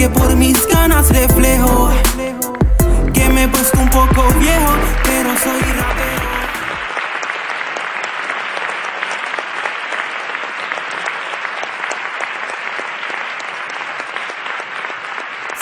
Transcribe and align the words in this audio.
que 0.00 0.08
por 0.08 0.34
mis 0.34 0.66
ganas 0.66 1.10
reflejo. 1.10 1.90
Que 3.12 3.28
me 3.28 3.44
he 3.44 3.48
puesto 3.48 3.78
un 3.78 3.90
poco 3.90 4.22
viejo, 4.38 4.72
pero 5.04 5.28
soy 5.36 5.60
rapero. 5.60 6.30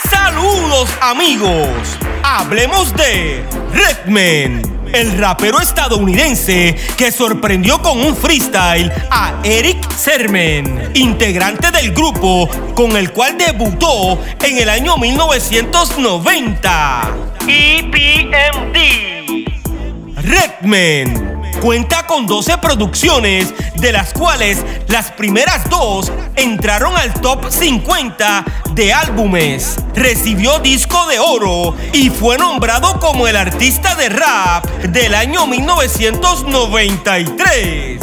Saludos 0.09 0.89
amigos, 1.01 1.97
hablemos 2.23 2.93
de 2.93 3.43
Redman 3.73 4.78
el 4.93 5.17
rapero 5.17 5.59
estadounidense 5.59 6.75
que 6.97 7.11
sorprendió 7.11 7.81
con 7.81 7.99
un 7.99 8.15
freestyle 8.15 8.91
a 9.09 9.41
Eric 9.43 9.91
Sermon, 9.95 10.91
integrante 10.93 11.71
del 11.71 11.91
grupo 11.93 12.47
con 12.75 12.95
el 12.97 13.11
cual 13.11 13.37
debutó 13.37 14.21
en 14.43 14.57
el 14.57 14.69
año 14.69 14.97
1990. 14.97 17.15
EPMD. 17.47 18.77
Redman 20.17 21.38
cuenta 21.59 22.07
con 22.07 22.25
12 22.25 22.57
producciones, 22.57 23.53
de 23.75 23.91
las 23.91 24.13
cuales 24.13 24.65
las 24.87 25.11
primeras 25.11 25.69
dos 25.69 26.11
entraron 26.35 26.97
al 26.97 27.13
top 27.13 27.47
50 27.49 28.45
de 28.71 28.91
álbumes. 28.93 29.75
Recibió 29.95 30.59
disco 30.59 31.07
de 31.07 31.19
oro 31.19 31.75
y 31.93 32.09
fue 32.09 32.37
nombrado 32.37 32.99
como 32.99 33.27
el 33.27 33.35
artista 33.35 33.95
de 33.95 34.07
rap 34.09 34.65
del 34.89 35.15
año 35.15 35.47
1993. 35.47 37.99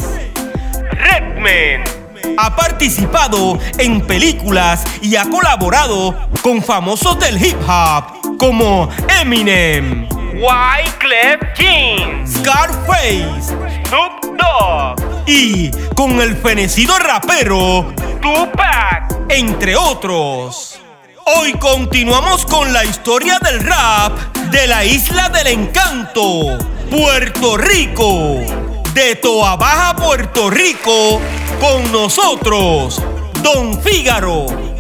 Redman 0.91 1.85
ha 2.39 2.57
participado 2.57 3.59
en 3.79 4.07
películas 4.07 4.85
y 5.01 5.17
ha 5.17 5.25
colaborado 5.25 6.15
con 6.43 6.63
famosos 6.63 7.19
del 7.19 7.43
hip 7.45 7.57
hop 7.67 8.37
como 8.39 8.89
Eminem. 9.21 10.16
Wyclef 10.39 11.41
King, 11.55 12.27
Scarface, 12.27 13.57
Snoop 13.87 14.37
Dogg 14.37 15.27
y 15.27 15.71
con 15.95 16.21
el 16.21 16.37
fenecido 16.37 16.99
rapero 16.99 17.95
Tupac, 18.21 19.17
entre 19.31 19.75
otros. 19.77 20.79
Hoy 21.25 21.55
continuamos 21.55 22.45
con 22.45 22.71
la 22.71 22.85
historia 22.85 23.39
del 23.39 23.61
rap 23.61 24.13
de 24.51 24.67
la 24.67 24.85
isla 24.85 25.31
del 25.31 25.47
encanto, 25.47 26.59
Puerto 26.91 27.57
Rico. 27.57 28.41
De 28.93 29.17
Toa 29.17 29.57
Baja, 29.57 29.97
Puerto 29.97 30.51
Rico, 30.51 31.21
con 31.61 31.91
nosotros, 31.93 33.03
Don 33.43 33.83
Fígaro. 33.83 34.76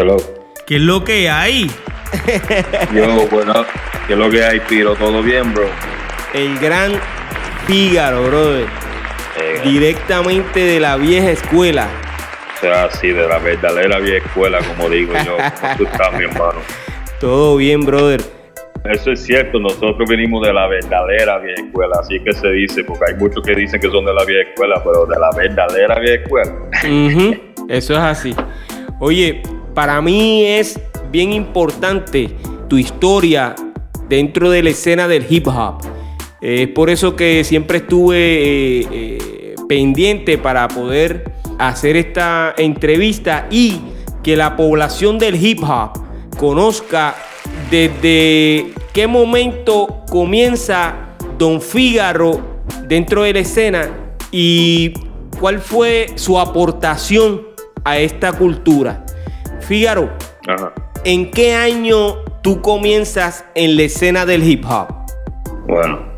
Hello. 0.00 0.16
¿Qué 0.66 0.76
es 0.76 0.80
lo 0.80 1.04
que 1.04 1.28
hay? 1.28 1.70
Yo, 2.94 3.26
bueno, 3.30 3.52
¿qué 4.06 4.14
es 4.14 4.18
lo 4.18 4.30
que 4.30 4.42
hay, 4.42 4.58
Piro? 4.60 4.94
¿Todo 4.94 5.22
bien, 5.22 5.52
bro? 5.52 5.66
El 6.32 6.58
gran 6.58 6.92
Fígaro, 7.66 8.22
brother. 8.24 8.66
Eh, 9.38 9.60
Directamente 9.62 10.60
de 10.60 10.80
la 10.80 10.96
vieja 10.96 11.32
escuela. 11.32 11.86
o 12.56 12.60
sea, 12.62 12.90
sí, 12.92 13.08
de 13.08 13.28
la 13.28 13.38
verdadera 13.40 13.98
vieja 13.98 14.24
escuela, 14.26 14.60
como 14.60 14.88
digo 14.88 15.12
yo. 15.22 15.36
¿Cómo 15.60 15.74
tú 15.76 15.84
estás, 15.84 16.12
mi 16.16 16.24
hermano? 16.24 16.60
Todo 17.20 17.58
bien, 17.58 17.84
brother. 17.84 18.22
Eso 18.90 19.12
es 19.12 19.22
cierto, 19.22 19.58
nosotros 19.58 20.08
venimos 20.08 20.46
de 20.46 20.54
la 20.54 20.66
verdadera 20.66 21.36
vieja 21.40 21.60
escuela, 21.60 21.96
así 22.00 22.18
que 22.20 22.32
se 22.32 22.48
dice, 22.52 22.84
porque 22.84 23.04
hay 23.12 23.16
muchos 23.18 23.42
que 23.44 23.54
dicen 23.54 23.78
que 23.82 23.90
son 23.90 24.06
de 24.06 24.14
la 24.14 24.24
vieja 24.24 24.48
escuela, 24.48 24.82
pero 24.82 25.04
de 25.04 25.18
la 25.18 25.30
verdadera 25.36 25.98
vieja 25.98 26.22
escuela. 26.22 26.52
Ujú, 26.84 27.36
Eso 27.68 27.92
es 27.92 27.98
así. 28.00 28.34
Oye, 29.00 29.42
para 29.80 30.02
mí 30.02 30.44
es 30.44 30.78
bien 31.10 31.32
importante 31.32 32.28
tu 32.68 32.76
historia 32.76 33.54
dentro 34.10 34.50
de 34.50 34.62
la 34.62 34.68
escena 34.68 35.08
del 35.08 35.24
hip 35.26 35.48
hop. 35.48 35.78
Es 36.42 36.68
por 36.68 36.90
eso 36.90 37.16
que 37.16 37.44
siempre 37.44 37.78
estuve 37.78 38.18
eh, 38.18 38.88
eh, 38.92 39.54
pendiente 39.70 40.36
para 40.36 40.68
poder 40.68 41.32
hacer 41.58 41.96
esta 41.96 42.54
entrevista 42.58 43.46
y 43.50 43.80
que 44.22 44.36
la 44.36 44.54
población 44.54 45.18
del 45.18 45.42
hip 45.42 45.62
hop 45.62 45.92
conozca 46.36 47.14
desde 47.70 48.74
qué 48.92 49.06
momento 49.06 50.04
comienza 50.10 50.94
Don 51.38 51.62
Fígaro 51.62 52.38
dentro 52.86 53.22
de 53.22 53.32
la 53.32 53.38
escena 53.38 53.88
y 54.30 54.92
cuál 55.40 55.58
fue 55.58 56.08
su 56.16 56.38
aportación 56.38 57.40
a 57.82 57.98
esta 57.98 58.34
cultura. 58.34 59.06
Fígaro, 59.70 60.10
Ajá. 60.48 60.72
¿en 61.04 61.30
qué 61.30 61.54
año 61.54 62.24
tú 62.42 62.60
comienzas 62.60 63.44
en 63.54 63.76
la 63.76 63.84
escena 63.84 64.26
del 64.26 64.42
hip 64.42 64.64
hop? 64.68 64.88
Bueno, 65.68 66.08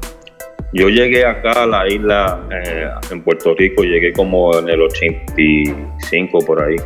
yo 0.73 0.89
llegué 0.89 1.27
acá 1.27 1.65
a 1.65 1.67
la 1.67 1.87
isla 1.87 2.49
eh, 2.51 2.89
en 3.11 3.23
Puerto 3.23 3.55
Rico, 3.55 3.83
llegué 3.83 4.15
como 4.15 4.59
en 4.59 4.71
el 4.71 4.81
85 4.81 6.39
por 6.47 6.63
ahí. 6.63 6.77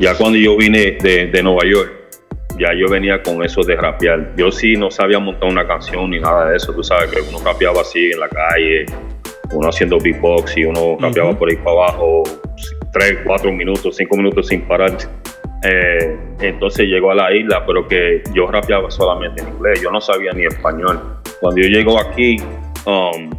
Ya 0.00 0.16
cuando 0.16 0.38
yo 0.38 0.56
vine 0.56 0.92
de, 0.92 1.26
de 1.26 1.42
Nueva 1.42 1.60
York, 1.70 1.92
ya 2.58 2.72
yo 2.72 2.88
venía 2.88 3.22
con 3.22 3.44
eso 3.44 3.60
de 3.60 3.76
rapear. 3.76 4.32
Yo 4.34 4.50
sí 4.50 4.76
no 4.78 4.90
sabía 4.90 5.18
montar 5.18 5.50
una 5.50 5.66
canción 5.66 6.08
ni 6.08 6.20
nada 6.20 6.48
de 6.48 6.56
eso. 6.56 6.72
Tú 6.72 6.82
sabes 6.82 7.10
que 7.10 7.20
uno 7.20 7.44
rapeaba 7.44 7.82
así 7.82 8.12
en 8.12 8.20
la 8.20 8.30
calle, 8.30 8.86
uno 9.52 9.68
haciendo 9.68 9.98
beatbox 9.98 10.56
y 10.56 10.64
uno 10.64 10.96
rapeaba 10.98 11.38
por 11.38 11.50
ahí 11.50 11.56
para 11.56 11.72
abajo, 11.72 12.22
tres, 12.94 13.18
cuatro 13.26 13.52
minutos, 13.52 13.94
cinco 13.98 14.16
minutos 14.16 14.48
sin 14.48 14.62
parar. 14.62 14.96
Eh, 15.64 16.18
entonces 16.40 16.86
llegó 16.86 17.10
a 17.10 17.14
la 17.14 17.34
isla, 17.34 17.64
pero 17.66 17.88
que 17.88 18.22
yo 18.34 18.46
rapeaba 18.46 18.90
solamente 18.90 19.42
en 19.42 19.48
inglés, 19.48 19.80
yo 19.80 19.90
no 19.90 20.00
sabía 20.00 20.32
ni 20.32 20.44
español. 20.44 21.00
Cuando 21.40 21.62
yo 21.62 21.68
llego 21.68 21.98
aquí, 21.98 22.36
um, 22.84 23.30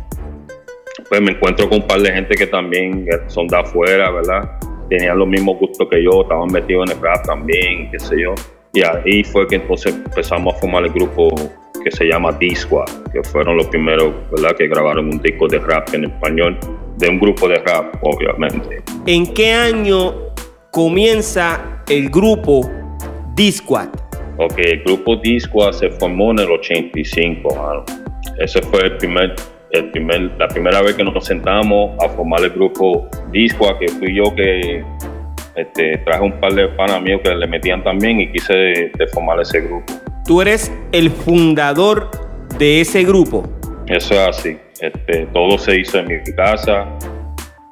pues 1.08 1.22
me 1.22 1.32
encuentro 1.32 1.70
con 1.70 1.82
un 1.82 1.88
par 1.88 2.02
de 2.02 2.12
gente 2.12 2.36
que 2.36 2.48
también 2.48 3.08
son 3.28 3.48
de 3.48 3.58
afuera, 3.58 4.10
¿verdad? 4.10 4.60
Tenían 4.90 5.20
los 5.20 5.28
mismos 5.28 5.60
gustos 5.60 5.88
que 5.90 6.04
yo, 6.04 6.24
estaban 6.24 6.52
metidos 6.52 6.90
en 6.90 6.98
el 6.98 7.04
rap 7.04 7.24
también, 7.26 7.92
qué 7.92 8.00
sé 8.00 8.20
yo. 8.20 8.34
Y 8.74 8.82
ahí 8.82 9.24
fue 9.24 9.48
que 9.48 9.56
entonces 9.56 9.94
empezamos 9.94 10.56
a 10.56 10.58
formar 10.58 10.84
el 10.84 10.92
grupo 10.92 11.30
que 11.84 11.92
se 11.92 12.06
llama 12.06 12.32
D-Squad, 12.32 12.90
que 13.14 13.24
fueron 13.24 13.58
los 13.58 13.68
primeros, 13.68 14.12
¿verdad? 14.32 14.56
Que 14.58 14.68
grabaron 14.68 15.06
un 15.06 15.22
disco 15.22 15.48
de 15.48 15.60
rap 15.60 15.94
en 15.94 16.06
español, 16.06 16.58
de 16.98 17.08
un 17.08 17.20
grupo 17.20 17.48
de 17.48 17.60
rap, 17.60 17.96
obviamente. 18.02 18.82
¿En 19.06 19.32
qué 19.32 19.54
año 19.54 20.14
comienza 20.72 21.75
el 21.90 22.10
grupo 22.10 22.70
D-Squad? 23.36 23.90
Ok, 24.38 24.58
el 24.58 24.84
grupo 24.84 25.16
D-Squad 25.18 25.74
se 25.74 25.90
formó 25.92 26.32
en 26.32 26.40
el 26.40 26.52
85, 26.52 27.56
mano. 27.56 27.86
Ese 28.40 28.62
fue 28.64 28.86
el 28.86 28.98
primer, 28.98 29.36
el 29.72 29.92
primer, 29.92 30.32
la 30.38 30.48
primera 30.48 30.82
vez 30.82 30.96
que 30.96 31.04
nos 31.04 31.26
sentamos 31.26 31.92
a 32.04 32.10
formar 32.10 32.44
el 32.44 32.50
grupo 32.52 33.08
D-Squad, 33.32 33.78
que 33.80 33.88
fui 33.88 34.16
yo 34.16 34.34
que 34.36 34.84
este, 35.56 35.98
traje 36.00 36.24
un 36.24 36.40
par 36.40 36.54
de 36.54 36.68
panas 36.70 37.02
míos 37.02 37.22
que 37.24 37.34
le 37.34 37.48
metían 37.48 37.84
también 37.84 38.20
y 38.20 38.32
quise 38.32 38.54
de 38.54 39.08
formar 39.14 39.40
ese 39.40 39.62
grupo. 39.62 39.94
Tú 40.26 40.42
eres 40.42 40.74
el 40.92 41.12
fundador 41.12 42.10
de 42.58 42.82
ese 42.82 43.04
grupo. 43.04 43.48
Eso 43.88 44.16
es 44.16 44.20
así. 44.20 44.58
Este, 44.82 45.28
todo 45.28 45.58
se 45.58 45.80
hizo 45.80 46.00
en 46.00 46.08
mi 46.08 46.24
casa. 46.36 46.88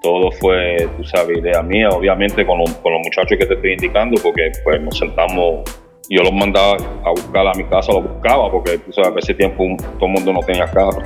Todo 0.03 0.31
fue, 0.33 0.87
tú 0.97 1.03
sabes, 1.05 1.37
idea 1.39 1.63
mía. 1.63 1.87
Obviamente 1.89 2.45
con, 2.45 2.59
los- 2.59 2.73
con 2.75 2.91
los 2.93 3.01
muchachos 3.03 3.37
que 3.37 3.45
te 3.45 3.53
estoy 3.55 3.71
indicando, 3.73 4.21
porque 4.21 4.51
pues 4.63 4.79
nos 4.81 4.97
sentamos. 4.99 5.63
Yo 6.09 6.21
los 6.21 6.33
mandaba 6.33 6.75
a 7.05 7.09
buscar 7.11 7.47
a 7.47 7.53
mi 7.53 7.63
casa, 7.63 7.93
los 7.93 8.03
buscaba, 8.03 8.51
porque 8.51 8.77
tú 8.79 8.91
sabes, 8.91 9.23
ese 9.23 9.33
tiempo 9.33 9.63
todo 9.97 10.07
el 10.07 10.11
mundo 10.11 10.33
no 10.33 10.41
tenía 10.41 10.65
carro. 10.65 11.01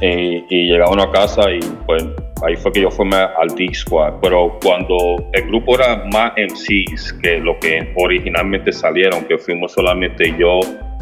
Y, 0.00 0.42
y 0.48 0.72
llegaba 0.72 1.02
a 1.02 1.10
casa 1.12 1.50
y 1.50 1.60
pues 1.86 2.02
ahí 2.46 2.56
fue 2.56 2.72
que 2.72 2.80
yo 2.80 2.90
formé 2.90 3.16
al 3.16 3.48
D-Squad. 3.54 4.14
Pero 4.22 4.58
cuando 4.64 4.96
el 5.34 5.42
grupo 5.48 5.74
era 5.74 6.02
más 6.10 6.32
MCs 6.38 7.12
que 7.22 7.38
lo 7.38 7.58
que 7.60 7.92
originalmente 7.96 8.72
salieron, 8.72 9.24
que 9.26 9.36
fuimos 9.36 9.72
solamente 9.72 10.34
yo, 10.38 10.60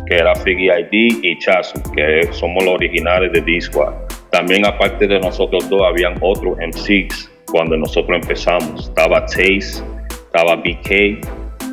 que 0.08 0.16
era 0.16 0.34
Figgy 0.34 0.68
ID 0.68 1.18
y 1.22 1.38
Chasu, 1.38 1.80
que 1.94 2.28
somos 2.32 2.64
los 2.64 2.74
originales 2.74 3.30
de 3.32 3.40
D-Squad. 3.40 3.92
También 4.30 4.66
aparte 4.66 5.06
de 5.06 5.20
nosotros 5.20 5.70
dos, 5.70 5.82
habían 5.88 6.16
otros 6.20 6.56
MCs 6.58 7.30
cuando 7.50 7.76
nosotros 7.76 8.20
empezamos. 8.22 8.88
Estaba 8.88 9.24
Taze, 9.26 9.82
estaba 10.10 10.56
BK 10.56 11.20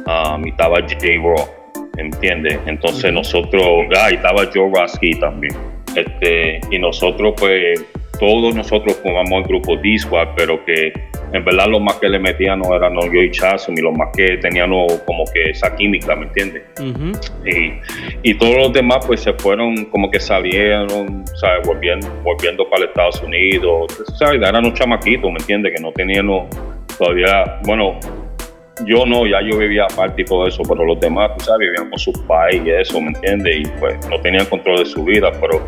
um, 0.07 0.45
y 0.45 0.49
estaba 0.49 0.81
J. 0.81 0.97
Raw, 1.21 1.47
¿entiendes? 1.97 2.59
Entonces 2.65 3.11
nosotros, 3.11 3.65
ah, 3.97 4.11
y 4.11 4.15
estaba 4.15 4.45
Joe 4.53 4.71
Rasky 4.73 5.19
también. 5.19 5.55
Este, 5.95 6.59
y 6.71 6.79
nosotros 6.79 7.33
pues 7.37 7.83
todos 8.19 8.56
nosotros 8.56 8.98
formamos 9.01 9.42
el 9.42 9.48
grupo 9.48 9.75
D-Squad, 9.77 10.30
pero 10.36 10.63
que 10.65 10.94
en 11.33 11.44
verdad 11.44 11.68
lo 11.68 11.80
más 11.80 11.98
que 11.98 12.07
le 12.07 12.19
metían 12.19 12.60
no 12.60 12.75
eran 12.75 12.94
yo 12.94 13.21
y 13.21 13.31
Chazo, 13.31 13.71
ni 13.71 13.81
lo 13.81 13.92
más 13.92 14.10
que 14.15 14.38
tenían 14.38 14.69
como 15.06 15.25
que 15.33 15.50
esa 15.50 15.75
química, 15.75 16.15
¿me 16.15 16.27
entiendes? 16.27 16.63
y, 17.45 17.74
y, 18.21 18.33
todos 18.36 18.56
los 18.56 18.74
demás 18.74 19.06
pues 19.06 19.21
se 19.21 19.33
fueron 19.33 19.86
como 19.86 20.12
que 20.12 20.19
salieron, 20.19 21.25
¿sabes? 21.36 21.68
Volviendo, 21.68 22.07
volviendo 22.24 22.69
para 22.69 22.86
Estados 22.86 23.21
Unidos, 23.24 24.04
¿sabes? 24.18 24.36
Eran 24.36 24.65
unos 24.65 24.77
chamaquitos, 24.77 25.31
¿me 25.31 25.38
entiendes? 25.39 25.74
Que 25.75 25.81
no 25.81 25.92
tenían 25.92 26.27
todavía, 26.98 27.60
bueno, 27.65 28.00
yo 28.86 29.06
no, 29.06 29.25
ya 29.25 29.39
yo 29.42 29.57
vivía 29.57 29.86
aparte 29.86 30.21
y 30.21 30.25
todo 30.25 30.48
eso, 30.48 30.63
pero 30.68 30.86
los 30.86 31.00
demás, 31.00 31.31
tú 31.38 31.45
sabes, 31.45 31.69
vivían 31.69 31.89
con 31.89 32.00
sus 32.00 32.18
pais 32.21 32.62
y 32.65 32.69
eso, 32.69 33.00
¿me 33.01 33.10
entiendes? 33.10 33.56
Y 33.57 33.63
pues 33.80 34.07
no 34.07 34.19
tenían 34.21 34.45
control 34.45 34.80
de 34.80 34.86
su 34.86 35.04
vida, 35.04 35.31
pero 35.39 35.62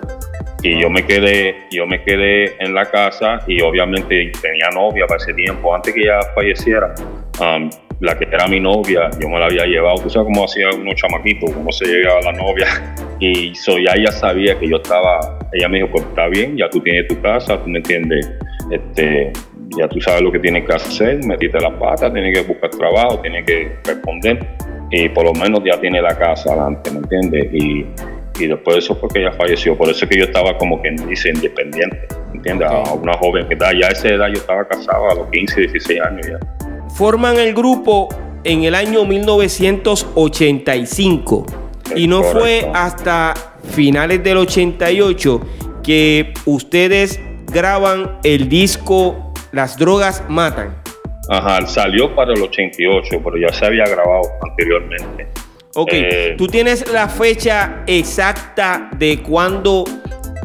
Y 0.61 0.81
yo 0.81 0.89
me 0.89 1.05
quedé, 1.05 1.55
yo 1.71 1.85
me 1.87 2.01
quedé 2.03 2.55
en 2.63 2.73
la 2.73 2.85
casa 2.85 3.39
y 3.47 3.61
obviamente 3.61 4.31
tenía 4.41 4.69
novia 4.73 5.05
para 5.07 5.17
ese 5.17 5.33
tiempo, 5.33 5.73
antes 5.73 5.93
que 5.93 6.01
ella 6.01 6.21
falleciera. 6.33 6.93
Um, 7.39 7.69
la 7.99 8.17
que 8.17 8.25
era 8.25 8.47
mi 8.47 8.59
novia, 8.59 9.09
yo 9.19 9.29
me 9.29 9.39
la 9.39 9.45
había 9.45 9.65
llevado, 9.65 10.01
tú 10.01 10.09
sabes 10.09 10.27
cómo 10.27 10.45
hacía 10.45 10.69
unos 10.69 10.95
chamaquitos, 10.95 11.51
cómo 11.51 11.71
se 11.71 11.85
llegaba 11.85 12.21
la 12.21 12.33
novia. 12.33 12.67
Y 13.17 13.55
so, 13.55 13.77
ya 13.77 13.93
ella 13.95 14.11
sabía 14.11 14.59
que 14.59 14.67
yo 14.67 14.75
estaba, 14.75 15.39
ella 15.53 15.69
me 15.69 15.77
dijo, 15.77 15.89
pues 15.89 16.03
está 16.03 16.27
bien, 16.27 16.57
ya 16.57 16.69
tú 16.69 16.81
tienes 16.81 17.07
tu 17.07 17.19
casa, 17.21 17.57
tú 17.63 17.69
me 17.69 17.77
entiendes, 17.77 18.29
este, 18.69 19.31
ya 19.77 19.87
tú 19.87 20.01
sabes 20.01 20.21
lo 20.21 20.33
que 20.33 20.39
tienes 20.39 20.65
que 20.65 20.73
hacer, 20.73 21.25
metiste 21.25 21.57
las 21.61 21.71
patas, 21.79 22.11
tienes 22.11 22.37
que 22.37 22.45
buscar 22.45 22.69
trabajo, 22.71 23.19
tienes 23.21 23.45
que 23.45 23.71
responder 23.85 24.45
y 24.91 25.07
por 25.07 25.23
lo 25.23 25.33
menos 25.33 25.61
ya 25.63 25.79
tiene 25.79 26.01
la 26.01 26.17
casa 26.17 26.51
adelante, 26.51 26.91
¿me 26.91 26.97
entiendes? 26.97 27.53
Y, 27.53 27.85
y 28.37 28.47
después 28.47 28.75
de 28.75 28.79
eso 28.79 28.95
fue 28.97 29.07
que 29.07 29.19
ella 29.21 29.31
falleció, 29.31 29.77
por 29.77 29.89
eso 29.89 30.03
es 30.03 30.11
que 30.11 30.19
yo 30.19 30.25
estaba 30.25 30.57
como 30.57 30.81
quien 30.81 30.97
dice 31.07 31.29
independiente, 31.29 31.97
¿me 32.31 32.37
entiendes? 32.37 32.69
A 32.69 32.93
una 32.95 33.13
joven 33.13 33.47
que 33.47 33.53
está, 33.53 33.71
ya 33.71 33.87
a 33.87 33.91
esa 33.91 34.09
edad 34.09 34.27
yo 34.27 34.39
estaba 34.41 34.67
casado 34.67 35.09
a 35.09 35.15
los 35.15 35.27
15, 35.29 35.61
16 35.61 36.01
años 36.01 36.27
ya 36.27 36.64
forman 36.95 37.37
el 37.37 37.53
grupo 37.53 38.09
en 38.45 38.63
el 38.63 38.73
año 38.73 39.05
1985 39.05 41.45
y 41.95 42.07
no 42.07 42.23
fue 42.23 42.67
hasta 42.73 43.35
finales 43.71 44.23
del 44.23 44.37
88 44.37 45.41
que 45.83 46.33
ustedes 46.45 47.19
graban 47.51 48.17
el 48.23 48.49
disco 48.49 49.33
Las 49.51 49.77
drogas 49.77 50.23
matan. 50.29 50.81
Ajá, 51.29 51.67
salió 51.67 52.15
para 52.15 52.33
el 52.33 52.41
88, 52.41 53.21
pero 53.23 53.37
ya 53.37 53.53
se 53.53 53.63
había 53.65 53.85
grabado 53.85 54.23
anteriormente. 54.41 55.27
Ok, 55.75 55.89
eh, 55.93 56.33
¿tú 56.37 56.47
tienes 56.47 56.91
la 56.91 57.07
fecha 57.09 57.83
exacta 57.87 58.89
de 58.97 59.21
cuando 59.21 59.85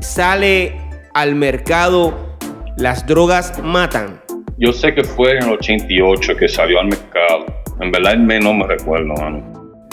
sale 0.00 0.78
al 1.12 1.34
mercado 1.34 2.36
Las 2.76 3.06
drogas 3.06 3.60
matan? 3.62 4.19
Yo 4.62 4.74
sé 4.74 4.94
que 4.94 5.02
fue 5.02 5.38
en 5.38 5.44
el 5.44 5.52
88 5.52 6.36
que 6.36 6.46
salió 6.46 6.80
al 6.80 6.88
mercado. 6.88 7.46
En 7.80 7.90
verdad 7.90 8.14
no 8.16 8.52
me 8.52 8.66
recuerdo, 8.66 9.14
mano. 9.14 9.42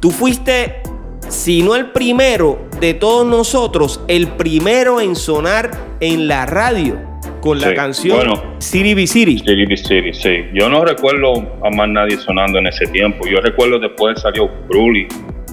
Tú 0.02 0.12
fuiste, 0.12 0.82
si 1.30 1.64
no 1.64 1.76
el 1.76 1.92
primero 1.92 2.68
de 2.82 2.94
todos 2.94 3.26
nosotros, 3.26 4.02
el 4.10 4.28
primero 4.28 5.00
en 5.00 5.16
sonar 5.16 5.72
en 6.02 6.28
la 6.28 6.46
radio 6.46 7.00
con 7.40 7.62
la 7.62 7.70
Sí, 7.70 7.74
canción 7.74 8.18
bueno. 8.18 8.44
City 8.58 8.94
B 8.96 9.08
City. 9.08 9.40
City 9.40 9.66
Be 9.66 9.78
City, 9.78 10.14
sí. 10.14 10.44
Yo 10.54 10.68
no 10.68 10.84
recuerdo 10.84 11.32
a 11.64 11.70
más 11.70 11.88
nadie 11.88 12.18
sonando 12.18 12.60
en 12.60 12.68
ese 12.68 12.86
tiempo. 12.88 13.26
Yo 13.26 13.40
recuerdo 13.40 13.80
después 13.80 14.20
salió 14.20 14.50
Bruli 14.68 15.08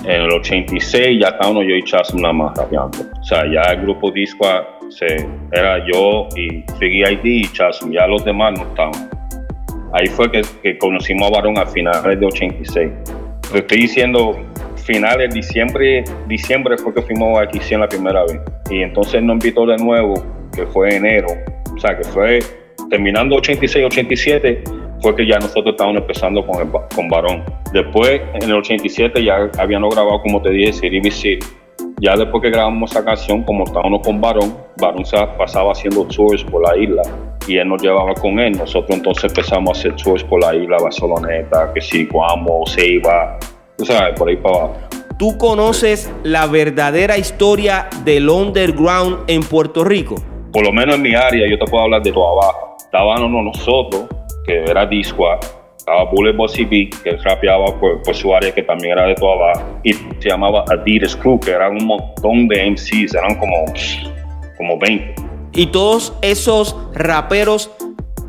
En 0.04 0.22
el 0.22 0.32
86 0.32 1.20
ya 1.22 1.28
estábamos 1.30 1.64
yo 1.68 1.76
y 1.76 1.84
Chasm 1.84 2.20
nada 2.22 2.34
más 2.34 2.56
rapeando. 2.58 3.00
O 3.20 3.24
sea, 3.24 3.44
ya 3.52 3.62
el 3.74 3.82
grupo 3.82 4.12
Disco 4.12 4.46
se, 4.90 5.28
era 5.52 5.80
yo 5.92 6.28
y 6.36 6.64
Figgy 6.80 7.04
ID 7.04 7.24
y 7.24 7.48
Chasm, 7.54 7.92
ya 7.92 8.08
los 8.08 8.24
demás 8.24 8.58
no 8.58 8.66
estaban. 8.68 9.10
Ahí 9.94 10.08
fue 10.08 10.30
que, 10.30 10.78
conocimos 10.78 11.30
a 11.30 11.36
Barón 11.36 11.58
a 11.58 11.66
finales 11.66 12.20
de 12.20 12.26
86. 12.26 12.92
Te 13.52 13.60
estoy 13.60 13.78
diciendo, 13.78 14.38
finales 14.76 15.30
de 15.30 15.36
diciembre, 15.36 16.04
diciembre 16.28 16.78
fue 16.78 16.94
que 16.94 17.02
fuimos 17.02 17.40
a 17.40 17.50
Xien 17.50 17.80
la 17.80 17.88
primera 17.88 18.24
vez. 18.24 18.40
Y 18.70 18.82
entonces 18.82 19.22
nos 19.24 19.36
invitó 19.36 19.66
de 19.66 19.78
nuevo, 19.78 20.16
que 20.54 20.66
fue 20.66 20.96
enero. 20.96 21.28
O 21.74 21.80
sea, 21.80 21.98
que 21.98 22.04
fue 22.04 22.40
terminando 22.90 23.38
86, 23.38 23.86
87, 23.86 24.64
fue 25.02 25.16
que 25.16 25.26
ya 25.26 25.40
nosotros 25.40 25.74
estábamos 25.74 26.02
empezando 26.02 26.46
con, 26.46 26.62
el, 26.62 26.72
con 26.94 27.08
Barón. 27.08 27.44
Después, 27.72 28.22
en 28.34 28.44
el 28.44 28.54
87, 28.54 29.24
ya 29.24 29.50
habíamos 29.58 29.94
grabado, 29.94 30.22
como 30.22 30.42
te 30.42 30.50
dije, 30.50 30.74
City. 30.74 31.40
Ya 32.02 32.16
después 32.16 32.42
que 32.44 32.50
grabamos 32.50 32.92
esa 32.92 33.04
canción, 33.04 33.44
como 33.44 33.64
estábamos 33.64 34.02
con 34.06 34.20
Barón, 34.20 34.56
Barón 34.78 35.04
pasaba 35.38 35.72
haciendo 35.72 36.06
tours 36.06 36.44
por 36.44 36.62
la 36.62 36.78
isla 36.78 37.02
y 37.48 37.58
él 37.58 37.68
nos 37.70 37.82
llevaba 37.82 38.14
con 38.14 38.40
él. 38.40 38.58
Nosotros 38.58 38.98
entonces 38.98 39.26
empezamos 39.26 39.78
a 39.78 39.80
hacer 39.80 39.96
tours 39.96 40.24
por 40.24 40.42
la 40.42 40.56
isla, 40.56 40.78
Barceloneta, 40.82 41.72
que 41.74 41.82
sí, 41.82 42.06
Guamo, 42.06 42.64
Ceiba, 42.68 43.38
tú 43.78 43.86
sabes, 43.86 44.18
por 44.18 44.30
ahí 44.30 44.36
para 44.36 44.56
abajo. 44.56 44.76
¿Tú 45.18 45.38
conoces 45.38 46.12
la 46.24 46.46
verdadera 46.46 47.18
historia 47.18 47.88
del 48.04 48.30
underground 48.30 49.20
en 49.28 49.42
Puerto 49.42 49.84
Rico? 49.86 50.16
por 50.56 50.64
lo 50.64 50.72
menos 50.72 50.96
en 50.96 51.02
mi 51.02 51.14
área, 51.14 51.46
yo 51.50 51.60
te 51.60 51.70
puedo 51.70 51.84
hablar 51.84 52.02
de 52.02 52.14
toda 52.14 52.34
baja. 52.34 52.58
Estábamos 52.80 53.44
nosotros, 53.44 54.06
que 54.46 54.64
era 54.64 54.86
Disqua, 54.86 55.38
estaba 55.86 56.06
Bullet 56.06 56.34
Bossy 56.34 56.66
B, 56.66 56.90
que 57.04 57.12
él 57.12 57.24
rapeaba 57.24 57.80
por, 57.80 58.02
por 58.02 58.16
su 58.16 58.34
área, 58.34 58.52
que 58.52 58.64
también 58.64 58.94
era 58.94 59.06
de 59.06 59.14
toda 59.14 59.36
baja, 59.36 59.66
y 59.84 59.94
se 59.94 60.30
llamaba 60.30 60.66
Adidas 60.68 61.16
Crew, 61.16 61.40
que 61.40 61.52
eran 61.52 61.74
un 61.74 61.86
montón 61.86 62.48
de 62.48 62.72
MCs, 62.72 63.14
eran 63.14 63.36
como, 63.36 63.66
como 64.58 64.80
20. 64.80 65.14
Y 65.54 65.68
todos 65.68 66.18
esos 66.24 66.76
raperos 66.96 67.70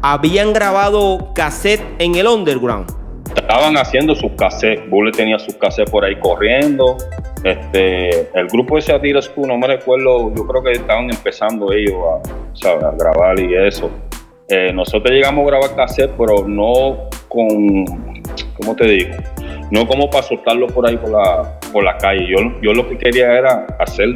habían 0.02 0.52
grabado 0.52 1.32
cassette 1.34 1.80
en 1.98 2.16
el 2.16 2.26
underground. 2.26 2.90
Estaban 3.34 3.78
haciendo 3.78 4.14
sus 4.14 4.32
cassettes, 4.32 4.90
Bullet 4.90 5.12
tenía 5.12 5.38
sus 5.38 5.54
cassettes 5.54 5.90
por 5.90 6.04
ahí 6.04 6.16
corriendo. 6.20 6.98
Este, 7.42 8.28
el 8.38 8.48
grupo 8.48 8.76
ese 8.76 8.92
Adidas 8.92 9.30
Crew, 9.30 9.46
no 9.46 9.56
me 9.56 9.66
recuerdo, 9.66 10.30
yo 10.34 10.46
creo 10.46 10.62
que 10.62 10.72
estaban 10.72 11.08
empezando 11.08 11.72
ellos 11.72 11.94
a, 11.94 12.54
¿sabes? 12.54 12.84
a 12.84 12.90
grabar 12.90 13.40
y 13.40 13.54
eso. 13.54 13.90
Eh, 14.48 14.72
nosotros 14.74 15.10
llegamos 15.10 15.44
a 15.44 15.46
grabar 15.46 15.74
cassette, 15.74 16.12
pero 16.18 16.46
no 16.46 17.08
con, 17.36 17.84
¿cómo 18.56 18.74
te 18.74 18.84
digo? 18.88 19.10
No 19.70 19.86
como 19.86 20.08
para 20.10 20.22
soltarlo 20.24 20.66
por 20.68 20.88
ahí 20.88 20.96
por 20.96 21.10
la, 21.10 21.58
por 21.72 21.84
la 21.84 21.96
calle. 21.98 22.26
Yo, 22.28 22.38
yo 22.62 22.72
lo 22.72 22.88
que 22.88 22.96
quería 22.98 23.32
era 23.38 23.66
hacer 23.78 24.08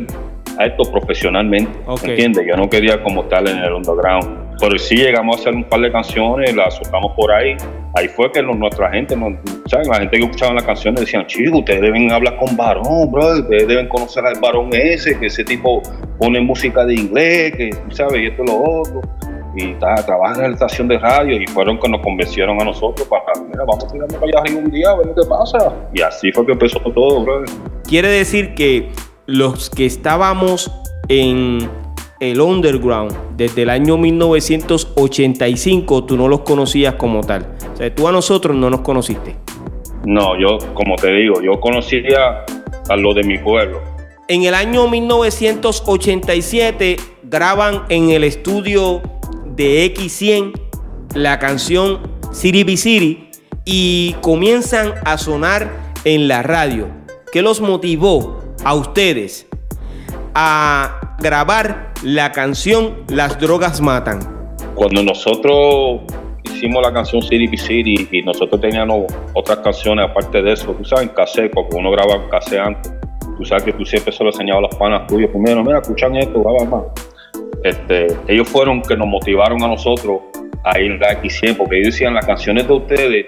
esto 0.59 0.91
profesionalmente, 0.91 1.71
Ok. 1.87 2.05
¿entiendes? 2.05 2.47
Yo 2.49 2.57
no 2.57 2.69
quería 2.69 3.03
como 3.03 3.23
estar 3.23 3.47
en 3.49 3.59
el 3.59 3.73
underground. 3.73 4.51
Pero 4.61 4.79
sí 4.79 4.97
llegamos 4.97 5.37
a 5.37 5.41
hacer 5.41 5.55
un 5.55 5.65
par 5.65 5.81
de 5.81 5.91
canciones, 5.91 6.55
las 6.55 6.75
soltamos 6.77 7.13
por 7.17 7.33
ahí. 7.33 7.57
Ahí 7.95 8.09
fue 8.09 8.31
que 8.31 8.43
nuestra 8.43 8.91
gente, 8.91 9.17
nos- 9.17 9.33
¿sabes? 9.67 9.89
la 9.89 10.01
gente 10.01 10.19
que 10.19 10.25
escuchaba 10.25 10.53
las 10.53 10.65
canciones 10.65 11.01
decían, 11.01 11.27
chicos, 11.27 11.61
ustedes 11.61 11.81
deben 11.81 12.13
hablar 12.13 12.37
con 12.37 12.55
varón, 12.57 13.11
bro, 13.11 13.39
ustedes 13.41 13.67
deben 13.67 13.89
conocer 13.89 14.25
al 14.27 14.39
varón 14.41 14.69
ese, 14.73 15.19
que 15.19 15.27
ese 15.27 15.45
tipo 15.45 15.83
pone 16.19 16.41
música 16.41 16.85
de 16.85 16.95
inglés, 16.95 17.53
que, 17.57 17.71
¿sabes? 17.91 18.21
Y 18.23 18.27
esto 18.27 18.45
y 18.45 18.47
lo 18.49 18.81
otro 18.81 19.01
y 19.55 19.75
ta, 19.75 19.95
trabaja 19.97 20.45
en 20.45 20.51
la 20.51 20.55
estación 20.55 20.89
de 20.89 20.99
radio 20.99 21.39
y 21.41 21.47
fueron 21.47 21.79
que 21.79 21.89
nos 21.89 22.01
convencieron 22.01 22.61
a 22.61 22.65
nosotros 22.65 23.07
para, 23.09 23.23
mira, 23.47 23.65
vamos 23.67 23.85
a 23.85 23.89
tirarnos 23.89 24.17
para 24.17 24.27
allá 24.27 24.41
arriba 24.41 24.61
un 24.61 24.71
día 24.71 24.91
a 24.91 24.97
ver 24.97 25.13
qué 25.15 25.23
pasa. 25.29 25.73
Y 25.93 26.01
así 26.03 26.33
fue 26.33 26.47
que 26.47 26.53
empezó 26.53 26.79
todo, 26.81 27.25
bro. 27.25 27.45
Quiere 27.85 28.09
decir 28.09 28.55
que 28.55 28.91
los 29.27 29.69
que 29.71 29.87
estábamos 29.87 30.71
en 31.09 31.69
el 32.21 32.41
underground 32.41 33.13
desde 33.37 33.63
el 33.63 33.71
año 33.71 33.97
1985, 33.97 36.05
tú 36.05 36.17
no 36.17 36.29
los 36.29 36.41
conocías 36.41 36.95
como 36.95 37.23
tal. 37.23 37.57
O 37.73 37.77
sea, 37.77 37.93
tú 37.95 38.07
a 38.07 38.13
nosotros 38.13 38.55
no 38.57 38.71
nos 38.71 38.83
conociste. 38.83 39.35
No, 40.05 40.39
yo, 40.39 40.59
como 40.75 40.95
te 40.97 41.11
digo, 41.13 41.41
yo 41.43 41.59
conocía 41.61 42.45
a 42.89 42.97
lo 42.97 43.15
de 43.15 43.23
mi 43.23 43.39
pueblo. 43.39 43.81
En 44.29 44.43
el 44.45 44.53
año 44.55 44.89
1987 44.89 46.97
graban 47.25 47.83
en 47.89 48.11
el 48.11 48.25
estudio 48.25 49.01
de 49.57 49.95
X100 49.95 50.53
la 51.15 51.39
canción 51.39 52.01
City 52.33 52.65
Be 52.65 52.77
City 52.77 53.31
y 53.65 54.15
comienzan 54.21 54.95
a 55.05 55.19
sonar 55.19 55.71
en 56.05 56.29
la 56.29 56.43
radio. 56.43 56.89
¿Qué 57.33 57.43
los 57.43 57.61
motivó 57.61 58.41
a 58.65 58.75
ustedes 58.75 59.47
a 60.35 61.17
grabar 61.21 61.93
la 62.03 62.33
canción 62.33 63.05
Las 63.09 63.39
drogas 63.39 63.81
matan? 63.81 64.21
Cuando 64.75 65.03
nosotros 65.03 66.03
hicimos 66.45 66.83
la 66.83 66.93
canción 66.93 67.23
City 67.23 67.47
Be 67.47 67.57
City 67.57 68.09
y 68.11 68.23
nosotros 68.23 68.61
teníamos 68.61 69.13
otras 69.35 69.59
canciones 69.59 70.07
aparte 70.09 70.43
de 70.43 70.53
eso, 70.53 70.73
tú 70.73 70.85
sabes, 70.85 71.09
en 71.09 71.15
cassette, 71.15 71.53
porque 71.53 71.77
uno 71.77 71.91
graba 71.91 72.15
en 72.15 72.61
antes. 72.61 72.93
Tú 73.37 73.45
sabes 73.45 73.65
que 73.65 73.73
tú 73.73 73.85
siempre 73.85 74.13
se 74.13 74.23
lo 74.23 74.31
enseñabas 74.31 74.65
a 74.65 74.67
las 74.69 74.77
panas 74.77 75.07
tuyas 75.07 75.31
primero, 75.31 75.65
mira, 75.65 75.79
escuchan 75.79 76.15
esto, 76.17 76.43
va, 76.43 76.65
va. 76.65 76.85
Este, 77.65 78.07
ellos 78.29 78.49
fueron 78.49 78.83
que 78.83 78.97
nos 78.97 79.07
motivaron 79.07 79.63
a 79.63 79.69
nosotros 79.69 80.21
a 80.65 80.79
ir 80.81 80.93
a 81.05 81.21
X100, 81.21 81.57
porque 81.57 81.77
ellos 81.77 81.95
decían 81.95 82.15
las 82.15 82.27
canciones 82.27 82.67
de 82.67 82.73
ustedes 82.75 83.27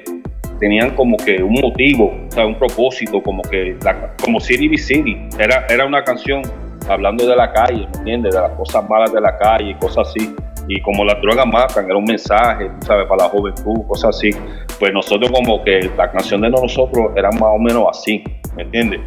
tenían 0.58 0.94
como 0.94 1.16
que 1.16 1.42
un 1.42 1.54
motivo, 1.54 2.14
o 2.28 2.30
sea, 2.30 2.46
un 2.46 2.54
propósito, 2.54 3.20
como 3.20 3.42
que 3.42 3.76
como 4.22 4.40
City 4.40 4.68
Be 4.68 4.78
City. 4.78 5.16
Era, 5.38 5.66
era 5.68 5.84
una 5.84 6.04
canción 6.04 6.42
hablando 6.88 7.26
de 7.26 7.34
la 7.34 7.52
calle, 7.52 7.86
¿me 7.92 7.98
entiendes? 7.98 8.34
De 8.34 8.40
las 8.40 8.52
cosas 8.52 8.88
malas 8.88 9.12
de 9.12 9.20
la 9.20 9.36
calle 9.38 9.76
cosas 9.78 10.08
así. 10.08 10.34
Y 10.68 10.80
como 10.80 11.04
las 11.04 11.20
drogas 11.20 11.46
matan, 11.46 11.86
era 11.86 11.96
un 11.96 12.04
mensaje, 12.04 12.70
¿sabes? 12.80 13.06
Para 13.08 13.24
la 13.24 13.28
juventud, 13.30 13.84
cosas 13.88 14.16
así. 14.16 14.30
Pues 14.78 14.92
nosotros 14.92 15.30
como 15.32 15.62
que 15.64 15.90
la 15.96 16.10
canción 16.10 16.40
de 16.40 16.50
nosotros 16.50 17.10
era 17.16 17.30
más 17.32 17.42
o 17.42 17.58
menos 17.58 17.86
así, 17.90 18.22
¿me 18.54 18.62
entiendes? 18.62 19.00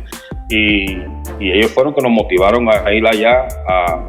Y, 0.49 0.97
ellos 1.39 1.71
fueron 1.71 1.93
que 1.93 2.01
nos 2.01 2.11
motivaron 2.11 2.67
a 2.69 2.91
ir 2.93 3.05
allá 3.05 3.47
a, 3.67 4.01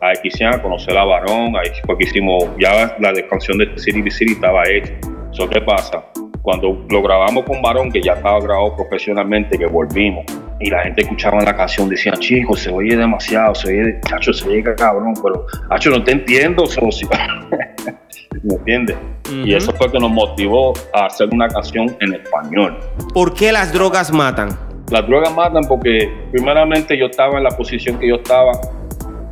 a 0.00 0.14
Xcian, 0.14 0.54
a 0.54 0.62
conocer 0.62 0.96
a 0.96 1.04
Varón, 1.04 1.54
ahí 1.56 1.70
fue 1.84 1.96
que 1.98 2.04
hicimos, 2.04 2.44
ya 2.58 2.96
la 2.98 3.12
canción 3.28 3.58
de 3.58 3.70
City 3.78 4.02
Be 4.02 4.10
City 4.10 4.32
estaba 4.32 4.62
hecha. 4.68 4.92
¿Eso 5.32 5.48
qué 5.48 5.60
pasa? 5.60 6.04
Cuando 6.42 6.86
lo 6.88 7.02
grabamos 7.02 7.44
con 7.44 7.60
Varón, 7.60 7.92
que 7.92 8.00
ya 8.00 8.14
estaba 8.14 8.40
grabado 8.40 8.74
profesionalmente, 8.76 9.58
que 9.58 9.66
volvimos, 9.66 10.24
y 10.58 10.70
la 10.70 10.82
gente 10.82 11.02
escuchaba 11.02 11.42
la 11.42 11.54
canción, 11.54 11.88
decían, 11.88 12.16
chicos, 12.18 12.60
se 12.60 12.70
oye 12.70 12.96
demasiado, 12.96 13.54
se 13.54 13.68
oye, 13.68 14.00
chacho, 14.06 14.32
se 14.32 14.48
oye 14.48 14.62
cabrón, 14.62 15.14
pero, 15.22 15.46
chacho, 15.70 15.90
no 15.90 16.02
te 16.02 16.12
entiendo, 16.12 16.66
socio. 16.66 17.08
¿Me 18.42 18.54
entiendes? 18.54 18.96
Y 19.30 19.54
eso 19.54 19.72
fue 19.72 19.90
que 19.92 19.98
nos 19.98 20.10
motivó 20.10 20.72
a 20.94 21.06
hacer 21.06 21.28
una 21.32 21.46
canción 21.48 21.96
en 22.00 22.14
español. 22.14 22.78
¿Por 23.12 23.34
qué 23.34 23.52
las 23.52 23.72
drogas 23.72 24.12
matan? 24.12 24.48
Las 24.90 25.06
drogas 25.06 25.34
matan 25.34 25.64
porque 25.68 26.10
primeramente 26.32 26.98
yo 26.98 27.06
estaba 27.06 27.38
en 27.38 27.44
la 27.44 27.50
posición 27.50 27.98
que 27.98 28.08
yo 28.08 28.16
estaba 28.16 28.52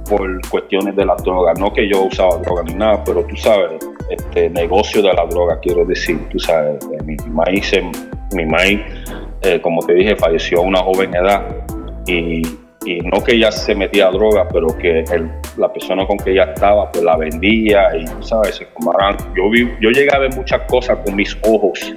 por 0.08 0.40
cuestiones 0.48 0.96
de 0.96 1.04
las 1.04 1.22
drogas. 1.22 1.58
No 1.58 1.72
que 1.72 1.88
yo 1.88 2.02
usaba 2.02 2.36
droga 2.38 2.62
ni 2.64 2.74
nada, 2.74 3.02
pero 3.04 3.22
tú 3.24 3.36
sabes, 3.36 3.72
este 4.10 4.50
negocio 4.50 5.02
de 5.02 5.12
la 5.12 5.26
droga, 5.26 5.58
quiero 5.60 5.84
decir, 5.84 6.18
tú 6.30 6.38
sabes, 6.38 6.78
mi 7.04 7.16
maíz, 7.30 7.72
mi 8.34 8.46
maíz, 8.46 8.80
eh, 9.42 9.60
como 9.60 9.80
te 9.84 9.94
dije, 9.94 10.16
falleció 10.16 10.58
a 10.58 10.62
una 10.62 10.80
joven 10.80 11.14
edad 11.14 11.42
y, 12.06 12.42
y 12.84 13.00
no 13.00 13.22
que 13.22 13.34
ella 13.34 13.52
se 13.52 13.74
metía 13.74 14.08
a 14.08 14.10
droga, 14.10 14.48
pero 14.48 14.68
que 14.78 15.00
el- 15.00 15.30
la 15.58 15.70
persona 15.72 16.06
con 16.06 16.16
que 16.16 16.30
ella 16.32 16.44
estaba, 16.54 16.90
pues 16.90 17.04
la 17.04 17.16
vendía 17.16 17.94
y 17.96 18.04
tú 18.04 18.22
sabes, 18.22 18.56
se 18.56 18.66
fumaran. 18.66 19.16
Yo, 19.36 19.50
vi, 19.50 19.68
yo 19.80 19.90
llegué 19.90 20.08
a 20.14 20.18
ver 20.18 20.34
muchas 20.34 20.62
cosas 20.70 20.98
con 21.04 21.14
mis 21.16 21.36
ojos 21.42 21.94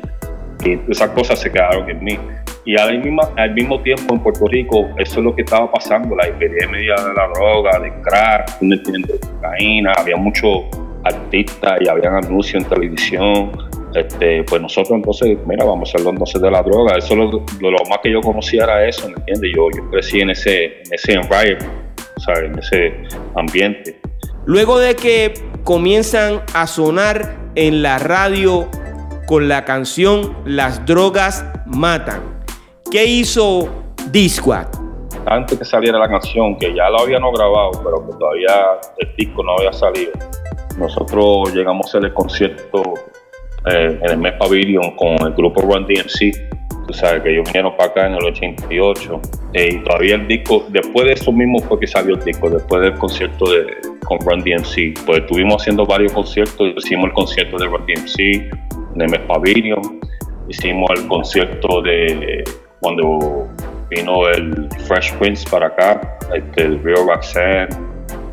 y 0.65 0.77
esas 0.91 1.09
cosas 1.11 1.39
se 1.39 1.51
quedaron 1.51 1.89
en 1.89 2.03
mí. 2.03 2.19
Y 2.65 2.79
al 2.79 2.99
mismo, 2.99 3.21
al 3.35 3.53
mismo 3.53 3.81
tiempo 3.81 4.13
en 4.13 4.19
Puerto 4.21 4.45
Rico, 4.47 4.89
eso 4.97 5.19
es 5.19 5.25
lo 5.25 5.35
que 5.35 5.41
estaba 5.41 5.71
pasando, 5.71 6.15
la 6.15 6.27
epidemia 6.27 6.95
de 6.95 7.13
la 7.15 7.27
droga, 7.33 7.79
de 7.79 7.91
crack, 8.01 8.59
de 8.59 9.19
cocaína, 9.19 9.93
había 9.97 10.15
muchos 10.17 10.65
artistas 11.03 11.79
y 11.81 11.87
habían 11.87 12.15
anuncios 12.15 12.63
en 12.63 12.69
televisión. 12.69 13.51
Este, 13.95 14.43
pues 14.43 14.61
nosotros 14.61 14.91
entonces, 14.91 15.37
mira, 15.45 15.65
vamos 15.65 15.89
a 15.89 15.91
hacerlo 15.91 16.11
entonces 16.11 16.41
de 16.41 16.51
la 16.51 16.61
droga. 16.61 16.97
Eso 16.97 17.15
lo, 17.15 17.29
lo, 17.31 17.77
más 17.89 17.99
que 18.01 18.11
yo 18.11 18.21
conocía 18.21 18.63
era 18.63 18.87
eso, 18.87 19.09
¿me 19.09 19.15
entiendes? 19.15 19.51
Yo, 19.55 19.67
yo 19.75 19.89
crecí 19.89 20.21
en 20.21 20.29
ese, 20.29 20.65
en 20.65 20.93
ese 20.93 21.13
environment, 21.13 21.71
¿sabes? 22.17 22.51
En 22.51 22.59
ese 22.59 22.93
ambiente. 23.35 23.99
Luego 24.45 24.79
de 24.79 24.95
que 24.95 25.33
comienzan 25.63 26.41
a 26.53 26.67
sonar 26.67 27.35
en 27.55 27.81
la 27.81 27.99
radio 27.99 28.67
con 29.27 29.47
la 29.47 29.65
canción 29.65 30.35
Las 30.45 30.85
drogas 30.85 31.45
matan. 31.65 32.40
¿Qué 32.91 33.05
hizo 33.05 33.69
Disquad? 34.11 34.67
Antes 35.25 35.57
que 35.57 35.63
saliera 35.63 35.97
la 35.97 36.09
canción, 36.09 36.57
que 36.57 36.75
ya 36.75 36.89
la 36.89 36.99
habíamos 36.99 37.33
grabado, 37.33 37.71
pero 37.81 38.05
que 38.05 38.17
todavía 38.17 38.51
el 38.97 39.15
disco 39.15 39.41
no 39.43 39.53
había 39.53 39.71
salido, 39.71 40.11
nosotros 40.77 41.53
llegamos 41.53 41.85
a 41.85 41.89
hacer 41.89 42.03
el 42.03 42.13
concierto 42.13 42.83
eh, 43.71 43.97
en 44.03 44.11
el 44.11 44.17
mes 44.17 44.33
Pavilion 44.33 44.97
con 44.97 45.25
el 45.25 45.33
grupo 45.35 45.61
Run 45.61 45.85
DMC. 45.85 46.85
Tú 46.85 46.93
sabes 46.93 47.23
que 47.23 47.31
ellos 47.31 47.45
vinieron 47.45 47.77
para 47.77 47.91
acá 47.91 48.07
en 48.07 48.15
el 48.15 48.25
88 48.25 49.21
eh, 49.53 49.69
y 49.71 49.83
todavía 49.85 50.15
el 50.15 50.27
disco, 50.27 50.65
después 50.67 51.05
de 51.05 51.13
eso 51.13 51.31
mismo 51.31 51.59
fue 51.59 51.79
que 51.79 51.87
salió 51.87 52.15
el 52.15 52.23
disco, 52.25 52.49
después 52.49 52.81
del 52.81 52.95
concierto 52.95 53.49
de, 53.51 53.67
con 54.03 54.19
Run 54.19 54.41
DMC. 54.41 55.05
Pues 55.05 55.19
estuvimos 55.19 55.61
haciendo 55.61 55.85
varios 55.85 56.11
conciertos, 56.11 56.73
hicimos 56.75 57.05
el 57.05 57.13
concierto 57.13 57.57
de 57.57 57.67
Run 57.67 57.85
DMC 57.85 58.19
en 58.19 59.01
el 59.01 59.09
mes 59.09 59.21
Pavilion, 59.21 60.01
hicimos 60.49 60.89
el 60.97 61.07
concierto 61.07 61.81
de 61.83 62.43
cuando 62.81 63.47
vino 63.89 64.27
el 64.27 64.67
Fresh 64.87 65.13
Prince 65.17 65.47
para 65.49 65.67
acá, 65.67 66.01
este, 66.33 66.63
el 66.63 66.83
Real 66.83 67.07
Roxanne, 67.07 67.69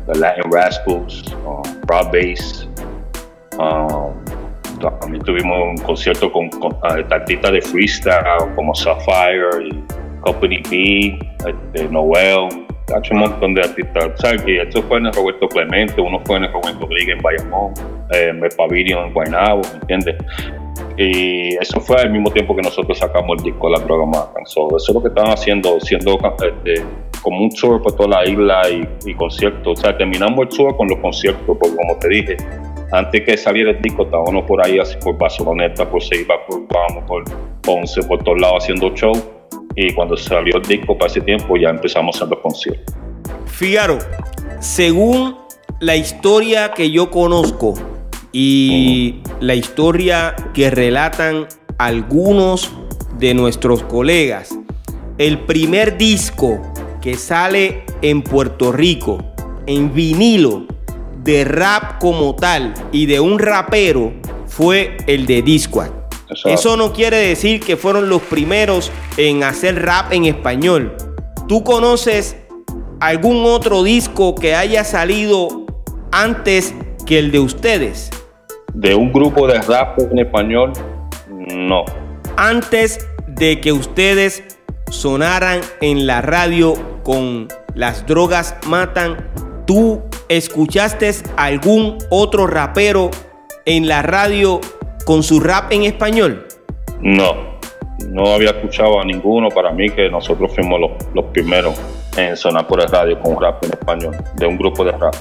The 0.07 0.19
Latin 0.19 0.51
Rascals, 0.51 1.35
um, 1.45 1.61
Broad 1.85 2.11
Bass. 2.11 2.67
Um, 3.57 4.13
también 4.79 5.23
tuvimos 5.23 5.57
un 5.61 5.77
concierto 5.85 6.31
con, 6.31 6.49
con 6.49 6.75
artistas 6.83 7.51
de 7.51 7.61
freestyle 7.61 8.55
como 8.55 8.73
Sapphire 8.73 9.67
y 9.67 9.83
Company 10.21 10.61
B, 10.69 11.19
este, 11.45 11.89
Noel, 11.89 12.65
un 13.11 13.19
montón 13.19 13.53
de 13.53 13.61
artistas. 13.61 14.11
¿Sabes 14.15 14.41
que 14.43 14.61
Esto 14.61 14.81
fue 14.83 14.97
en 14.97 15.07
el 15.07 15.13
Roberto 15.13 15.47
Clemente, 15.47 16.01
uno 16.01 16.19
fue 16.25 16.37
en 16.37 16.45
el 16.45 16.53
Roberto 16.53 16.81
Rodríguez 16.81 17.17
en 17.17 17.21
Bayamón, 17.21 17.73
eh, 18.13 18.29
en 18.29 18.43
el 18.43 18.49
Pavilion 18.57 19.07
en 19.07 19.13
Guaynabo, 19.13 19.61
¿me 19.73 19.79
entiendes? 19.81 20.15
Y 21.01 21.55
eso 21.55 21.79
fue 21.79 21.95
al 22.01 22.11
mismo 22.11 22.29
tiempo 22.29 22.53
que 22.53 22.61
nosotros 22.61 22.97
sacamos 22.97 23.37
el 23.37 23.43
disco 23.45 23.69
La 23.69 23.79
Droga 23.79 24.05
Matan. 24.05 24.43
eso 24.45 24.67
es 24.75 24.93
lo 24.93 25.01
que 25.01 25.07
estaban 25.07 25.31
haciendo, 25.31 25.79
siendo 25.79 26.19
este, 26.45 26.83
como 27.21 27.41
un 27.41 27.49
tour 27.51 27.81
por 27.81 27.95
toda 27.95 28.09
la 28.09 28.29
isla 28.29 28.63
y, 29.05 29.13
conciertos. 29.13 29.79
O 29.79 29.81
sea, 29.81 29.97
terminamos 29.97 30.37
el 30.41 30.49
tour 30.49 30.75
con 30.75 30.89
los 30.89 30.99
conciertos, 30.99 31.41
porque 31.45 31.73
como 31.73 31.97
te 31.99 32.09
dije, 32.09 32.37
antes 32.91 33.21
que 33.23 33.37
saliera 33.37 33.71
el 33.71 33.81
disco, 33.81 34.03
estábamos 34.03 34.43
por 34.43 34.65
ahí, 34.65 34.77
así 34.77 34.97
por 35.01 35.17
Barceloneta, 35.17 35.89
por 35.89 36.03
Seiba, 36.03 36.35
por 36.45 36.67
vamos, 36.67 37.05
por 37.07 37.23
Ponce, 37.61 38.03
por 38.03 38.21
todos 38.21 38.41
lados 38.41 38.63
haciendo 38.63 38.93
show. 38.93 39.13
Y 39.75 39.93
cuando 39.93 40.17
salió 40.17 40.57
el 40.57 40.63
disco 40.63 40.97
para 40.97 41.09
ese 41.09 41.21
tiempo, 41.21 41.55
ya 41.55 41.69
empezamos 41.69 42.17
a 42.17 42.25
hacer 42.25 42.29
los 42.35 42.39
conciertos. 42.39 42.93
Fíjaro, 43.45 43.99
según 44.59 45.37
la 45.79 45.95
historia 45.95 46.73
que 46.73 46.91
yo 46.91 47.09
conozco, 47.09 47.75
y 48.31 49.21
la 49.39 49.55
historia 49.55 50.35
que 50.53 50.69
relatan 50.69 51.47
algunos 51.77 52.71
de 53.17 53.33
nuestros 53.33 53.83
colegas. 53.83 54.49
El 55.17 55.39
primer 55.39 55.97
disco 55.97 56.61
que 57.01 57.15
sale 57.15 57.83
en 58.01 58.21
Puerto 58.21 58.71
Rico 58.71 59.23
en 59.65 59.93
vinilo 59.93 60.65
de 61.23 61.43
rap 61.45 61.99
como 61.99 62.35
tal 62.35 62.73
y 62.91 63.05
de 63.05 63.19
un 63.19 63.39
rapero 63.39 64.13
fue 64.47 64.97
el 65.07 65.25
de 65.25 65.41
Disquad. 65.41 65.91
Eso 66.45 66.77
no 66.77 66.93
quiere 66.93 67.17
decir 67.17 67.59
que 67.59 67.75
fueron 67.75 68.09
los 68.09 68.21
primeros 68.21 68.91
en 69.17 69.43
hacer 69.43 69.81
rap 69.83 70.13
en 70.13 70.25
español. 70.25 70.95
¿Tú 71.47 71.63
conoces 71.63 72.35
algún 72.99 73.45
otro 73.45 73.83
disco 73.83 74.35
que 74.35 74.55
haya 74.55 74.83
salido 74.83 75.65
antes 76.11 76.73
que 77.05 77.19
el 77.19 77.31
de 77.31 77.39
ustedes? 77.39 78.11
De 78.73 78.95
un 78.95 79.11
grupo 79.11 79.47
de 79.47 79.59
rap 79.61 79.99
en 79.99 80.19
español, 80.19 80.73
no. 81.29 81.85
Antes 82.37 83.07
de 83.27 83.59
que 83.59 83.71
ustedes 83.71 84.43
sonaran 84.89 85.61
en 85.81 86.07
la 86.07 86.21
radio 86.21 86.73
con 87.03 87.47
Las 87.75 88.05
drogas 88.05 88.57
matan, 88.67 89.29
¿tú 89.65 90.01
escuchaste 90.27 91.11
algún 91.37 91.97
otro 92.09 92.47
rapero 92.47 93.11
en 93.65 93.87
la 93.87 94.01
radio 94.01 94.59
con 95.05 95.23
su 95.23 95.39
rap 95.39 95.71
en 95.71 95.83
español? 95.83 96.45
No, 96.99 97.59
no 98.09 98.33
había 98.33 98.49
escuchado 98.49 98.99
a 98.99 99.05
ninguno. 99.05 99.49
Para 99.49 99.71
mí 99.71 99.89
que 99.89 100.09
nosotros 100.09 100.53
fuimos 100.53 100.79
los, 100.79 100.91
los 101.13 101.25
primeros 101.25 101.79
en 102.17 102.35
sonar 102.35 102.67
por 102.67 102.81
el 102.81 102.89
radio 102.89 103.19
con 103.19 103.39
rap 103.39 103.63
en 103.63 103.71
español, 103.71 104.15
de 104.35 104.45
un 104.45 104.57
grupo 104.57 104.83
de 104.83 104.91
rap. 104.91 105.13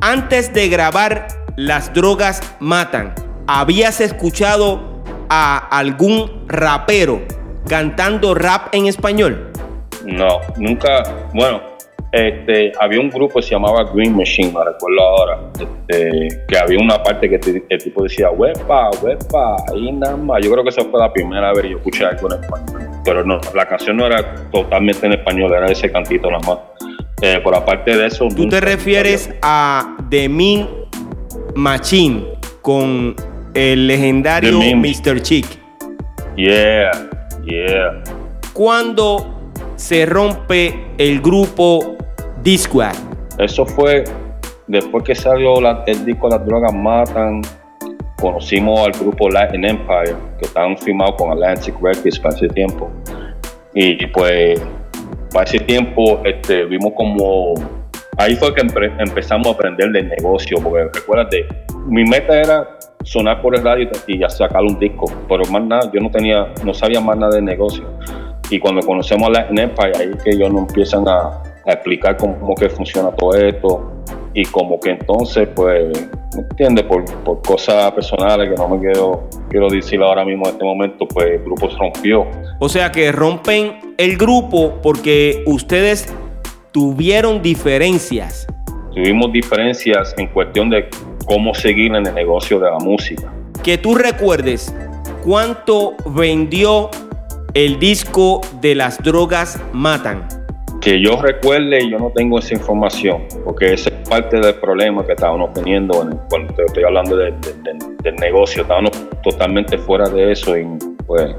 Antes 0.00 0.54
de 0.54 0.68
grabar 0.68 1.26
las 1.58 1.92
drogas 1.92 2.40
matan. 2.60 3.14
¿Habías 3.48 4.00
escuchado 4.00 5.02
a 5.28 5.58
algún 5.76 6.44
rapero 6.46 7.22
cantando 7.68 8.32
rap 8.32 8.72
en 8.72 8.86
español? 8.86 9.50
No, 10.04 10.38
nunca. 10.56 11.02
Bueno, 11.34 11.60
este, 12.12 12.70
había 12.78 13.00
un 13.00 13.10
grupo 13.10 13.40
que 13.40 13.42
se 13.42 13.50
llamaba 13.50 13.90
Green 13.92 14.16
Machine, 14.16 14.52
me 14.52 14.64
recuerdo 14.64 15.00
ahora, 15.00 15.50
este, 15.58 16.44
que 16.46 16.58
había 16.58 16.78
una 16.78 17.02
parte 17.02 17.28
que 17.28 17.40
el 17.68 17.82
tipo 17.82 18.04
decía, 18.04 18.30
huepa, 18.30 18.90
huepa, 19.02 19.56
y 19.74 19.90
nada 19.90 20.16
más. 20.16 20.38
Yo 20.44 20.52
creo 20.52 20.62
que 20.62 20.70
esa 20.70 20.84
fue 20.84 21.00
la 21.00 21.12
primera 21.12 21.52
vez 21.54 21.62
que 21.62 21.70
yo 21.70 21.78
escuché 21.78 22.04
algo 22.04 22.32
en 22.32 22.40
español. 22.40 22.90
Pero 23.04 23.24
no, 23.24 23.40
la 23.52 23.66
canción 23.66 23.96
no 23.96 24.06
era 24.06 24.48
totalmente 24.52 25.06
en 25.06 25.14
español, 25.14 25.52
era 25.52 25.66
ese 25.66 25.90
cantito 25.90 26.30
nada 26.30 26.46
más. 26.46 26.58
Eh, 27.20 27.40
por 27.42 27.52
aparte 27.56 27.96
de 27.96 28.06
eso... 28.06 28.28
¿Tú 28.28 28.48
te 28.48 28.60
refieres 28.60 29.28
a 29.42 29.96
The 30.08 30.28
Mean 30.28 30.87
Machine 31.54 32.24
con 32.62 33.14
el 33.54 33.86
legendario 33.86 34.58
Mr. 34.76 35.20
Chick. 35.22 35.46
Yeah, 36.36 36.90
yeah. 37.44 38.02
¿Cuándo 38.52 39.52
se 39.76 40.06
rompe 40.06 40.74
el 40.98 41.20
grupo 41.20 41.96
Discord? 42.42 42.96
Eso 43.38 43.64
fue 43.66 44.04
después 44.66 45.04
que 45.04 45.14
salió 45.14 45.58
el 45.86 46.04
disco 46.04 46.28
Las 46.28 46.44
Drogas 46.44 46.74
Matan. 46.74 47.42
Conocimos 48.20 48.86
al 48.86 48.92
grupo 48.92 49.28
Latin 49.28 49.64
Empire, 49.64 50.16
que 50.38 50.46
estaban 50.46 50.76
firmados 50.76 51.14
con 51.16 51.30
Atlantic 51.30 51.74
Records 51.80 52.18
para 52.18 52.34
ese 52.34 52.48
tiempo. 52.48 52.90
Y 53.74 54.06
pues, 54.08 54.60
para 55.32 55.44
ese 55.44 55.60
tiempo 55.60 56.20
este, 56.24 56.64
vimos 56.64 56.92
como 56.96 57.54
ahí 58.18 58.36
fue 58.36 58.52
que 58.54 58.60
empezamos 58.60 59.46
a 59.46 59.50
aprender 59.52 59.90
del 59.90 60.08
negocio, 60.08 60.58
porque 60.62 60.84
recuérdate, 60.92 61.46
mi 61.86 62.04
meta 62.04 62.38
era 62.38 62.78
sonar 63.04 63.40
por 63.40 63.56
el 63.56 63.62
radio 63.62 63.88
y 64.06 64.18
ya 64.18 64.28
sacar 64.28 64.62
un 64.62 64.78
disco, 64.78 65.06
pero 65.28 65.44
más 65.46 65.62
nada, 65.64 65.90
yo 65.92 66.00
no 66.00 66.10
tenía, 66.10 66.52
no 66.64 66.74
sabía 66.74 67.00
más 67.00 67.16
nada 67.16 67.36
de 67.36 67.42
negocio. 67.42 67.84
Y 68.50 68.58
cuando 68.58 68.82
conocemos 68.82 69.28
a 69.28 69.30
la 69.32 69.46
Empire, 69.48 69.92
ahí 69.98 70.10
es 70.14 70.22
que 70.22 70.30
ellos 70.30 70.52
nos 70.52 70.68
empiezan 70.68 71.06
a, 71.08 71.42
explicar 71.66 72.16
cómo, 72.16 72.54
que 72.54 72.70
funciona 72.70 73.10
todo 73.10 73.34
esto 73.34 73.92
y 74.32 74.42
como 74.46 74.80
que 74.80 74.88
entonces, 74.88 75.46
pues, 75.54 75.86
¿me 76.34 76.40
entiendes? 76.40 76.86
Por, 76.86 77.04
por 77.24 77.42
cosas 77.42 77.92
personales 77.92 78.48
que 78.48 78.54
no 78.54 78.68
me 78.68 78.78
quiero, 78.78 79.28
quiero 79.50 79.68
decir 79.68 80.00
ahora 80.00 80.24
mismo 80.24 80.46
en 80.46 80.52
este 80.52 80.64
momento, 80.64 81.06
pues 81.06 81.26
el 81.26 81.44
grupo 81.44 81.68
se 81.68 81.76
rompió. 81.76 82.26
O 82.58 82.70
sea 82.70 82.90
que 82.90 83.12
rompen 83.12 83.94
el 83.98 84.16
grupo 84.16 84.78
porque 84.82 85.44
ustedes 85.46 86.10
tuvieron 86.72 87.42
diferencias. 87.42 88.46
Tuvimos 88.94 89.32
diferencias 89.32 90.14
en 90.18 90.26
cuestión 90.28 90.70
de 90.70 90.88
cómo 91.26 91.54
seguir 91.54 91.94
en 91.94 92.06
el 92.06 92.14
negocio 92.14 92.58
de 92.58 92.70
la 92.70 92.78
música. 92.78 93.32
Que 93.62 93.78
tú 93.78 93.94
recuerdes 93.94 94.74
cuánto 95.24 95.94
vendió 96.06 96.90
el 97.54 97.78
disco 97.78 98.40
de 98.60 98.74
las 98.74 99.02
drogas 99.02 99.60
matan. 99.72 100.26
Que 100.80 101.00
yo 101.00 101.20
recuerde, 101.20 101.88
yo 101.90 101.98
no 101.98 102.12
tengo 102.14 102.38
esa 102.38 102.54
información, 102.54 103.24
porque 103.44 103.74
esa 103.74 103.90
es 103.90 104.08
parte 104.08 104.38
del 104.38 104.54
problema 104.54 105.04
que 105.04 105.12
estábamos 105.12 105.52
teniendo 105.52 106.08
cuando 106.30 106.54
estoy 106.64 106.84
hablando 106.84 107.16
del 107.16 107.34
negocio. 108.20 108.62
Estábamos 108.62 108.92
totalmente 109.22 109.76
fuera 109.78 110.08
de 110.08 110.32
eso 110.32 110.56
y 110.56 110.66
pues 111.06 111.34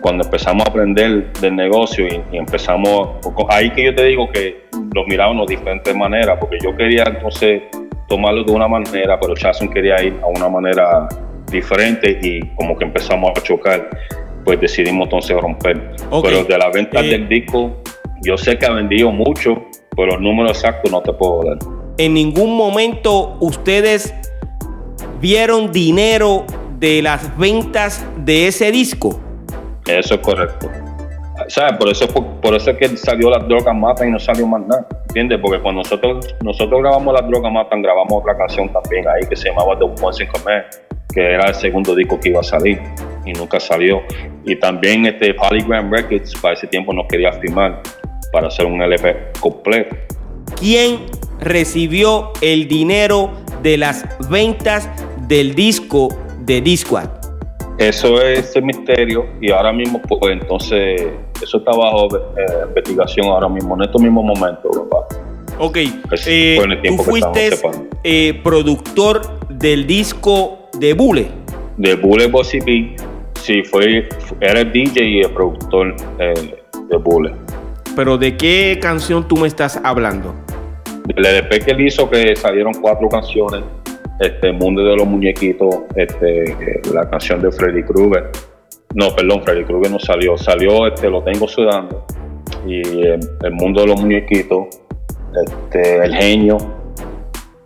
cuando 0.00 0.24
empezamos 0.24 0.66
a 0.66 0.70
aprender 0.70 1.32
del 1.40 1.56
negocio 1.56 2.06
y, 2.06 2.36
empezamos, 2.36 3.10
ahí 3.48 3.70
que 3.70 3.84
yo 3.84 3.94
te 3.94 4.04
digo 4.06 4.30
que 4.30 4.64
lo 4.94 5.04
mirábamos 5.06 5.46
de 5.46 5.56
diferentes 5.56 5.94
maneras, 5.94 6.38
porque 6.40 6.58
yo 6.62 6.76
quería 6.76 7.04
entonces 7.06 7.62
tomarlo 8.08 8.44
de 8.44 8.52
una 8.52 8.66
manera, 8.66 9.18
pero 9.20 9.34
Jason 9.40 9.68
quería 9.68 10.02
ir 10.02 10.18
a 10.22 10.26
una 10.26 10.48
manera 10.48 11.08
diferente 11.50 12.18
y 12.22 12.40
como 12.56 12.76
que 12.76 12.84
empezamos 12.84 13.30
a 13.36 13.42
chocar. 13.42 13.88
Pues 14.44 14.60
decidimos 14.60 15.04
entonces 15.04 15.36
romper. 15.38 15.94
Pero 16.22 16.44
de 16.44 16.58
la 16.58 16.70
venta 16.70 17.00
Eh. 17.00 17.08
del 17.10 17.28
disco, 17.28 17.82
yo 18.22 18.38
sé 18.38 18.56
que 18.58 18.66
ha 18.66 18.72
vendido 18.72 19.12
mucho, 19.12 19.66
pero 19.96 20.14
el 20.14 20.22
número 20.22 20.48
exacto 20.48 20.90
no 20.90 21.02
te 21.02 21.12
puedo 21.12 21.42
dar. 21.44 21.58
En 21.98 22.14
ningún 22.14 22.56
momento 22.56 23.36
ustedes 23.40 24.14
vieron 25.20 25.70
dinero 25.70 26.46
de 26.78 27.02
las 27.02 27.36
ventas 27.36 28.04
de 28.16 28.46
ese 28.46 28.72
disco. 28.72 29.20
Eso 29.86 30.14
es 30.14 30.20
correcto. 30.20 30.70
¿Sabes? 31.48 31.72
Por 31.78 31.88
eso, 31.88 32.06
por, 32.08 32.54
eso 32.54 32.70
es 32.70 32.76
que 32.76 32.96
salió 32.96 33.30
las 33.30 33.46
drogas 33.48 33.74
matan 33.74 34.08
y 34.08 34.10
no 34.12 34.18
salió 34.18 34.46
más 34.46 34.60
nada. 34.66 34.86
¿Entiendes? 35.08 35.38
Porque 35.40 35.60
cuando 35.60 35.82
nosotros, 35.82 36.34
nosotros 36.42 36.80
grabamos 36.80 37.14
las 37.14 37.28
drogas 37.28 37.52
matan, 37.52 37.82
grabamos 37.82 38.12
otra 38.12 38.36
canción 38.36 38.68
también 38.72 39.06
ahí 39.08 39.26
que 39.28 39.36
se 39.36 39.48
llamaba 39.48 39.78
The 39.78 39.84
Once 39.84 40.22
in 40.22 40.28
Command, 40.30 40.64
que 41.12 41.20
era 41.20 41.48
el 41.48 41.54
segundo 41.54 41.94
disco 41.94 42.20
que 42.20 42.28
iba 42.28 42.40
a 42.40 42.44
salir 42.44 42.80
y 43.24 43.32
nunca 43.32 43.58
salió. 43.58 44.02
Y 44.44 44.56
también 44.56 45.06
este 45.06 45.34
Polygram 45.34 45.90
Records 45.90 46.34
para 46.40 46.54
ese 46.54 46.66
tiempo 46.66 46.92
nos 46.92 47.06
quería 47.08 47.32
firmar 47.32 47.82
para 48.32 48.48
hacer 48.48 48.66
un 48.66 48.80
LP 48.82 49.32
completo. 49.40 49.96
¿Quién 50.58 51.06
recibió 51.40 52.32
el 52.40 52.68
dinero 52.68 53.30
de 53.62 53.78
las 53.78 54.04
ventas 54.28 54.88
del 55.26 55.54
disco 55.54 56.08
de 56.40 56.60
Disquad? 56.60 57.19
Eso 57.80 58.20
es 58.20 58.54
el 58.56 58.64
misterio 58.64 59.24
y 59.40 59.50
ahora 59.50 59.72
mismo, 59.72 60.02
pues 60.02 60.32
entonces, 60.32 61.00
eso 61.42 61.56
está 61.56 61.70
bajo 61.70 62.14
eh, 62.14 62.66
investigación 62.68 63.28
ahora 63.28 63.48
mismo, 63.48 63.74
en 63.74 63.84
estos 63.84 64.02
mismos 64.02 64.22
momentos, 64.22 64.70
papá. 64.90 65.06
Ok, 65.58 65.78
Pues, 66.06 66.26
eh, 66.26 66.58
tiempo 66.82 67.02
tú 67.02 67.10
fuiste 67.10 67.50
eh, 68.04 68.38
productor 68.44 69.22
del 69.48 69.86
disco 69.86 70.68
de 70.78 70.92
Bule. 70.92 71.28
De 71.78 71.94
Bullet 71.94 72.28
Bossy 72.28 72.60
B, 72.60 72.96
sí, 73.40 73.62
fue, 73.62 74.06
era 74.42 74.60
el 74.60 74.70
DJ 74.70 75.02
y 75.02 75.20
el 75.20 75.30
productor 75.30 75.96
de 76.18 76.96
Bullet. 76.98 77.32
Pero 77.96 78.18
¿de 78.18 78.36
qué 78.36 78.78
canción 78.78 79.26
tú 79.26 79.38
me 79.38 79.48
estás 79.48 79.80
hablando? 79.82 80.34
El 81.16 81.24
EDP 81.24 81.64
que 81.64 81.70
él 81.70 81.80
hizo, 81.80 82.10
que 82.10 82.36
salieron 82.36 82.74
cuatro 82.74 83.08
canciones, 83.08 83.62
este 84.20 84.52
Mundo 84.52 84.84
de 84.84 84.96
los 84.96 85.06
Muñequitos, 85.06 85.74
este, 85.96 86.50
eh, 86.52 86.80
la 86.92 87.08
canción 87.10 87.40
de 87.42 87.50
Freddy 87.50 87.82
Krueger. 87.82 88.30
No, 88.94 89.14
perdón, 89.14 89.42
Freddy 89.44 89.64
Krueger 89.64 89.90
no 89.90 89.98
salió. 89.98 90.36
Salió 90.36 90.86
este 90.86 91.08
Lo 91.08 91.22
Tengo 91.22 91.48
Sudando. 91.48 92.04
Y 92.66 92.80
El 93.06 93.52
Mundo 93.52 93.80
de 93.82 93.86
los 93.88 94.00
Muñequitos, 94.00 94.66
este, 95.46 96.04
El 96.04 96.14
Genio 96.14 96.58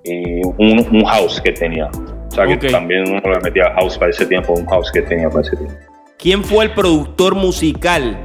y 0.04 0.42
un, 0.44 0.86
un 0.92 1.04
house 1.04 1.40
que 1.40 1.52
tenía. 1.52 1.86
O 2.28 2.30
sea 2.30 2.46
que 2.46 2.56
también 2.68 3.04
uno 3.08 3.20
le 3.24 3.40
metía 3.40 3.72
house 3.74 3.96
para 3.96 4.10
ese 4.10 4.26
tiempo, 4.26 4.52
un 4.54 4.66
house 4.66 4.90
que 4.92 5.02
tenía 5.02 5.28
para 5.30 5.40
ese 5.42 5.56
tiempo. 5.56 5.74
¿Quién 6.18 6.44
fue 6.44 6.64
el 6.66 6.72
productor 6.72 7.34
musical 7.34 8.18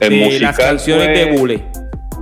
El 0.00 0.10
de 0.10 0.24
musical 0.24 0.42
las 0.48 0.58
canciones 0.58 1.06
fue- 1.06 1.14
de 1.32 1.38
Bule? 1.38 1.62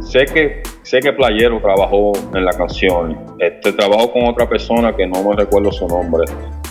Sé 0.03 0.25
que, 0.27 0.63
sé 0.90 0.98
que 1.00 1.12
Playero 1.12 1.61
trabajó 1.61 2.12
en 2.35 2.44
la 2.44 2.53
canción. 2.53 3.16
Este 3.38 3.72
trabajó 3.72 4.12
con 4.12 4.24
otra 4.26 4.48
persona 4.48 4.96
que 4.96 5.07
no 5.07 5.22
me 5.22 5.37
recuerdo 5.37 5.70
su 5.70 5.87
nombre. 5.87 6.24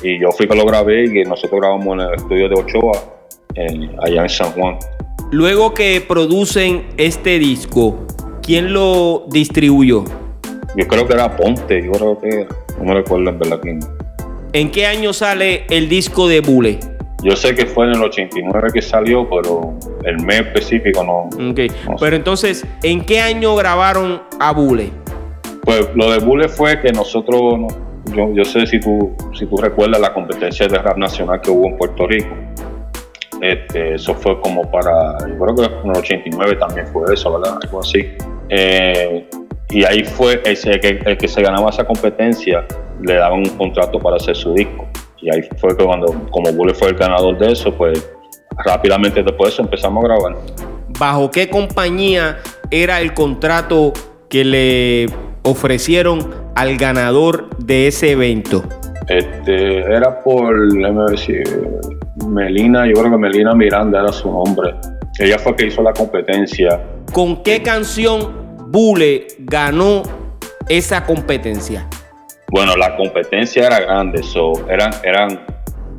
Y 0.04 0.20
yo 0.20 0.30
fui 0.34 0.46
que 0.46 0.56
lo 0.56 0.66
grabé 0.66 1.06
y 1.06 1.24
nosotros 1.24 1.62
grabamos 1.62 1.94
en 1.94 2.00
el 2.02 2.14
estudio 2.16 2.50
de 2.50 2.56
Ochoa, 2.60 3.00
en- 3.56 3.96
allá 4.02 4.24
en 4.24 4.30
San 4.30 4.52
Juan. 4.52 4.78
Luego 5.32 5.74
que 5.74 6.04
producen 6.06 6.84
este 6.98 7.40
disco, 7.40 7.96
¿quién 8.42 8.74
lo 8.74 9.24
distribuyó? 9.30 10.04
Yo 10.76 10.86
creo 10.88 11.08
que 11.08 11.14
era 11.14 11.38
Ponte, 11.38 11.82
yo 11.82 11.92
creo 11.94 12.20
que 12.20 12.28
era. 12.28 12.48
No 12.78 12.84
me 12.86 12.94
recuerdo 12.96 13.30
en 13.30 13.40
verdad 13.40 13.60
quién. 13.62 13.80
¿En 14.52 14.70
qué 14.70 14.86
año 14.86 15.14
sale 15.14 15.66
el 15.70 15.88
disco 15.88 16.28
de 16.28 16.42
Bule? 16.42 16.80
Yo 17.24 17.38
sé 17.38 17.56
que 17.56 17.66
fue 17.66 17.86
en 17.86 17.92
el 17.96 18.04
89 18.04 18.70
que 18.74 18.82
salió, 18.82 19.30
pero 19.30 19.76
el 20.04 20.20
mes 20.26 20.42
específico 20.42 21.04
no. 21.04 21.24
Ok, 21.52 21.60
no 21.88 21.98
sé. 21.98 22.06
Pero 22.06 22.16
entonces, 22.16 22.66
¿en 22.84 23.04
qué 23.06 23.20
año 23.22 23.56
grabaron 23.56 24.22
a 24.40 24.52
Bule? 24.52 24.92
Pues 25.64 25.90
lo 25.96 26.12
de 26.12 26.20
Bullet 26.20 26.50
fue 26.50 26.80
que 26.82 26.92
nosotros, 26.92 27.60
no- 27.60 27.68
yo, 28.16 28.34
yo 28.34 28.44
sé 28.46 28.66
si 28.66 28.80
tú, 28.80 29.16
si 29.38 29.46
tú 29.46 29.58
recuerdas 29.58 30.00
la 30.02 30.14
competencia 30.14 30.68
de 30.68 30.78
rap 30.80 30.98
nacional 30.98 31.42
que 31.42 31.52
hubo 31.52 31.68
en 31.68 31.78
Puerto 31.78 32.08
Rico. 32.08 32.34
Este, 33.42 33.96
eso 33.96 34.14
fue 34.16 34.40
como 34.42 34.70
para, 34.70 35.18
yo 35.28 35.38
creo 35.38 35.56
que 35.56 35.64
en 35.84 35.92
el 35.92 35.98
89 35.98 36.56
también 36.58 36.88
fue 36.88 37.14
eso, 37.14 37.40
¿verdad? 37.40 37.58
Algo 37.64 37.80
así. 37.80 38.06
Eh, 38.50 39.30
y 39.70 39.84
ahí 39.86 40.04
fue 40.04 40.42
ese, 40.46 40.80
que, 40.80 41.00
el 41.06 41.18
que 41.18 41.28
se 41.28 41.42
ganaba 41.42 41.70
esa 41.70 41.86
competencia, 41.86 42.66
le 43.02 43.14
daban 43.14 43.40
un 43.40 43.50
contrato 43.50 44.00
para 44.00 44.18
hacer 44.18 44.36
su 44.36 44.54
disco. 44.54 44.86
Y 45.22 45.34
ahí 45.34 45.42
fue 45.58 45.78
que 45.78 45.86
cuando, 45.86 46.08
como 46.32 46.52
Bullet 46.52 46.74
fue 46.74 46.90
el 46.90 46.96
ganador 46.96 47.38
de 47.38 47.52
eso, 47.54 47.74
pues 47.74 48.10
rápidamente 48.64 49.24
después 49.24 49.58
empezamos 49.60 50.04
a 50.04 50.08
grabar. 50.08 50.36
¿Bajo 51.00 51.32
qué 51.32 51.50
compañía 51.50 52.40
era 52.72 53.00
el 53.02 53.14
contrato 53.14 53.94
que 54.30 54.44
le 54.44 55.06
ofrecieron 55.44 56.34
al 56.56 56.78
ganador 56.78 57.50
de 57.58 57.88
ese 57.88 58.12
evento? 58.12 58.64
Este, 59.08 59.80
era 59.80 60.20
por, 60.20 60.56
Melina, 62.28 62.86
yo 62.86 62.94
creo 62.94 63.12
que 63.12 63.18
Melina 63.18 63.56
Miranda 63.56 64.02
era 64.02 64.12
su 64.12 64.32
nombre. 64.32 64.76
Ella 65.18 65.40
fue 65.40 65.56
que 65.56 65.66
hizo 65.68 65.82
la 65.82 65.94
competencia. 65.94 66.80
¿Con 67.12 67.42
qué 67.44 67.64
canción 67.64 68.68
Bule 68.68 69.28
ganó 69.40 70.04
esa 70.68 71.06
competencia? 71.06 71.88
Bueno, 72.52 72.76
la 72.76 72.96
competencia 72.96 73.68
era 73.68 73.80
grande, 73.80 74.24
so, 74.24 74.54
eran, 74.70 74.92
eran 75.04 75.40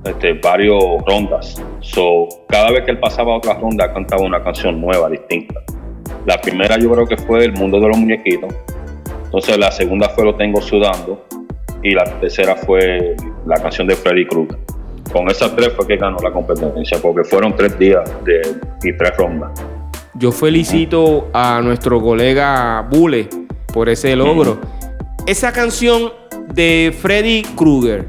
este, 0.04 0.34
varios 0.34 0.82
rondas. 1.06 1.62
So, 1.80 2.28
cada 2.48 2.70
vez 2.70 2.84
que 2.84 2.92
él 2.92 2.98
pasaba 2.98 3.34
a 3.34 3.36
otra 3.36 3.54
ronda, 3.54 3.92
cantaba 3.92 4.22
una 4.22 4.42
canción 4.42 4.80
nueva, 4.80 5.08
distinta. 5.08 5.60
La 6.26 6.40
primera 6.40 6.78
yo 6.78 6.90
creo 6.92 7.06
que 7.06 7.16
fue 7.16 7.44
El 7.44 7.52
Mundo 7.52 7.80
de 7.80 7.88
los 7.88 7.96
Muñequitos. 7.96 8.52
Entonces 9.24 9.58
la 9.58 9.70
segunda 9.70 10.08
fue 10.08 10.24
Lo 10.24 10.34
Tengo 10.34 10.60
Sudando. 10.60 11.24
Y 11.82 11.92
la 11.92 12.04
tercera 12.20 12.56
fue 12.56 13.16
la 13.46 13.56
canción 13.56 13.86
de 13.86 13.96
Freddy 13.96 14.26
Krueger. 14.26 14.58
Con 15.12 15.28
esas 15.30 15.56
tres 15.56 15.72
fue 15.72 15.86
que 15.86 15.96
ganó 15.96 16.18
la 16.22 16.30
competencia, 16.30 16.98
porque 17.00 17.24
fueron 17.24 17.56
tres 17.56 17.78
días 17.78 18.08
de, 18.24 18.42
y 18.82 18.92
tres 18.96 19.16
rondas. 19.16 19.50
Yo 20.14 20.30
felicito 20.30 21.28
a 21.32 21.60
nuestro 21.62 22.00
colega 22.00 22.86
Bule 22.90 23.28
por 23.72 23.88
ese 23.88 24.14
logro. 24.14 24.58
Esa 25.26 25.52
canción 25.52 26.12
de 26.52 26.94
Freddy 27.00 27.42
Krueger, 27.56 28.06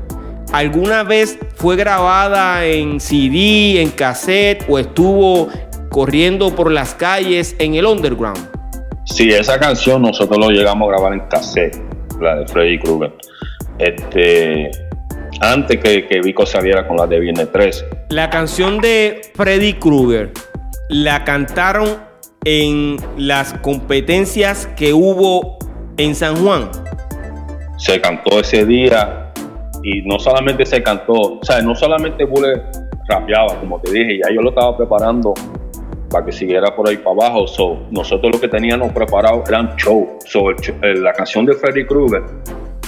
¿alguna 0.52 1.04
vez 1.04 1.38
fue 1.56 1.76
grabada 1.76 2.66
en 2.66 3.00
CD, 3.00 3.82
en 3.82 3.90
cassette 3.90 4.66
o 4.68 4.80
estuvo 4.80 5.50
corriendo 5.90 6.56
por 6.56 6.72
las 6.72 6.94
calles 6.96 7.56
en 7.60 7.76
el 7.76 7.86
underground? 7.86 8.50
Sí, 9.06 9.30
esa 9.30 9.60
canción 9.60 10.02
nosotros 10.02 10.38
lo 10.38 10.50
llegamos 10.50 10.88
a 10.88 10.92
grabar 10.92 11.14
en 11.14 11.22
cassette, 11.28 11.78
la 12.20 12.36
de 12.36 12.48
Freddy 12.48 12.80
Krueger. 12.80 13.14
Este, 13.78 14.72
antes 15.42 15.80
que, 15.80 16.08
que 16.08 16.22
Vico 16.22 16.46
saliera 16.46 16.88
con 16.88 16.98
la 16.98 17.08
de 17.08 17.20
Viernes 17.20 17.52
13. 17.52 17.86
La 18.10 18.30
canción 18.30 18.80
de 18.80 19.22
Freddy 19.36 19.74
Krueger 19.74 20.32
la 20.90 21.24
cantaron 21.24 21.98
en 22.44 22.98
las 23.18 23.54
competencias 23.54 24.68
que 24.76 24.94
hubo 24.94 25.58
en 25.98 26.16
San 26.16 26.36
Juan. 26.36 26.70
Se 27.78 28.00
cantó 28.02 28.40
ese 28.40 28.66
día 28.66 29.31
y 29.84 30.02
no 30.04 30.20
solamente 30.20 30.66
se 30.66 30.82
cantó, 30.84 31.14
o 31.14 31.40
sea, 31.44 31.62
no 31.62 31.76
solamente 31.76 32.26
Bule 32.26 32.62
rapeaba, 33.08 33.60
como 33.60 33.80
te 33.80 33.92
dije, 33.92 34.20
ya 34.24 34.34
yo 34.34 34.42
lo 34.42 34.50
estaba 34.50 34.78
preparando 34.78 35.34
para 36.12 36.26
que 36.26 36.32
siguiera 36.32 36.76
por 36.76 36.88
ahí 36.88 36.98
para 36.98 37.12
abajo. 37.12 37.48
So, 37.48 37.80
nosotros 37.90 38.34
lo 38.34 38.40
que 38.40 38.48
teníamos 38.48 38.92
preparado 38.92 39.44
eran 39.48 39.76
show. 39.78 40.18
So, 40.26 40.52
la 40.82 41.14
canción 41.14 41.46
de 41.46 41.54
Freddy 41.54 41.86
Krueger, 41.86 42.22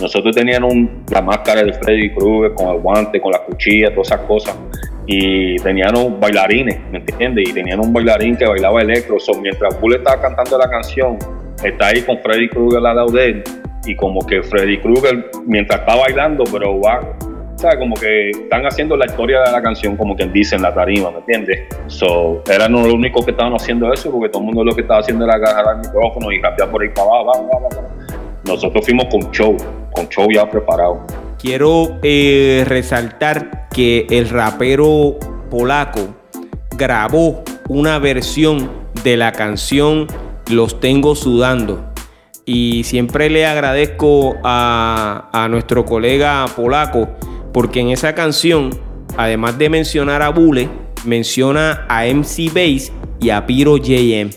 nosotros 0.01 0.35
teníamos 0.35 0.73
la 1.09 1.21
máscara 1.21 1.63
de 1.63 1.73
Freddy 1.73 2.13
Krueger 2.13 2.53
con 2.53 2.75
el 2.75 2.81
guante, 2.81 3.21
con 3.21 3.31
la 3.31 3.39
cuchilla, 3.39 3.91
todas 3.91 4.07
esas 4.07 4.21
cosas. 4.21 4.57
Y 5.05 5.55
teníamos 5.57 6.19
bailarines, 6.19 6.79
¿me 6.91 6.99
entiendes? 6.99 7.49
Y 7.49 7.53
tenían 7.53 7.79
un 7.79 7.91
bailarín 7.91 8.35
que 8.35 8.45
bailaba 8.45 8.81
electro. 8.81 9.19
So, 9.19 9.33
mientras 9.41 9.79
Bull 9.79 9.95
estaba 9.95 10.21
cantando 10.21 10.57
la 10.57 10.69
canción, 10.69 11.17
está 11.63 11.87
ahí 11.87 12.01
con 12.01 12.19
Freddy 12.19 12.49
Krueger 12.49 12.77
al 12.77 12.95
lado 12.95 13.07
de 13.07 13.25
él. 13.25 13.43
Y 13.85 13.95
como 13.95 14.25
que 14.25 14.41
Freddy 14.43 14.79
Krueger, 14.79 15.31
mientras 15.45 15.81
está 15.81 15.95
bailando, 15.95 16.43
pero 16.51 16.79
va, 16.79 17.01
¿sabes? 17.55 17.77
Como 17.77 17.95
que 17.95 18.29
están 18.29 18.65
haciendo 18.65 18.95
la 18.95 19.05
historia 19.05 19.41
de 19.41 19.51
la 19.51 19.61
canción, 19.61 19.97
como 19.97 20.15
quien 20.15 20.31
dice 20.31 20.55
en 20.55 20.61
la 20.61 20.73
tarima, 20.73 21.11
¿me 21.11 21.17
entiendes? 21.17 21.67
So, 21.87 22.41
eran 22.49 22.71
los 22.71 22.93
únicos 22.93 23.25
que 23.25 23.31
estaban 23.31 23.53
haciendo 23.53 23.91
eso, 23.91 24.11
porque 24.11 24.29
todo 24.29 24.41
el 24.41 24.45
mundo 24.47 24.63
lo 24.63 24.75
que 24.75 24.81
estaba 24.81 25.01
haciendo 25.01 25.25
era 25.25 25.35
agarrar 25.35 25.75
el 25.75 25.81
micrófono 25.81 26.31
y 26.31 26.41
rapear 26.41 26.69
por 26.69 26.81
ahí 26.81 26.89
para 26.89 27.07
abajo. 27.07 27.49
Nosotros 28.45 28.85
fuimos 28.85 29.05
con 29.05 29.31
show, 29.31 29.55
con 29.91 30.07
show 30.09 30.27
ya 30.31 30.49
preparado. 30.49 31.05
Quiero 31.39 31.99
eh, 32.03 32.63
resaltar 32.67 33.67
que 33.69 34.07
el 34.09 34.29
rapero 34.29 35.17
polaco 35.49 36.15
grabó 36.77 37.43
una 37.69 37.99
versión 37.99 38.71
de 39.03 39.17
la 39.17 39.31
canción 39.31 40.07
Los 40.49 40.79
Tengo 40.79 41.15
Sudando. 41.15 41.92
Y 42.45 42.83
siempre 42.83 43.29
le 43.29 43.45
agradezco 43.45 44.35
a, 44.43 45.47
nuestro 45.49 45.85
colega 45.85 46.45
polaco 46.55 47.09
porque 47.53 47.79
en 47.79 47.89
esa 47.89 48.15
canción, 48.15 48.71
además 49.17 49.57
de 49.57 49.69
mencionar 49.69 50.21
a 50.21 50.29
Bule, 50.29 50.67
menciona 51.05 51.85
a 51.87 52.05
MC 52.05 52.51
Bass 52.53 52.91
y 53.19 53.29
a 53.29 53.45
Piro 53.45 53.77
JM. 53.77 54.31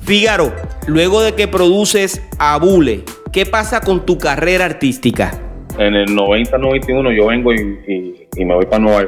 Fígaro, 0.00 0.52
luego 0.86 1.22
de 1.22 1.34
que 1.34 1.46
produces 1.46 2.22
a 2.38 2.58
Bule, 2.58 3.04
¿qué 3.32 3.46
pasa 3.46 3.80
con 3.80 4.04
tu 4.04 4.18
carrera 4.18 4.64
artística? 4.64 5.30
En 5.78 5.94
el 5.94 6.08
90-91 6.08 7.16
yo 7.16 7.26
vengo 7.26 7.52
y, 7.52 8.44
me 8.44 8.54
voy 8.54 8.66
para 8.66 8.78
Nueva, 8.82 9.04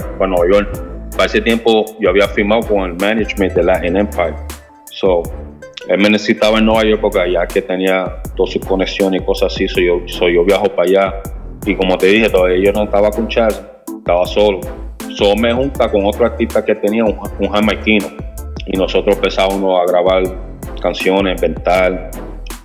York. 0.52 0.70
Para 1.12 1.24
ese 1.24 1.40
tiempo 1.40 1.84
yo 1.98 2.10
había 2.10 2.28
firmado 2.28 2.62
con 2.62 2.90
el 2.90 2.94
management 2.96 3.54
de 3.54 3.62
Latin 3.62 3.96
Empire. 3.96 4.34
So, 4.90 5.22
él 5.88 5.98
me 5.98 6.10
necesitaba 6.10 6.58
en 6.58 6.66
Nueva 6.66 6.84
York 6.84 7.00
porque 7.00 7.20
allá 7.20 7.46
que 7.46 7.62
tenía 7.62 8.20
todas 8.36 8.52
sus 8.52 8.64
conexiones 8.64 9.22
y 9.22 9.24
cosas 9.24 9.54
así. 9.54 9.66
So 9.68 9.80
yo, 9.80 10.00
so 10.06 10.28
yo 10.28 10.44
viajo 10.44 10.68
para 10.68 10.88
allá. 10.88 11.22
Y 11.64 11.74
como 11.74 11.96
te 11.96 12.06
dije, 12.06 12.28
todavía 12.28 12.62
yo 12.66 12.72
no 12.72 12.84
estaba 12.84 13.10
con 13.10 13.26
Charles, 13.26 13.62
estaba 13.98 14.26
solo. 14.26 14.60
So 15.14 15.34
me 15.34 15.52
junta 15.52 15.90
con 15.90 16.04
otro 16.04 16.26
artista 16.26 16.62
que 16.62 16.74
tenía, 16.74 17.04
un, 17.04 17.18
un 17.40 17.48
jamaiquino. 17.48 18.06
Y 18.66 18.76
nosotros 18.76 19.16
empezábamos 19.16 19.80
a 19.80 19.90
grabar 19.90 20.24
canciones, 20.82 21.40
inventar. 21.40 22.10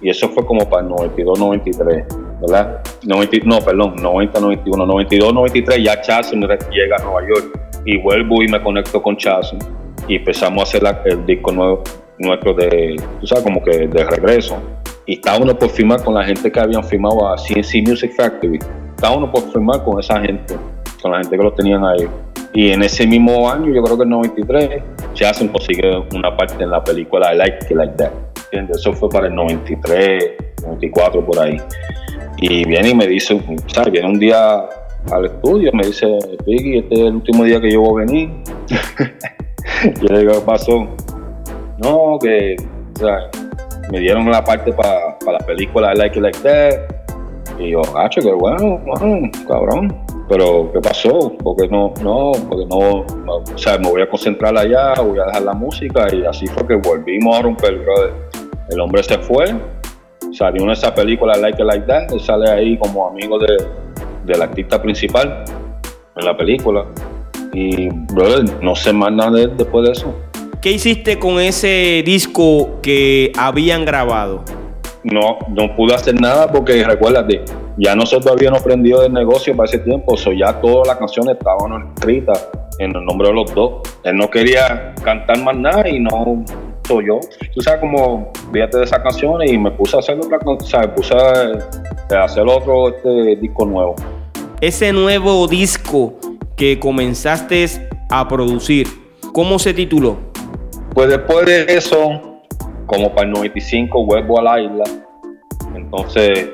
Y 0.01 0.09
eso 0.09 0.27
fue 0.27 0.45
como 0.45 0.69
para 0.69 0.83
el 0.83 0.89
92, 0.89 1.39
93, 1.39 2.05
¿verdad? 2.41 2.81
no, 3.05 3.59
perdón, 3.61 3.95
90, 4.01 4.39
91, 4.39 4.85
92, 4.85 5.33
93, 5.33 5.81
ya 5.81 6.01
Chasen 6.01 6.41
llega 6.41 6.97
a 6.97 7.03
Nueva 7.03 7.21
York. 7.21 7.59
Y 7.85 7.97
vuelvo 7.99 8.43
y 8.43 8.49
me 8.49 8.61
conecto 8.61 9.01
con 9.01 9.15
Chasen. 9.15 9.59
Y 10.09 10.17
empezamos 10.17 10.61
a 10.61 10.63
hacer 10.63 10.99
el 11.05 11.25
disco 11.25 11.53
nuevo, 11.53 11.83
nuestro 12.23 12.53
de, 12.53 13.01
tú 13.19 13.27
sabes, 13.27 13.43
como 13.43 13.63
que 13.63 13.87
de 13.87 14.03
regreso. 14.05 14.57
Y 15.05 15.15
está 15.15 15.37
uno 15.37 15.57
por 15.57 15.69
firmar 15.69 16.03
con 16.03 16.13
la 16.13 16.23
gente 16.23 16.51
que 16.51 16.59
habían 16.59 16.83
firmado 16.83 17.27
a 17.27 17.35
CNC 17.37 17.87
Music 17.87 18.13
Factory. 18.15 18.59
Está 18.95 19.11
uno 19.11 19.29
por 19.31 19.43
firmar 19.51 19.83
con 19.83 19.99
esa 19.99 20.19
gente, 20.21 20.55
con 21.01 21.11
la 21.11 21.19
gente 21.19 21.37
que 21.37 21.43
lo 21.43 21.53
tenían 21.53 21.83
ahí. 21.85 22.07
Y 22.53 22.71
en 22.71 22.83
ese 22.83 23.05
mismo 23.07 23.49
año, 23.49 23.73
yo 23.73 23.81
creo 23.83 23.97
que 23.97 24.03
en 24.03 24.09
93, 24.09 24.83
Jason 25.15 25.47
consigue 25.49 26.03
una 26.15 26.35
parte 26.37 26.63
en 26.63 26.69
la 26.69 26.83
película 26.83 27.33
I 27.33 27.37
Like 27.37 27.65
It 27.69 27.71
Like 27.71 27.93
That. 27.97 28.11
¿entiendes? 28.53 28.77
Eso 28.77 28.93
fue 28.93 29.09
para 29.09 29.27
el 29.27 29.35
93, 29.35 30.35
94 30.61 31.25
por 31.25 31.39
ahí. 31.39 31.57
Y 32.37 32.65
viene 32.65 32.89
y 32.89 32.95
me 32.95 33.07
dice, 33.07 33.39
¿sabes? 33.67 33.91
Viene 33.91 34.07
un 34.07 34.19
día 34.19 34.65
al 35.11 35.25
estudio, 35.25 35.71
me 35.73 35.87
dice, 35.87 36.17
Piggy, 36.45 36.79
este 36.79 36.93
es 36.93 36.99
el 37.01 37.15
último 37.15 37.43
día 37.43 37.59
que 37.59 37.71
yo 37.71 37.81
voy 37.81 38.03
a 38.03 38.05
venir. 38.05 38.29
yo 40.01 40.07
le 40.13 40.19
digo, 40.19 40.33
¿qué 40.33 40.41
pasó? 40.45 40.87
No, 41.77 42.17
que, 42.19 42.55
me 43.91 43.99
dieron 43.99 44.29
la 44.29 44.43
parte 44.43 44.71
para 44.73 45.17
la 45.25 45.45
película 45.45 45.93
I 45.93 45.97
Like 45.97 46.17
It 46.17 46.23
Like 46.23 46.39
That. 46.39 47.59
Y 47.59 47.71
yo, 47.71 47.81
hacho, 47.97 48.21
que 48.21 48.31
bueno, 48.31 48.81
cabrón 49.47 49.93
pero 50.27 50.71
¿qué 50.71 50.79
pasó? 50.79 51.33
Porque 51.43 51.67
no, 51.67 51.93
no, 52.01 52.31
porque 52.49 52.65
no, 52.65 52.77
o 52.77 53.57
sea, 53.57 53.77
me 53.77 53.89
voy 53.89 54.01
a 54.01 54.09
concentrar 54.09 54.57
allá, 54.57 54.93
voy 55.01 55.19
a 55.19 55.25
dejar 55.25 55.43
la 55.43 55.53
música 55.53 56.07
y 56.13 56.25
así 56.25 56.47
fue 56.47 56.65
que 56.65 56.75
volvimos 56.75 57.37
a 57.37 57.41
romper, 57.41 57.77
brother. 57.79 58.13
El 58.69 58.79
hombre 58.79 59.03
se 59.03 59.17
fue, 59.17 59.53
salió 60.31 60.63
en 60.63 60.71
esa 60.71 60.93
película 60.95 61.35
Like 61.37 61.61
It 61.61 61.67
Like 61.67 61.85
That, 61.85 62.13
él 62.13 62.19
sale 62.21 62.49
ahí 62.49 62.77
como 62.77 63.07
amigo 63.07 63.37
de, 63.39 63.57
del 64.25 64.41
artista 64.41 64.81
principal 64.81 65.43
en 66.15 66.25
la 66.25 66.35
película 66.35 66.85
y, 67.51 67.89
brother, 67.89 68.45
no 68.61 68.75
sé 68.75 68.93
más 68.93 69.11
nada 69.11 69.31
de 69.31 69.43
él 69.43 69.57
después 69.57 69.85
de 69.85 69.91
eso. 69.91 70.15
¿Qué 70.63 70.71
hiciste 70.71 71.19
con 71.19 71.41
ese 71.41 72.03
disco 72.05 72.79
que 72.81 73.33
habían 73.37 73.83
grabado? 73.83 74.45
No, 75.03 75.37
no 75.49 75.75
pude 75.75 75.93
hacer 75.93 76.15
nada 76.15 76.49
porque 76.49 76.85
recuérdate, 76.85 77.41
ya 77.77 77.97
nosotros 77.97 78.31
habíamos 78.31 78.61
aprendido 78.61 79.01
del 79.01 79.11
negocio 79.11 79.53
para 79.57 79.67
ese 79.67 79.79
tiempo, 79.79 80.15
so 80.15 80.31
ya 80.31 80.61
todas 80.61 80.87
las 80.87 80.95
canciones 80.95 81.35
estaban 81.35 81.91
escritas 81.97 82.47
en 82.79 82.95
el 82.95 83.03
nombre 83.03 83.27
de 83.27 83.33
los 83.33 83.53
dos. 83.53 83.81
Él 84.05 84.15
no 84.15 84.29
quería 84.29 84.95
cantar 85.03 85.43
más 85.43 85.57
nada 85.57 85.89
y 85.89 85.99
no 85.99 86.45
soy 86.87 87.07
yo. 87.07 87.19
Tú 87.53 87.59
sabes 87.59 87.81
como 87.81 88.31
fíjate 88.53 88.77
de 88.77 88.83
esas 88.85 88.99
canciones 88.99 89.51
y 89.51 89.57
me 89.57 89.71
puse 89.71 89.97
a 89.97 89.99
hacer 89.99 90.17
otra 90.17 90.39
o 90.45 90.59
sea, 90.61 90.79
me 90.79 90.87
puse 90.87 91.13
a 91.13 92.23
hacer 92.23 92.43
otro 92.47 92.87
este 92.87 93.35
disco 93.35 93.65
nuevo. 93.65 93.95
Ese 94.61 94.93
nuevo 94.93 95.45
disco 95.45 96.13
que 96.55 96.79
comenzaste 96.79 97.65
a 98.09 98.25
producir, 98.29 98.87
¿cómo 99.33 99.59
se 99.59 99.73
tituló? 99.73 100.31
Pues 100.93 101.09
después 101.09 101.45
de 101.45 101.65
eso, 101.67 102.41
como 102.85 103.13
para 103.13 103.27
el 103.27 103.33
95 103.33 104.05
vuelvo 104.05 104.39
a 104.39 104.43
la 104.43 104.61
isla. 104.61 104.83
Entonces 105.75 106.49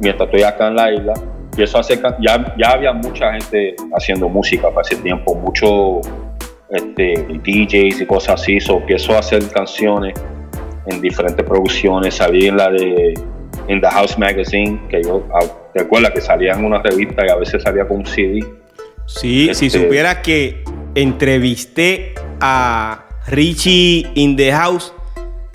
mientras 0.00 0.28
estoy 0.28 0.42
acá 0.42 0.68
en 0.68 0.76
la 0.76 0.92
isla. 0.92 1.14
Y 1.56 1.62
eso 1.62 1.78
hace 1.78 2.00
ya, 2.20 2.54
ya 2.56 2.70
había 2.70 2.92
mucha 2.92 3.32
gente 3.32 3.74
haciendo 3.92 4.28
música 4.28 4.68
para 4.70 4.82
ese 4.82 4.96
tiempo, 4.96 5.34
muchos 5.34 6.06
este, 6.70 7.26
DJs 7.42 8.02
y 8.02 8.06
cosas 8.06 8.40
así. 8.40 8.60
So, 8.60 8.78
empiezo 8.78 9.14
a 9.14 9.18
hacer 9.18 9.42
canciones 9.48 10.14
en 10.86 11.00
diferentes 11.00 11.44
producciones. 11.44 12.14
Salí 12.14 12.46
en 12.46 12.56
la 12.56 12.70
de 12.70 13.14
In 13.66 13.80
the 13.80 13.88
House 13.88 14.16
Magazine, 14.18 14.80
que 14.88 15.02
yo, 15.02 15.26
ah, 15.34 15.44
te 15.74 15.82
acuerdas 15.82 16.12
que 16.12 16.20
salía 16.20 16.52
en 16.52 16.64
una 16.64 16.80
revista 16.80 17.26
y 17.26 17.30
a 17.30 17.36
veces 17.36 17.62
salía 17.62 17.86
con 17.88 17.98
un 17.98 18.06
CD. 18.06 18.44
Sí, 19.06 19.52
si 19.52 19.66
este, 19.66 19.70
supiera 19.70 20.22
que 20.22 20.62
entrevisté 20.94 22.14
a 22.40 23.07
Richie 23.30 24.06
in 24.14 24.36
the 24.36 24.50
House, 24.52 24.92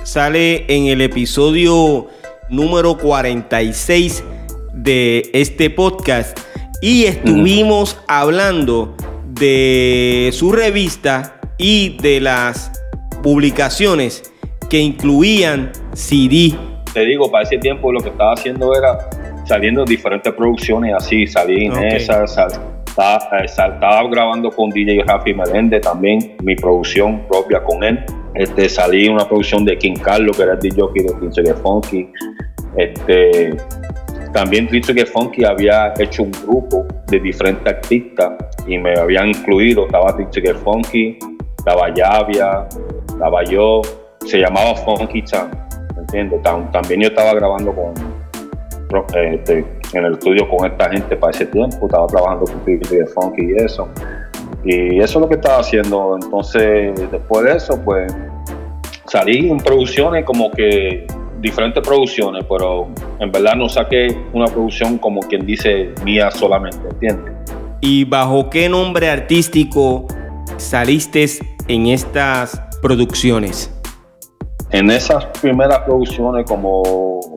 sale 0.03 0.65
en 0.67 0.85
el 0.87 1.01
episodio 1.01 2.07
número 2.49 2.97
46 2.97 4.23
de 4.73 5.29
este 5.33 5.69
podcast. 5.71 6.39
Y 6.81 7.05
estuvimos 7.05 7.99
hablando 8.07 8.95
de 9.27 10.29
su 10.33 10.51
revista 10.51 11.39
y 11.57 11.97
de 11.97 12.19
las 12.19 12.71
publicaciones 13.23 14.31
que 14.69 14.79
incluían 14.79 15.71
CD. 15.93 16.53
Te 16.93 17.05
digo, 17.05 17.31
para 17.31 17.43
ese 17.43 17.57
tiempo 17.57 17.91
lo 17.91 18.01
que 18.01 18.09
estaba 18.09 18.33
haciendo 18.33 18.75
era 18.75 19.09
saliendo 19.45 19.83
diferentes 19.83 20.31
producciones 20.33 20.93
así, 20.95 21.25
salí 21.25 21.65
en 21.65 21.83
esa, 21.83 22.25
eh, 22.97 23.45
estaba, 23.45 24.07
grabando 24.09 24.51
con 24.51 24.69
DJ 24.69 25.03
Rafi 25.03 25.33
Melende 25.33 25.79
también, 25.79 26.35
mi 26.43 26.55
producción 26.55 27.27
propia 27.27 27.63
con 27.63 27.83
él. 27.83 28.03
Este, 28.35 28.69
salí 28.69 29.07
una 29.07 29.27
producción 29.27 29.65
de 29.65 29.77
King 29.77 29.95
Carlos, 29.95 30.37
que 30.37 30.43
era 30.43 30.53
el 30.53 30.59
DJ 30.59 30.81
de 30.95 31.13
Pinche 31.19 31.53
Funky. 31.55 32.09
Este, 32.77 33.55
también 34.31 34.67
que 34.67 35.05
Funky 35.05 35.45
había 35.45 35.93
hecho 35.99 36.23
un 36.23 36.31
grupo 36.31 36.85
de 37.07 37.19
diferentes 37.19 37.71
artistas 37.71 38.31
y 38.67 38.77
me 38.77 38.95
habían 38.95 39.29
incluido. 39.29 39.85
Estaba 39.85 40.15
que 40.17 40.53
Funky, 40.55 41.17
estaba 41.57 41.93
Yavia, 41.93 42.67
estaba 43.07 43.43
yo. 43.43 43.81
Se 44.25 44.39
llamaba 44.39 44.75
Funky 44.75 45.21
Chan, 45.23 45.49
¿entiendes? 45.97 46.41
También 46.41 47.01
yo 47.01 47.07
estaba 47.09 47.33
grabando 47.33 47.73
con, 47.73 47.93
este, 49.15 49.65
en 49.93 50.05
el 50.05 50.13
estudio 50.13 50.47
con 50.49 50.69
esta 50.69 50.89
gente 50.89 51.15
para 51.15 51.31
ese 51.31 51.45
tiempo. 51.45 51.85
Estaba 51.85 52.07
trabajando 52.07 52.45
con 52.45 52.59
Cristo 52.61 52.89
que 52.89 53.05
Funky 53.05 53.41
y 53.41 53.63
eso. 53.63 53.89
Y 54.63 54.99
eso 54.99 55.19
es 55.19 55.21
lo 55.21 55.27
que 55.27 55.35
estaba 55.35 55.59
haciendo. 55.59 56.17
Entonces, 56.21 56.93
después 57.11 57.45
de 57.45 57.55
eso, 57.55 57.79
pues 57.83 58.13
salí 59.05 59.49
en 59.49 59.57
producciones 59.57 60.25
como 60.25 60.49
que 60.51 61.05
diferentes 61.39 61.85
producciones, 61.85 62.45
pero 62.49 62.87
en 63.19 63.31
verdad 63.31 63.55
no 63.55 63.67
saqué 63.67 64.17
una 64.31 64.45
producción 64.45 64.97
como 64.97 65.19
quien 65.21 65.45
dice 65.45 65.93
mía 66.03 66.31
solamente, 66.31 66.79
¿entiendes? 66.89 67.33
¿Y 67.81 68.05
bajo 68.05 68.49
qué 68.49 68.69
nombre 68.69 69.09
artístico 69.09 70.07
saliste 70.55 71.25
en 71.67 71.87
estas 71.87 72.61
producciones? 72.81 73.69
En 74.71 74.89
esas 74.89 75.25
primeras 75.41 75.79
producciones 75.79 76.45
como 76.47 77.32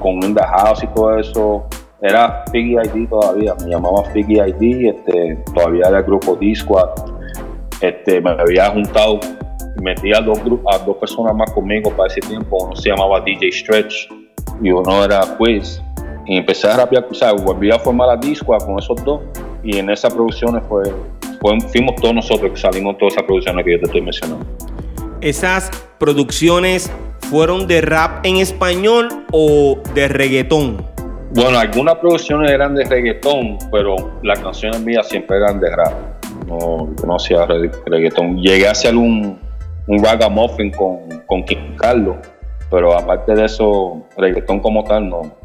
con 0.00 0.22
In 0.22 0.34
The 0.34 0.42
House 0.42 0.82
y 0.82 0.86
todo 0.88 1.18
eso, 1.18 1.66
era 2.02 2.44
Figgy 2.50 2.76
ID 2.76 3.08
todavía, 3.08 3.54
me 3.62 3.70
llamaba 3.70 4.04
Figgy 4.12 4.40
ID, 4.40 4.88
este, 4.88 5.38
todavía 5.54 5.86
era 5.88 5.98
el 5.98 6.04
grupo 6.04 6.34
Disco, 6.34 6.76
este, 7.80 8.20
me 8.20 8.30
había 8.30 8.70
juntado 8.70 9.20
metí 9.80 10.12
a 10.12 10.20
dos, 10.20 10.38
a 10.72 10.78
dos 10.78 10.96
personas 10.96 11.34
más 11.34 11.50
conmigo 11.52 11.90
para 11.90 12.08
ese 12.08 12.20
tiempo. 12.20 12.64
Uno 12.64 12.76
se 12.76 12.90
llamaba 12.90 13.20
DJ 13.20 13.52
Stretch 13.52 14.08
y 14.62 14.70
uno 14.70 15.04
era 15.04 15.20
Quiz. 15.38 15.82
Y 16.26 16.36
empecé 16.36 16.68
a 16.68 16.76
rapear, 16.76 17.06
o 17.06 17.42
volví 17.42 17.70
a 17.70 17.78
formar 17.78 18.08
la 18.08 18.16
disco 18.16 18.56
con 18.58 18.78
esos 18.78 19.02
dos. 19.04 19.20
Y 19.62 19.78
en 19.78 19.90
esas 19.90 20.12
producciones 20.12 20.62
fue, 20.68 20.84
fuimos 21.68 21.96
todos 22.00 22.14
nosotros 22.14 22.52
que 22.52 22.56
salimos 22.56 22.96
todas 22.98 23.14
esas 23.14 23.24
producciones 23.24 23.64
que 23.64 23.72
yo 23.72 23.78
te 23.80 23.86
estoy 23.86 24.00
mencionando. 24.02 24.46
¿Esas 25.20 25.70
producciones 25.98 26.90
fueron 27.28 27.66
de 27.66 27.82
rap 27.82 28.24
en 28.24 28.36
español 28.36 29.26
o 29.32 29.78
de 29.94 30.08
reggaetón? 30.08 30.82
Bueno, 31.34 31.58
algunas 31.58 31.96
producciones 31.96 32.50
eran 32.50 32.74
de 32.74 32.84
reggaetón, 32.84 33.58
pero 33.70 34.18
las 34.22 34.38
canciones 34.38 34.80
mías 34.80 35.06
siempre 35.08 35.36
eran 35.36 35.60
de 35.60 35.76
rap. 35.76 35.92
No, 36.46 36.88
no 37.06 37.16
hacía 37.16 37.44
reggaetón. 37.44 38.38
Llegué 38.38 38.66
a 38.66 38.70
hacer 38.70 38.96
un, 38.96 39.38
un 39.88 40.02
ragamuffin 40.02 40.70
con, 40.70 41.00
con 41.26 41.44
King 41.44 41.76
Carlos, 41.76 42.16
pero 42.70 42.96
aparte 42.96 43.34
de 43.34 43.44
eso, 43.44 44.02
reggaetón 44.16 44.60
como 44.60 44.84
tal, 44.84 45.06
no, 45.06 45.36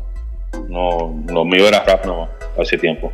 no, 0.70 1.22
lo 1.28 1.44
mío 1.44 1.68
era 1.68 1.84
rap 1.84 2.06
no, 2.06 2.30
hace 2.58 2.78
tiempo. 2.78 3.12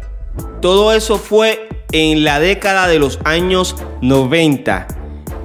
Todo 0.61 0.93
eso 0.93 1.17
fue 1.17 1.67
en 1.91 2.23
la 2.23 2.39
década 2.39 2.87
de 2.87 2.99
los 2.99 3.19
años 3.23 3.75
90, 4.01 4.87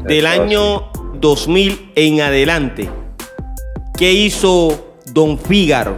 del 0.04 0.26
Eso 0.26 0.42
año 0.42 0.92
2000 1.20 1.92
en 1.94 2.20
adelante. 2.20 2.88
¿Qué 3.98 4.12
hizo 4.12 4.96
Don 5.12 5.38
Fígaro? 5.38 5.96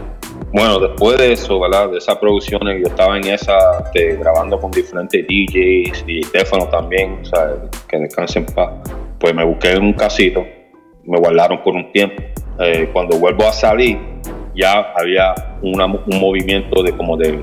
Bueno, 0.51 0.79
después 0.79 1.17
de 1.17 1.33
eso. 1.33 1.59
De 1.91 1.97
esas 1.97 2.17
producciones, 2.17 2.81
yo 2.81 2.87
estaba 2.87 3.17
en 3.17 3.25
esa, 3.27 3.57
este, 3.85 4.15
grabando 4.15 4.59
con 4.59 4.71
diferentes 4.71 5.25
DJs 5.27 6.03
y 6.07 6.23
Stefano 6.23 6.67
también, 6.69 7.23
sea, 7.25 7.55
que 7.87 7.97
descansen 7.97 8.45
en 8.47 8.55
paz. 8.55 8.71
Pues 9.19 9.33
me 9.33 9.45
busqué 9.45 9.71
en 9.71 9.83
un 9.83 9.93
casito, 9.93 10.45
me 11.05 11.19
guardaron 11.19 11.61
por 11.61 11.75
un 11.75 11.91
tiempo. 11.91 12.23
Eh, 12.59 12.89
cuando 12.91 13.17
vuelvo 13.17 13.47
a 13.47 13.51
salir, 13.51 13.99
ya 14.55 14.93
había 14.95 15.33
un 15.61 16.19
movimiento 16.19 16.81
de 16.83 16.95
como 16.95 17.15
de, 17.15 17.37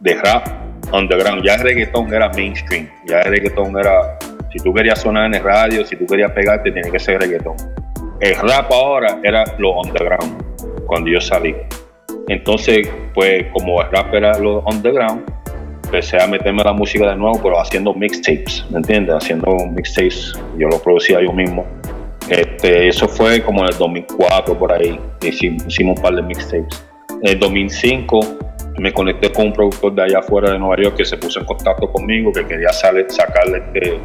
de 0.00 0.14
rap 0.14 0.46
underground. 0.92 1.44
Ya 1.44 1.54
el 1.54 1.60
reggaetón 1.60 2.12
era 2.12 2.28
mainstream, 2.30 2.88
ya 3.06 3.20
el 3.20 3.30
reggaetón 3.30 3.78
era, 3.78 4.18
si 4.50 4.58
tú 4.58 4.72
querías 4.72 5.00
sonar 5.00 5.26
en 5.26 5.34
el 5.34 5.42
radio, 5.42 5.84
si 5.84 5.96
tú 5.96 6.06
querías 6.06 6.32
pegarte, 6.32 6.70
tenía 6.70 6.90
que 6.90 6.98
ser 6.98 7.20
reggaetón. 7.20 7.56
El 8.20 8.34
rap 8.36 8.70
ahora 8.72 9.20
era 9.22 9.44
lo 9.58 9.80
underground, 9.80 10.42
cuando 10.86 11.10
yo 11.10 11.20
salí. 11.20 11.54
Entonces, 12.28 12.88
pues 13.14 13.46
como 13.52 13.80
el 13.82 13.90
rap 13.90 14.12
era 14.14 14.38
lo 14.38 14.60
underground, 14.62 15.22
empecé 15.84 16.22
a 16.22 16.26
meterme 16.26 16.62
a 16.62 16.66
la 16.66 16.72
música 16.72 17.08
de 17.08 17.16
nuevo, 17.16 17.40
pero 17.42 17.60
haciendo 17.60 17.94
mixtapes, 17.94 18.66
¿me 18.70 18.78
entiendes? 18.78 19.14
Haciendo 19.14 19.54
mixtapes, 19.74 20.34
yo 20.58 20.68
lo 20.68 20.80
producía 20.82 21.22
yo 21.22 21.32
mismo. 21.32 21.64
Este, 22.28 22.88
eso 22.88 23.08
fue 23.08 23.42
como 23.42 23.60
en 23.60 23.68
el 23.72 23.78
2004 23.78 24.58
por 24.58 24.72
ahí, 24.72 24.98
hicimos, 25.22 25.64
hicimos 25.66 25.96
un 25.96 26.02
par 26.02 26.14
de 26.14 26.22
mixtapes. 26.22 26.84
En 27.22 27.30
el 27.30 27.38
2005 27.38 28.20
me 28.78 28.92
conecté 28.92 29.32
con 29.32 29.46
un 29.46 29.52
productor 29.52 29.94
de 29.94 30.02
allá 30.02 30.18
afuera 30.20 30.52
de 30.52 30.58
Nueva 30.58 30.82
York 30.82 30.96
que 30.96 31.04
se 31.04 31.16
puso 31.16 31.40
en 31.40 31.46
contacto 31.46 31.90
conmigo, 31.90 32.32
que 32.32 32.46
quería 32.46 32.70
sacarle 32.70 33.58
este, 33.58 34.00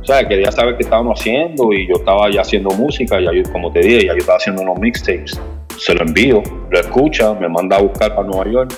o 0.00 0.04
sea, 0.04 0.26
quería 0.26 0.52
saber 0.52 0.76
qué 0.76 0.84
estábamos 0.84 1.18
haciendo 1.18 1.72
y 1.72 1.88
yo 1.88 1.94
estaba 1.96 2.30
ya 2.30 2.42
haciendo 2.42 2.70
música, 2.70 3.18
ya 3.20 3.32
yo, 3.32 3.42
como 3.50 3.72
te 3.72 3.80
dije, 3.80 4.06
ya 4.06 4.12
yo 4.12 4.18
estaba 4.18 4.36
haciendo 4.36 4.62
unos 4.62 4.78
mixtapes. 4.78 5.40
Se 5.78 5.94
lo 5.94 6.02
envío, 6.02 6.42
lo 6.70 6.78
escucha, 6.78 7.34
me 7.34 7.48
manda 7.48 7.76
a 7.76 7.82
buscar 7.82 8.14
para 8.14 8.26
Nueva 8.26 8.50
York 8.50 8.74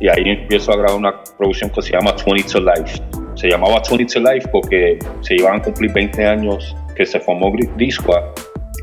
y 0.00 0.08
ahí 0.08 0.22
empiezo 0.26 0.72
a 0.72 0.76
grabar 0.76 0.96
una 0.96 1.22
producción 1.38 1.70
que 1.70 1.80
se 1.80 1.92
llama 1.92 2.14
20 2.26 2.52
to 2.52 2.60
Life. 2.60 3.00
Se 3.36 3.48
llamaba 3.48 3.80
20 3.88 4.14
to 4.14 4.20
Life 4.20 4.48
porque 4.50 4.98
se 5.20 5.36
iban 5.36 5.60
a 5.60 5.62
cumplir 5.62 5.92
20 5.92 6.26
años 6.26 6.76
que 6.94 7.06
se 7.06 7.20
formó 7.20 7.52
Disco, 7.76 8.12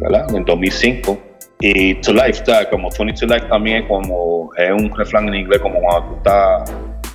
¿verdad? 0.01 0.33
En 0.33 0.45
2005. 0.45 1.30
Y 1.61 1.93
To 2.01 2.11
Life, 2.13 2.31
está 2.31 2.67
como 2.69 2.89
20 2.89 3.13
to 3.13 3.27
Life 3.27 3.45
también 3.47 3.83
es 3.83 3.87
como, 3.87 4.49
es 4.57 4.71
un 4.71 4.91
refrán 4.97 5.27
en 5.27 5.35
inglés 5.35 5.59
como 5.59 5.79
cuando 5.79 6.09
tú 6.09 6.15
estás 6.17 6.73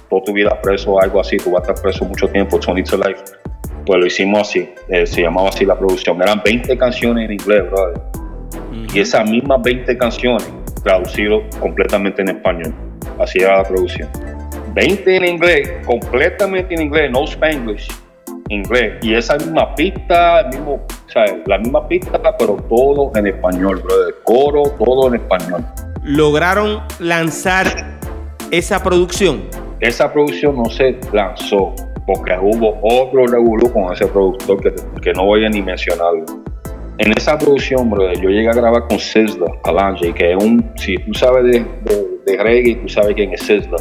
toda 0.08 0.22
tu 0.22 0.32
vida 0.32 0.60
preso 0.62 0.92
o 0.92 1.00
algo 1.00 1.20
así, 1.20 1.36
tú 1.36 1.50
vas 1.50 1.68
a 1.68 1.72
estar 1.72 1.82
preso 1.82 2.04
mucho 2.04 2.28
tiempo, 2.28 2.60
20 2.64 2.82
to 2.90 2.96
Life. 2.96 3.24
Pues 3.84 4.00
lo 4.00 4.06
hicimos 4.06 4.48
así, 4.48 4.68
eh, 4.88 5.04
se 5.04 5.22
llamaba 5.22 5.48
así 5.48 5.64
la 5.64 5.76
producción. 5.76 6.20
Eran 6.22 6.40
20 6.44 6.78
canciones 6.78 7.24
en 7.24 7.32
inglés, 7.32 7.64
brother. 7.70 8.00
Y 8.94 9.00
esas 9.00 9.28
mismas 9.28 9.62
20 9.62 9.98
canciones 9.98 10.48
traducido 10.84 11.42
completamente 11.60 12.22
en 12.22 12.28
español. 12.28 12.74
Así 13.18 13.40
era 13.40 13.58
la 13.58 13.64
producción. 13.64 14.08
20 14.74 15.16
en 15.16 15.24
inglés, 15.24 15.72
completamente 15.84 16.74
en 16.74 16.82
inglés, 16.82 17.10
no 17.10 17.24
spanglish, 17.24 17.88
inglés. 18.48 18.94
Y 19.02 19.14
esa 19.14 19.36
misma 19.36 19.74
pista, 19.74 20.40
el 20.40 20.48
mismo, 20.48 20.74
o 20.74 21.10
sea, 21.10 21.24
la 21.46 21.58
misma 21.58 21.86
pista, 21.88 22.20
pero 22.38 22.56
todo 22.68 23.12
en 23.16 23.26
español, 23.26 23.82
brother. 23.82 24.14
Coro, 24.24 24.62
todo 24.78 25.08
en 25.08 25.20
español. 25.20 25.64
¿Lograron 26.02 26.82
lanzar 26.98 27.66
esa 28.50 28.82
producción? 28.82 29.42
Esa 29.80 30.12
producción 30.12 30.56
no 30.56 30.66
se 30.66 30.98
lanzó 31.12 31.74
porque 32.06 32.34
hubo 32.40 32.78
otro 32.82 33.26
revolú 33.26 33.72
con 33.72 33.92
ese 33.92 34.06
productor 34.06 34.60
que, 34.62 34.72
que 35.02 35.12
no 35.12 35.24
voy 35.24 35.44
a 35.44 35.48
ni 35.48 35.60
mencionarlo. 35.60 36.24
En 36.98 37.12
esa 37.14 37.36
producción, 37.36 37.90
brother, 37.90 38.18
yo 38.20 38.30
llegué 38.30 38.48
a 38.48 38.54
grabar 38.54 38.86
con 38.88 38.98
Sizzla, 38.98 39.46
Kalanji, 39.64 40.12
que 40.14 40.32
es 40.32 40.42
un, 40.42 40.72
si 40.76 40.96
tú 40.96 41.12
sabes 41.12 41.44
de, 41.44 41.60
de, 41.84 42.06
de 42.24 42.42
reggae, 42.42 42.76
tú 42.76 42.88
sabes 42.88 43.14
quién 43.14 43.34
es 43.34 43.42
Sizzla. 43.42 43.76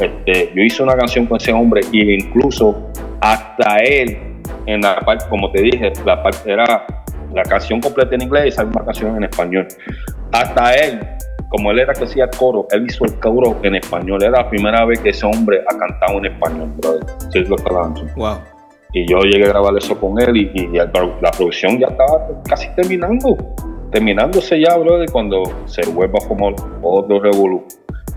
Este, 0.00 0.50
yo 0.54 0.62
hice 0.62 0.82
una 0.82 0.96
canción 0.96 1.26
con 1.26 1.36
ese 1.36 1.52
hombre 1.52 1.82
y 1.92 2.14
incluso 2.14 2.90
hasta 3.20 3.76
él, 3.78 4.18
en 4.66 4.80
la 4.80 5.00
parte, 5.00 5.24
como 5.28 5.50
te 5.52 5.62
dije, 5.62 5.92
la 6.04 6.22
parte 6.22 6.52
era 6.52 6.86
la 7.32 7.42
canción 7.42 7.80
completa 7.80 8.14
en 8.14 8.22
inglés 8.22 8.46
y 8.46 8.48
esa 8.48 8.64
misma 8.64 8.84
canción 8.84 9.16
en 9.16 9.24
español. 9.24 9.66
Hasta 10.32 10.74
él, 10.74 11.00
como 11.48 11.70
él 11.70 11.80
era 11.80 11.92
que 11.92 12.04
hacía 12.04 12.28
coro, 12.28 12.66
él 12.70 12.86
hizo 12.88 13.04
el 13.04 13.18
coro 13.20 13.58
en 13.62 13.74
español. 13.76 14.22
Era 14.22 14.42
la 14.42 14.48
primera 14.48 14.84
vez 14.84 15.00
que 15.00 15.10
ese 15.10 15.26
hombre 15.26 15.62
ha 15.68 15.76
cantado 15.76 16.18
en 16.18 16.26
español, 16.26 16.72
brother. 16.76 17.04
Sizzla 17.30 17.56
Kalanji. 17.56 18.04
Wow. 18.16 18.38
Y 18.92 19.08
yo 19.08 19.20
llegué 19.20 19.44
a 19.44 19.48
grabar 19.48 19.76
eso 19.76 19.98
con 19.98 20.20
él 20.20 20.36
y, 20.36 20.50
y 20.54 20.72
ya 20.72 20.90
la 21.20 21.30
producción 21.30 21.78
ya 21.78 21.88
estaba 21.88 22.26
casi 22.48 22.68
terminando. 22.74 23.36
Terminándose 23.92 24.60
ya, 24.60 24.76
brother, 24.76 25.10
cuando 25.10 25.42
se 25.66 25.88
vuelva 25.90 26.18
a 26.18 26.26
formar 26.26 26.54
otro 26.82 27.20
revolú. 27.20 27.64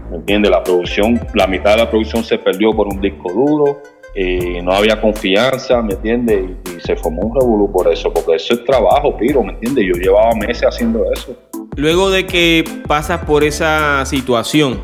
¿Me 0.09 0.17
entiendes? 0.17 0.51
La 0.51 0.63
producción, 0.63 1.19
la 1.33 1.47
mitad 1.47 1.71
de 1.71 1.77
la 1.77 1.89
producción 1.89 2.23
se 2.23 2.37
perdió 2.37 2.71
por 2.71 2.87
un 2.87 3.01
disco 3.01 3.31
duro, 3.31 3.81
y 4.15 4.62
no 4.62 4.73
había 4.73 4.99
confianza, 5.02 5.82
¿me 5.82 5.93
entiendes? 5.93 6.45
Y, 6.65 6.78
y 6.78 6.80
se 6.80 6.95
formó 6.95 7.23
un 7.23 7.36
revolú 7.36 7.71
por 7.71 7.91
eso, 7.91 8.13
porque 8.13 8.36
eso 8.36 8.54
es 8.54 8.63
trabajo, 8.63 9.17
Piro, 9.17 9.43
¿me 9.43 9.54
entiendes? 9.54 9.86
Yo 9.86 9.93
llevaba 9.93 10.36
meses 10.36 10.63
haciendo 10.63 11.04
eso. 11.12 11.36
Luego 11.76 12.12
de 12.12 12.26
que 12.26 12.63
pasas 12.88 13.26
por 13.26 13.43
esa 13.43 14.06
situación, 14.06 14.82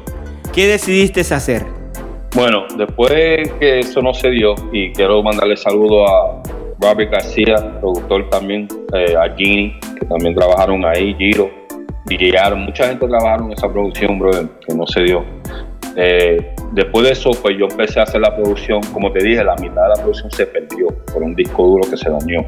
¿qué 0.54 0.68
decidiste 0.68 1.22
hacer? 1.22 1.66
Bueno, 2.36 2.66
después 2.78 3.52
que 3.60 3.80
eso 3.80 4.02
no 4.02 4.14
se 4.14 4.30
dio, 4.30 4.56
y 4.72 4.92
quiero 4.94 5.22
mandarle 5.22 5.58
saludo 5.58 6.08
a 6.08 6.42
Robert 6.80 7.12
García, 7.12 7.56
productor 7.80 8.30
también, 8.30 8.68
eh, 8.94 9.16
a 9.16 9.36
Gini, 9.36 9.80
que 10.00 10.06
también 10.06 10.36
trabajaron 10.36 10.86
ahí, 10.86 11.16
Giro, 11.18 11.50
DJ 12.06 12.38
Aaron, 12.38 12.62
mucha 12.62 12.88
gente 12.88 13.08
trabajaron 13.08 13.48
en 13.48 13.54
esa 13.54 13.72
producción, 13.72 14.18
brother, 14.18 14.48
que 14.66 14.74
no 14.74 14.88
se 14.88 15.02
dio. 15.02 15.24
Eh, 15.96 16.56
después 16.72 17.06
de 17.06 17.12
eso, 17.14 17.32
pues 17.42 17.58
yo 17.58 17.66
empecé 17.70 18.00
a 18.00 18.04
hacer 18.04 18.22
la 18.22 18.36
producción, 18.36 18.82
como 18.94 19.12
te 19.12 19.24
dije, 19.24 19.44
la 19.44 19.56
mitad 19.56 19.84
de 19.84 19.90
la 19.90 19.96
producción 19.96 20.32
se 20.32 20.46
perdió 20.46 20.88
por 21.12 21.24
un 21.24 21.36
disco 21.36 21.64
duro 21.64 21.90
que 21.90 21.98
se 21.98 22.10
dañó. 22.10 22.46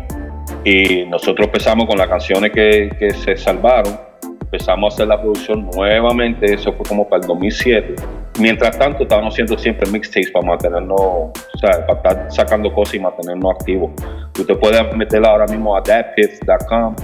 Y 0.64 1.06
nosotros 1.06 1.48
empezamos 1.48 1.88
con 1.88 1.98
las 1.98 2.08
canciones 2.08 2.52
que, 2.52 2.90
que 3.00 3.12
se 3.12 3.36
salvaron, 3.36 3.98
empezamos 4.42 4.94
a 4.94 4.96
hacer 4.96 5.08
la 5.08 5.22
producción 5.22 5.70
nuevamente, 5.74 6.54
eso 6.54 6.74
fue 6.74 6.86
como 6.86 7.08
para 7.08 7.22
el 7.22 7.28
2007. 7.28 7.96
Mientras 8.40 8.78
tanto, 8.78 9.04
estábamos 9.04 9.34
haciendo 9.34 9.58
siempre 9.58 9.90
mixtapes 9.90 10.32
para 10.32 10.46
mantenernos, 10.46 11.00
o 11.00 11.34
sea, 11.60 11.86
para 11.86 12.00
estar 12.00 12.32
sacando 12.32 12.74
cosas 12.74 12.96
y 12.96 13.00
mantenernos 13.00 13.56
activos. 13.56 13.92
Tú 14.34 14.46
te 14.46 14.56
puedes 14.56 14.96
meter 14.96 15.26
ahora 15.26 15.46
mismo 15.48 15.76
a 15.76 15.82
thatpiff.com, 15.82 16.96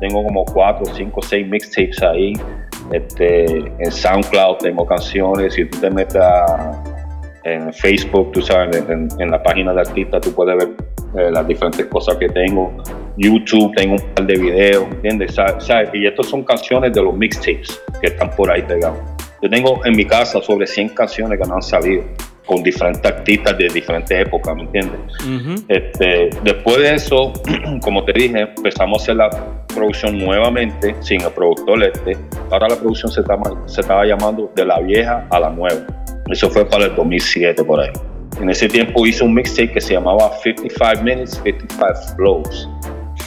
tengo 0.00 0.24
como 0.24 0.44
4, 0.44 0.94
5, 0.94 1.22
6 1.22 1.48
mixtapes 1.48 2.02
ahí. 2.02 2.32
Este, 2.92 3.44
en 3.78 3.92
SoundCloud 3.92 4.58
tengo 4.58 4.86
canciones, 4.86 5.54
si 5.54 5.66
tú 5.66 5.78
te 5.78 5.90
metes 5.90 6.22
en 7.44 7.72
Facebook, 7.72 8.32
tú 8.32 8.42
sabes, 8.42 8.84
en, 8.88 9.30
la 9.30 9.42
página 9.42 9.72
de 9.72 9.80
artista 9.80 10.20
tú 10.20 10.32
puedes 10.32 10.56
ver 10.56 10.68
eh, 11.16 11.30
las 11.30 11.46
diferentes 11.46 11.86
cosas 11.86 12.16
que 12.16 12.28
tengo. 12.28 12.72
YouTube, 13.16 13.74
tengo 13.74 13.94
un 13.94 14.14
par 14.14 14.26
de 14.26 14.38
videos, 14.38 14.84
¿entiendes? 14.90 15.36
Y 15.92 16.06
estas 16.06 16.26
son 16.26 16.44
canciones 16.44 16.92
de 16.92 17.02
los 17.02 17.14
mixtapes 17.14 17.80
que 18.00 18.08
están 18.08 18.30
por 18.30 18.50
ahí 18.50 18.62
pegados. 18.62 18.98
Yo 19.42 19.50
tengo 19.50 19.84
en 19.84 19.96
mi 19.96 20.04
casa 20.04 20.40
sobre 20.40 20.66
100 20.66 20.90
canciones 20.90 21.38
que 21.40 21.48
no 21.48 21.54
han 21.56 21.62
salido, 21.62 22.04
con 22.48 22.62
diferentes 22.62 23.04
artistas 23.04 23.56
de 23.58 23.68
diferentes 23.68 24.26
épocas, 24.26 24.56
¿me 24.56 24.62
entiendes? 24.62 25.00
Este, 25.68 26.30
después 26.42 26.78
de 26.78 26.94
eso, 26.94 27.32
como 27.82 28.04
te 28.04 28.12
dije, 28.14 28.40
empezamos 28.56 29.00
a 29.00 29.02
hacer 29.02 29.16
la 29.16 29.30
producción 29.66 30.18
nuevamente 30.18 30.96
sin 31.00 31.20
el 31.20 31.30
productor 31.30 31.84
este. 31.84 32.16
Ahora 32.50 32.68
la 32.68 32.76
producción 32.76 33.12
se 33.12 33.20
estaba, 33.20 33.42
se 33.66 33.82
estaba 33.82 34.04
llamando 34.06 34.50
de 34.56 34.64
la 34.64 34.80
vieja 34.80 35.26
a 35.30 35.38
la 35.38 35.50
nueva. 35.50 35.86
Eso 36.30 36.48
fue 36.48 36.64
para 36.64 36.86
el 36.86 36.96
2007 36.96 37.62
por 37.64 37.80
ahí. 37.80 37.92
En 38.40 38.48
ese 38.48 38.68
tiempo 38.68 39.06
hice 39.06 39.24
un 39.24 39.34
mixtape 39.34 39.72
que 39.72 39.80
se 39.80 39.94
llamaba 39.94 40.30
55 40.42 41.02
Minutes, 41.04 41.40
55 41.44 42.16
Flows. 42.16 42.68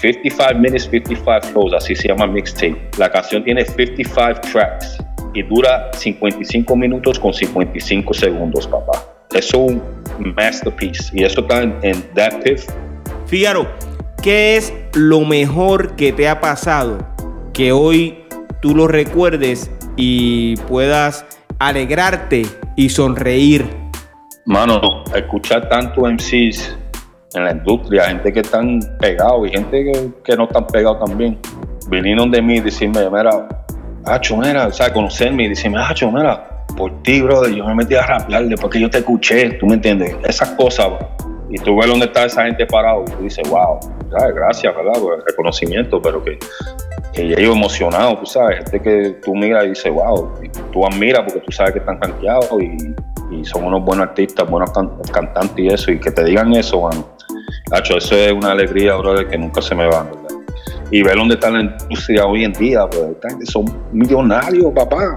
55 0.02 0.56
Minutes, 0.56 0.84
55 0.84 1.48
Flows, 1.52 1.74
así 1.74 1.96
se 1.96 2.08
llama 2.08 2.26
mixtape. 2.26 2.90
La 2.98 3.12
canción 3.12 3.44
tiene 3.44 3.66
55 3.66 4.42
tracks 4.52 4.98
y 5.34 5.44
dura 5.44 5.92
55 5.94 6.76
minutos 6.76 7.20
con 7.20 7.34
55 7.34 8.14
segundos, 8.14 8.68
papá. 8.68 9.11
Es 9.34 9.54
un 9.54 9.82
masterpiece 10.36 11.10
y 11.14 11.24
eso 11.24 11.42
está 11.42 11.62
en, 11.62 11.76
en 11.82 12.02
That 12.14 12.42
Piff. 12.44 12.66
¿qué 14.22 14.58
es 14.58 14.74
lo 14.94 15.22
mejor 15.22 15.96
que 15.96 16.12
te 16.12 16.28
ha 16.28 16.42
pasado 16.42 17.00
que 17.54 17.72
hoy 17.72 18.24
tú 18.62 18.76
lo 18.76 18.88
recuerdes 18.88 19.72
y 19.96 20.58
puedas 20.68 21.26
alegrarte 21.60 22.44
y 22.76 22.90
sonreír? 22.90 23.66
Mano, 24.46 25.04
escuchar 25.16 25.70
tanto 25.70 26.02
MCs 26.02 26.78
en 27.34 27.46
la 27.46 27.52
industria, 27.52 28.06
gente 28.06 28.34
que 28.34 28.42
están 28.42 28.80
pegados 29.00 29.48
y 29.48 29.52
gente 29.52 29.86
que, 29.86 30.10
que 30.26 30.36
no 30.36 30.44
están 30.44 30.68
pegados 30.68 31.06
también, 31.06 31.40
vinieron 31.88 32.30
de 32.32 32.42
mí 32.42 32.56
y 32.56 32.60
decirme, 32.60 33.10
mira, 33.10 33.48
Hacho, 34.04 34.36
mira, 34.36 34.68
o 34.68 34.74
sea, 34.74 34.92
conocerme 34.92 35.44
y 35.44 35.50
decirme, 35.50 35.80
Hacho, 35.80 36.12
mira, 36.12 36.51
por 36.76 37.04
ti, 37.04 37.22
brother, 37.22 37.54
yo 37.54 37.66
me 37.66 37.76
metí 37.76 37.96
a 37.96 38.06
rapear 38.06 38.46
después 38.46 38.72
que 38.72 38.80
yo 38.80 38.90
te 38.90 39.00
escuché, 39.00 39.52
tú 39.54 39.68
me 39.68 39.76
entiendes, 39.76 40.16
esas 40.24 40.50
cosas 40.52 40.90
Y 41.50 41.58
tú 41.58 41.78
ves 41.78 41.88
dónde 41.88 42.06
está 42.06 42.26
esa 42.26 42.46
gente 42.46 42.66
parado 42.66 43.04
y 43.08 43.12
tú 43.12 43.24
dices, 43.24 43.50
wow, 43.50 43.80
gracias, 44.34 44.76
¿verdad? 44.76 45.02
Por 45.02 45.16
el 45.16 45.26
reconocimiento, 45.26 46.02
pero 46.02 46.24
que, 46.24 46.40
que 47.14 47.24
ellos 47.24 47.56
emocionados, 47.56 48.20
tú 48.20 48.26
sabes, 48.26 48.60
gente 48.60 48.82
que 48.82 49.10
tú 49.24 49.36
miras 49.36 49.66
y 49.66 49.70
dices, 49.70 49.92
wow, 49.92 50.32
tú 50.72 50.86
admiras 50.86 51.24
porque 51.24 51.40
tú 51.42 51.52
sabes 51.52 51.74
que 51.74 51.80
están 51.80 52.00
rankeados 52.02 52.50
y, 52.62 52.96
son 53.44 53.64
unos 53.64 53.82
buenos 53.86 54.10
artistas, 54.10 54.50
buenos 54.50 54.72
cantantes 55.10 55.58
y 55.58 55.68
eso, 55.70 55.90
y 55.90 56.00
que 56.00 56.12
te 56.12 56.26
digan 56.26 56.54
eso, 56.54 56.80
bueno, 56.80 57.08
Hacho, 57.72 57.98
eso 57.98 58.14
es 58.14 58.34
una 58.34 58.52
alegría, 58.52 58.96
brother, 58.96 59.30
que 59.30 59.38
nunca 59.38 59.62
se 59.62 59.74
me 59.74 59.88
va, 59.88 60.04
¿verdad? 60.04 60.31
Y 60.92 61.02
ver 61.02 61.16
dónde 61.16 61.36
está 61.36 61.50
la 61.50 61.62
industria 61.62 62.26
hoy 62.26 62.44
en 62.44 62.52
día, 62.54 62.86
pues 62.88 63.50
son 63.50 63.66
millonarios, 63.94 64.74
papá. 64.76 65.16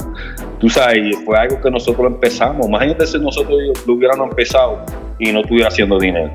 Tú 0.61 0.69
sabes, 0.69 1.17
fue 1.25 1.37
algo 1.37 1.61
que 1.61 1.71
nosotros 1.71 2.07
empezamos. 2.07 2.69
Imagínate 2.69 3.07
si 3.07 3.19
nosotros 3.19 3.59
lo 3.85 3.95
hubiéramos 3.95 4.31
empezado 4.31 4.85
y 5.19 5.33
no 5.33 5.41
estuviera 5.41 5.69
haciendo 5.69 5.99
dinero. 5.99 6.33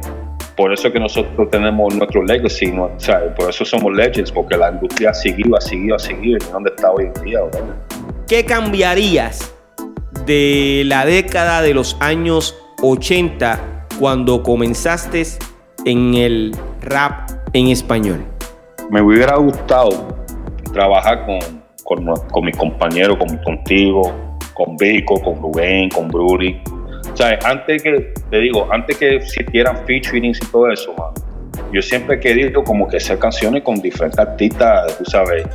Por 0.58 0.74
eso 0.74 0.92
que 0.92 1.00
nosotros 1.00 1.50
tenemos 1.50 1.96
nuestro 1.96 2.22
legacy, 2.22 2.70
¿no? 2.74 2.92
¿sabes? 2.98 3.32
por 3.34 3.50
eso 3.50 3.64
somos 3.64 3.94
legends, 3.94 4.30
porque 4.30 4.58
la 4.58 4.72
industria 4.72 5.12
ha 5.12 5.14
seguido, 5.14 5.56
ha 5.56 5.62
seguido, 5.62 5.96
ha 5.96 6.00
seguido, 6.00 6.38
y 6.38 6.52
dónde 6.52 6.72
está 6.76 6.92
hoy 6.92 7.06
en 7.06 7.24
día, 7.24 7.40
¿verdad? 7.44 7.76
¿Qué 8.28 8.44
cambiarías 8.44 9.56
de 10.26 10.84
la 10.86 11.06
década 11.06 11.62
de 11.62 11.74
los 11.74 11.96
años 12.02 12.58
80 12.82 13.88
cuando 14.00 14.44
comenzaste 14.44 15.24
en 15.86 16.16
el 16.16 16.54
rap 16.82 17.30
en 17.54 17.70
español? 17.70 18.26
Me 18.90 19.02
hubiera 19.02 19.36
gustado 19.36 20.08
trabajar 20.74 21.26
con, 21.26 21.40
con, 21.84 22.16
con 22.32 22.46
mis 22.46 22.58
compañeros, 22.58 23.18
con, 23.18 23.38
contigo, 23.38 24.38
con 24.54 24.76
Vico, 24.78 25.22
con 25.22 25.36
Rubén, 25.42 25.90
con 25.90 26.08
Bruli. 26.08 26.62
O 27.12 27.16
sea, 27.16 27.38
antes 27.46 27.84
que, 27.84 28.14
te 28.30 28.38
digo, 28.40 28.68
antes 28.72 28.98
que 28.98 29.16
existieran 29.16 29.86
featurings 29.86 30.40
y 30.42 30.52
todo 30.52 30.72
eso, 30.72 30.96
yo 31.72 31.82
siempre 31.82 32.16
he 32.16 32.20
querido 32.20 32.64
como 32.64 32.88
que 32.88 32.98
hacer 32.98 33.20
canciones 33.20 33.64
con 33.64 33.76
diferentes 33.82 34.20
artistas, 34.20 34.98
tú 34.98 35.06
sabes, 35.06 35.46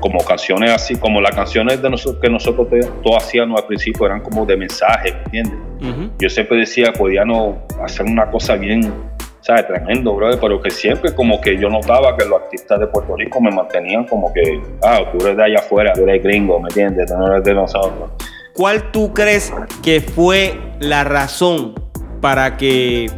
como 0.00 0.22
canciones 0.24 0.70
así, 0.70 0.96
como 0.96 1.20
las 1.20 1.34
canciones 1.34 1.80
de 1.80 1.90
nosotros, 1.90 2.20
que 2.22 2.30
nosotros 2.30 2.68
todos 3.02 3.16
hacíamos 3.16 3.60
al 3.60 3.66
principio 3.66 4.06
eran 4.06 4.20
como 4.20 4.44
de 4.46 4.56
mensaje, 4.56 5.12
¿me 5.12 5.40
entiendes? 5.40 6.10
Yo 6.18 6.28
siempre 6.28 6.58
decía, 6.58 6.92
podíamos 6.92 7.56
hacer 7.82 8.06
una 8.06 8.30
cosa 8.30 8.56
bien 8.56 8.92
¿sabes? 9.40 9.66
Tremendo, 9.66 10.14
brother, 10.14 10.38
pero 10.40 10.60
que 10.60 10.70
siempre 10.70 11.14
como 11.14 11.40
que 11.40 11.56
yo 11.56 11.68
notaba 11.68 12.16
que 12.16 12.24
los 12.24 12.40
artistas 12.42 12.78
de 12.80 12.86
Puerto 12.86 13.16
Rico 13.16 13.40
me 13.40 13.50
mantenían 13.50 14.04
como 14.04 14.32
que, 14.32 14.60
ah, 14.82 15.00
tú 15.12 15.24
eres 15.24 15.36
de 15.36 15.44
allá 15.44 15.58
afuera, 15.58 15.92
tú 15.94 16.02
eres 16.02 16.22
gringo, 16.22 16.60
¿me 16.60 16.68
entiendes? 16.68 17.10
Tú 17.10 17.16
no 17.16 17.32
eres 17.32 17.44
de 17.44 17.54
nosotros. 17.54 18.10
¿Cuál 18.54 18.90
tú 18.90 19.12
crees 19.14 19.52
que 19.82 20.00
fue 20.00 20.58
la 20.80 21.04
razón 21.04 21.74
para 22.20 22.56
que 22.56 23.10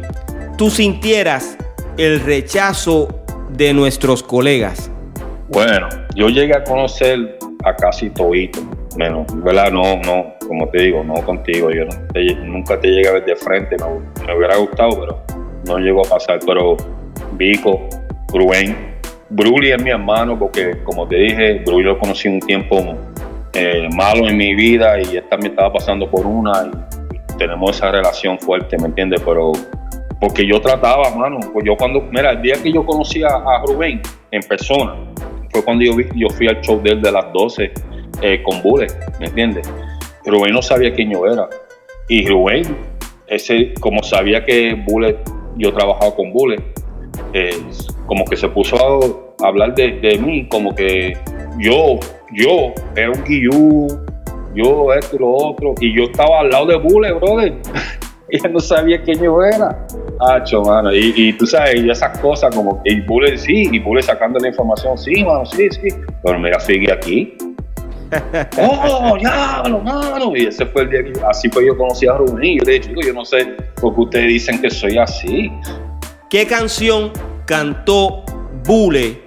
tú 0.57 0.69
sintieras 0.69 1.57
el 1.97 2.21
rechazo 2.21 3.23
de 3.49 3.73
nuestros 3.73 4.23
colegas? 4.23 4.89
Bueno, 5.49 5.89
yo 6.15 6.29
llegué 6.29 6.55
a 6.55 6.63
conocer 6.63 7.37
a 7.65 7.75
casi 7.75 8.09
todito, 8.09 8.59
menos, 8.97 9.25
¿verdad? 9.43 9.71
No, 9.71 9.97
no, 9.97 10.33
como 10.47 10.69
te 10.69 10.83
digo, 10.83 11.03
no 11.03 11.15
contigo, 11.25 11.69
yo 11.71 11.85
nunca 12.45 12.79
te 12.79 12.87
llegué 12.87 13.09
a 13.09 13.13
ver 13.13 13.25
de 13.25 13.35
frente, 13.35 13.75
me, 13.77 14.25
me 14.25 14.37
hubiera 14.37 14.55
gustado, 14.57 14.99
pero 14.99 15.32
no 15.65 15.77
llegó 15.77 16.05
a 16.05 16.09
pasar, 16.09 16.39
pero 16.45 16.77
Vico, 17.33 17.87
Rubén, 18.33 18.93
Bruli 19.29 19.71
es 19.71 19.81
mi 19.81 19.89
hermano 19.89 20.37
porque, 20.37 20.83
como 20.83 21.07
te 21.07 21.15
dije, 21.15 21.63
Bruli 21.65 21.85
lo 21.85 21.97
conocí 21.97 22.27
un 22.27 22.39
tiempo 22.39 22.95
eh, 23.53 23.87
malo 23.95 24.27
en 24.27 24.37
mi 24.37 24.53
vida 24.53 24.99
y 25.01 25.17
él 25.17 25.23
también 25.29 25.51
estaba 25.51 25.73
pasando 25.73 26.09
por 26.09 26.25
una 26.25 26.71
y 27.11 27.37
tenemos 27.37 27.75
esa 27.75 27.91
relación 27.91 28.39
fuerte, 28.39 28.77
¿me 28.77 28.87
entiendes? 28.87 29.21
Pero 29.25 29.51
porque 30.19 30.45
yo 30.45 30.61
trataba, 30.61 31.09
mano, 31.15 31.39
pues 31.51 31.65
yo 31.65 31.75
cuando, 31.75 32.01
mira, 32.11 32.31
el 32.31 32.41
día 32.41 32.55
que 32.61 32.71
yo 32.71 32.85
conocí 32.85 33.23
a, 33.23 33.61
Rubén 33.65 34.01
en 34.31 34.41
persona, 34.43 34.95
fue 35.51 35.63
cuando 35.63 35.83
yo, 35.83 35.95
vi, 35.95 36.05
yo 36.15 36.29
fui 36.29 36.47
al 36.47 36.61
show 36.61 36.81
de 36.81 36.91
él 36.91 37.01
de 37.01 37.11
las 37.11 37.31
12 37.33 37.71
eh, 38.21 38.41
con 38.43 38.61
Bule, 38.61 38.87
¿me 39.19 39.27
entiendes? 39.27 39.69
Rubén 40.25 40.53
no 40.53 40.61
sabía 40.61 40.93
quién 40.93 41.11
yo 41.11 41.25
era. 41.25 41.49
Y 42.07 42.27
Rubén, 42.27 42.77
ese, 43.27 43.73
como 43.79 44.01
sabía 44.03 44.45
que 44.45 44.75
Bullet 44.75 45.17
yo 45.57 45.69
he 45.69 45.71
trabajado 45.71 46.15
con 46.15 46.31
Bullet, 46.31 46.63
eh, 47.33 47.61
como 48.05 48.25
que 48.25 48.35
se 48.35 48.47
puso 48.49 48.75
a 49.41 49.47
hablar 49.47 49.75
de, 49.75 50.19
mí, 50.19 50.47
como 50.47 50.73
que 50.73 51.17
yo, 51.59 51.99
yo 52.33 52.73
era 52.95 53.11
un 53.11 53.23
guillú, 53.23 53.87
yo 54.55 54.93
esto 54.93 55.15
y 55.15 55.19
lo 55.19 55.31
otro, 55.31 55.73
y 55.79 55.95
yo 55.95 56.03
estaba 56.03 56.41
al 56.41 56.49
lado 56.49 56.65
de 56.67 56.77
Bullet, 56.77 57.13
brother. 57.13 57.53
y 58.29 58.45
él 58.45 58.53
no 58.53 58.59
sabía 58.59 59.01
quién 59.01 59.21
yo 59.21 59.43
era. 59.43 59.85
Hacho, 60.19 60.61
mano. 60.61 60.93
Y, 60.93 61.13
y, 61.15 61.33
tú 61.33 61.45
sabes, 61.45 61.75
y 61.75 61.89
esas 61.89 62.17
cosas 62.19 62.55
como 62.55 62.81
que 62.83 63.01
Bullet 63.01 63.37
sí, 63.37 63.69
y 63.71 63.79
Bullet 63.79 64.03
sacando 64.03 64.39
la 64.39 64.49
información, 64.49 64.97
sí, 64.97 65.23
mano, 65.23 65.45
sí, 65.45 65.67
sí. 65.69 65.89
Pero 66.23 66.39
mira, 66.39 66.59
sigue 66.59 66.91
aquí. 66.91 67.35
¡Oh, 68.59 69.17
ya, 69.17 69.63
mano! 69.83 70.33
Y 70.35 70.47
ese 70.47 70.65
fue 70.65 70.83
el 70.83 70.89
día 70.89 71.03
que 71.03 71.13
así 71.25 71.49
fue 71.49 71.65
yo 71.65 71.77
conocí 71.77 72.07
a 72.07 72.13
Rubén. 72.13 72.43
Y 72.43 72.59
yo 72.59 72.65
le 72.65 72.79
dije, 72.79 72.93
yo 73.05 73.13
no 73.13 73.25
sé 73.25 73.45
por 73.79 73.95
qué 73.95 74.01
ustedes 74.01 74.27
dicen 74.27 74.61
que 74.61 74.69
soy 74.69 74.97
así. 74.97 75.51
¿Qué 76.29 76.45
canción 76.47 77.11
cantó 77.45 78.23
Bule 78.65 79.21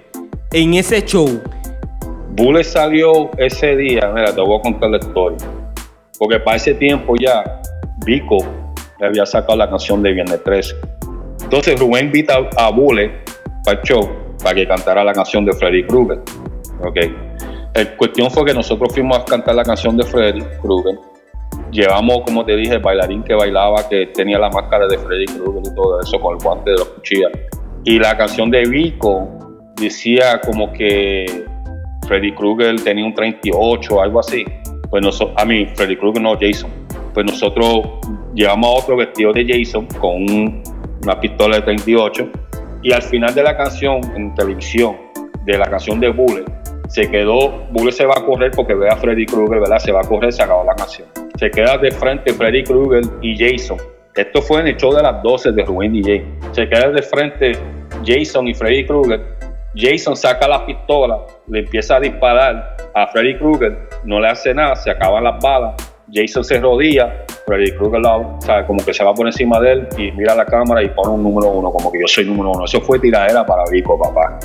en 0.51 0.73
ese 0.73 1.03
show? 1.03 1.41
Bule 2.31 2.63
salió 2.63 3.31
ese 3.37 3.75
día, 3.75 4.11
mira, 4.13 4.33
te 4.33 4.41
voy 4.41 4.59
a 4.59 4.61
contar 4.61 4.89
la 4.89 4.97
historia. 4.97 5.37
Porque 6.19 6.39
para 6.39 6.57
ese 6.57 6.73
tiempo 6.73 7.15
ya 7.19 7.61
Vico 8.05 8.37
le 8.99 9.07
había 9.07 9.25
sacado 9.25 9.57
la 9.57 9.69
canción 9.69 10.01
de 10.03 10.13
Viernes 10.13 10.43
13. 10.43 10.75
Entonces 11.43 11.79
Rubén 11.79 12.07
invita 12.07 12.37
a 12.57 12.69
Bule 12.69 13.11
para 13.63 13.79
el 13.79 13.83
show 13.83 14.09
para 14.43 14.55
que 14.55 14.67
cantara 14.67 15.03
la 15.03 15.13
canción 15.13 15.45
de 15.45 15.53
Freddy 15.53 15.85
Krueger. 15.85 16.19
Okay. 16.81 17.26
La 17.77 17.95
cuestión 17.95 18.31
fue 18.31 18.43
que 18.43 18.55
nosotros 18.55 18.91
fuimos 18.91 19.19
a 19.19 19.23
cantar 19.23 19.53
la 19.53 19.63
canción 19.63 19.95
de 19.95 20.03
Freddy 20.03 20.41
Krueger. 20.63 20.97
Llevamos, 21.69 22.21
como 22.21 22.43
te 22.43 22.55
dije, 22.55 22.73
el 22.73 22.79
bailarín 22.79 23.21
que 23.21 23.35
bailaba, 23.35 23.87
que 23.87 24.07
tenía 24.07 24.39
la 24.39 24.49
máscara 24.49 24.87
de 24.87 24.97
Freddy 24.97 25.25
Krueger 25.25 25.61
y 25.63 25.75
todo 25.75 25.99
eso, 26.01 26.19
con 26.19 26.35
el 26.35 26.43
guante 26.43 26.71
de 26.71 26.77
los 26.77 26.87
cuchillas. 26.87 27.31
Y 27.83 27.99
la 27.99 28.17
canción 28.17 28.49
de 28.49 28.63
Vico 28.67 29.29
decía 29.75 30.41
como 30.43 30.73
que 30.73 31.45
Freddy 32.07 32.33
Krueger 32.33 32.81
tenía 32.81 33.05
un 33.05 33.13
38 33.13 34.01
algo 34.01 34.21
así. 34.21 34.43
Pues 34.89 35.03
nosotros, 35.03 35.39
a 35.39 35.45
mí, 35.45 35.67
Freddy 35.75 35.97
Krueger 35.97 36.23
no, 36.23 36.35
Jason. 36.35 36.71
Pues 37.13 37.27
nosotros 37.27 37.81
llevamos 38.33 38.69
a 38.69 38.83
otro 38.83 38.97
vestido 38.97 39.33
de 39.33 39.45
Jason 39.47 39.85
con 40.01 40.63
una 41.03 41.19
pistola 41.19 41.57
de 41.57 41.61
38. 41.61 42.27
Y 42.81 42.91
al 42.91 43.03
final 43.03 43.35
de 43.35 43.43
la 43.43 43.55
canción, 43.55 44.01
en 44.15 44.33
televisión, 44.33 44.97
de 45.45 45.59
la 45.59 45.69
canción 45.69 45.99
de 45.99 46.09
Bullet, 46.09 46.45
se 46.87 47.09
quedó, 47.09 47.67
Bullet 47.71 47.91
se 47.91 48.05
va 48.05 48.15
a 48.17 48.25
correr 48.25 48.51
porque 48.55 48.73
ve 48.73 48.89
a 48.89 48.95
Freddy 48.95 49.25
Krueger, 49.25 49.59
¿verdad? 49.59 49.79
Se 49.79 49.91
va 49.91 50.01
a 50.01 50.03
correr, 50.03 50.31
se 50.31 50.43
acabó 50.43 50.63
la 50.63 50.75
canción. 50.75 51.07
Se 51.37 51.51
queda 51.51 51.77
de 51.77 51.91
frente 51.91 52.33
Freddy 52.33 52.63
Krueger 52.63 53.03
y 53.21 53.37
Jason. 53.37 53.77
Esto 54.15 54.41
fue 54.41 54.61
en 54.61 54.67
el 54.67 54.77
show 54.77 54.93
de 54.93 55.03
las 55.03 55.21
12 55.21 55.51
de 55.51 55.63
Rubén 55.63 55.93
DJ. 55.93 56.25
Se 56.51 56.67
queda 56.67 56.89
de 56.89 57.01
frente 57.03 57.51
Jason 58.05 58.47
y 58.47 58.53
Freddy 58.53 58.85
Krueger. 58.85 59.21
Jason 59.75 60.15
saca 60.15 60.47
la 60.47 60.65
pistola, 60.65 61.19
le 61.47 61.59
empieza 61.59 61.97
a 61.97 61.99
disparar 61.99 62.77
a 62.95 63.07
Freddy 63.07 63.37
Krueger, 63.37 63.77
no 64.05 64.19
le 64.19 64.27
hace 64.27 64.53
nada, 64.53 64.75
se 64.75 64.89
acaban 64.89 65.23
las 65.23 65.39
balas. 65.39 65.75
Jason 66.11 66.43
se 66.43 66.59
rodilla, 66.59 67.25
Freddy 67.45 67.71
Krueger 67.73 68.01
o 68.05 68.37
sea, 68.39 68.65
como 68.65 68.83
que 68.83 68.93
se 68.93 69.03
va 69.03 69.13
por 69.13 69.27
encima 69.27 69.59
de 69.59 69.73
él 69.73 69.87
y 69.97 70.11
mira 70.13 70.33
la 70.33 70.45
cámara 70.45 70.81
y 70.81 70.89
pone 70.89 71.13
un 71.13 71.21
número 71.21 71.49
uno, 71.49 71.69
como 71.69 71.91
que 71.91 71.99
yo 71.99 72.07
soy 72.07 72.25
número 72.25 72.51
uno. 72.51 72.65
Eso 72.65 72.81
fue 72.81 72.97
tiradera 72.97 73.45
para 73.45 73.63
Vico, 73.69 73.99
papá. 73.99 74.39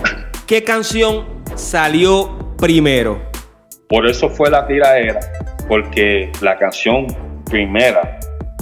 ¿Qué 0.52 0.62
canción 0.62 1.24
salió 1.54 2.54
primero? 2.58 3.22
Por 3.88 4.06
eso 4.06 4.28
fue 4.28 4.50
la 4.50 4.66
tiraera, 4.66 5.18
porque 5.66 6.30
la 6.42 6.58
canción 6.58 7.06
primera 7.50 8.20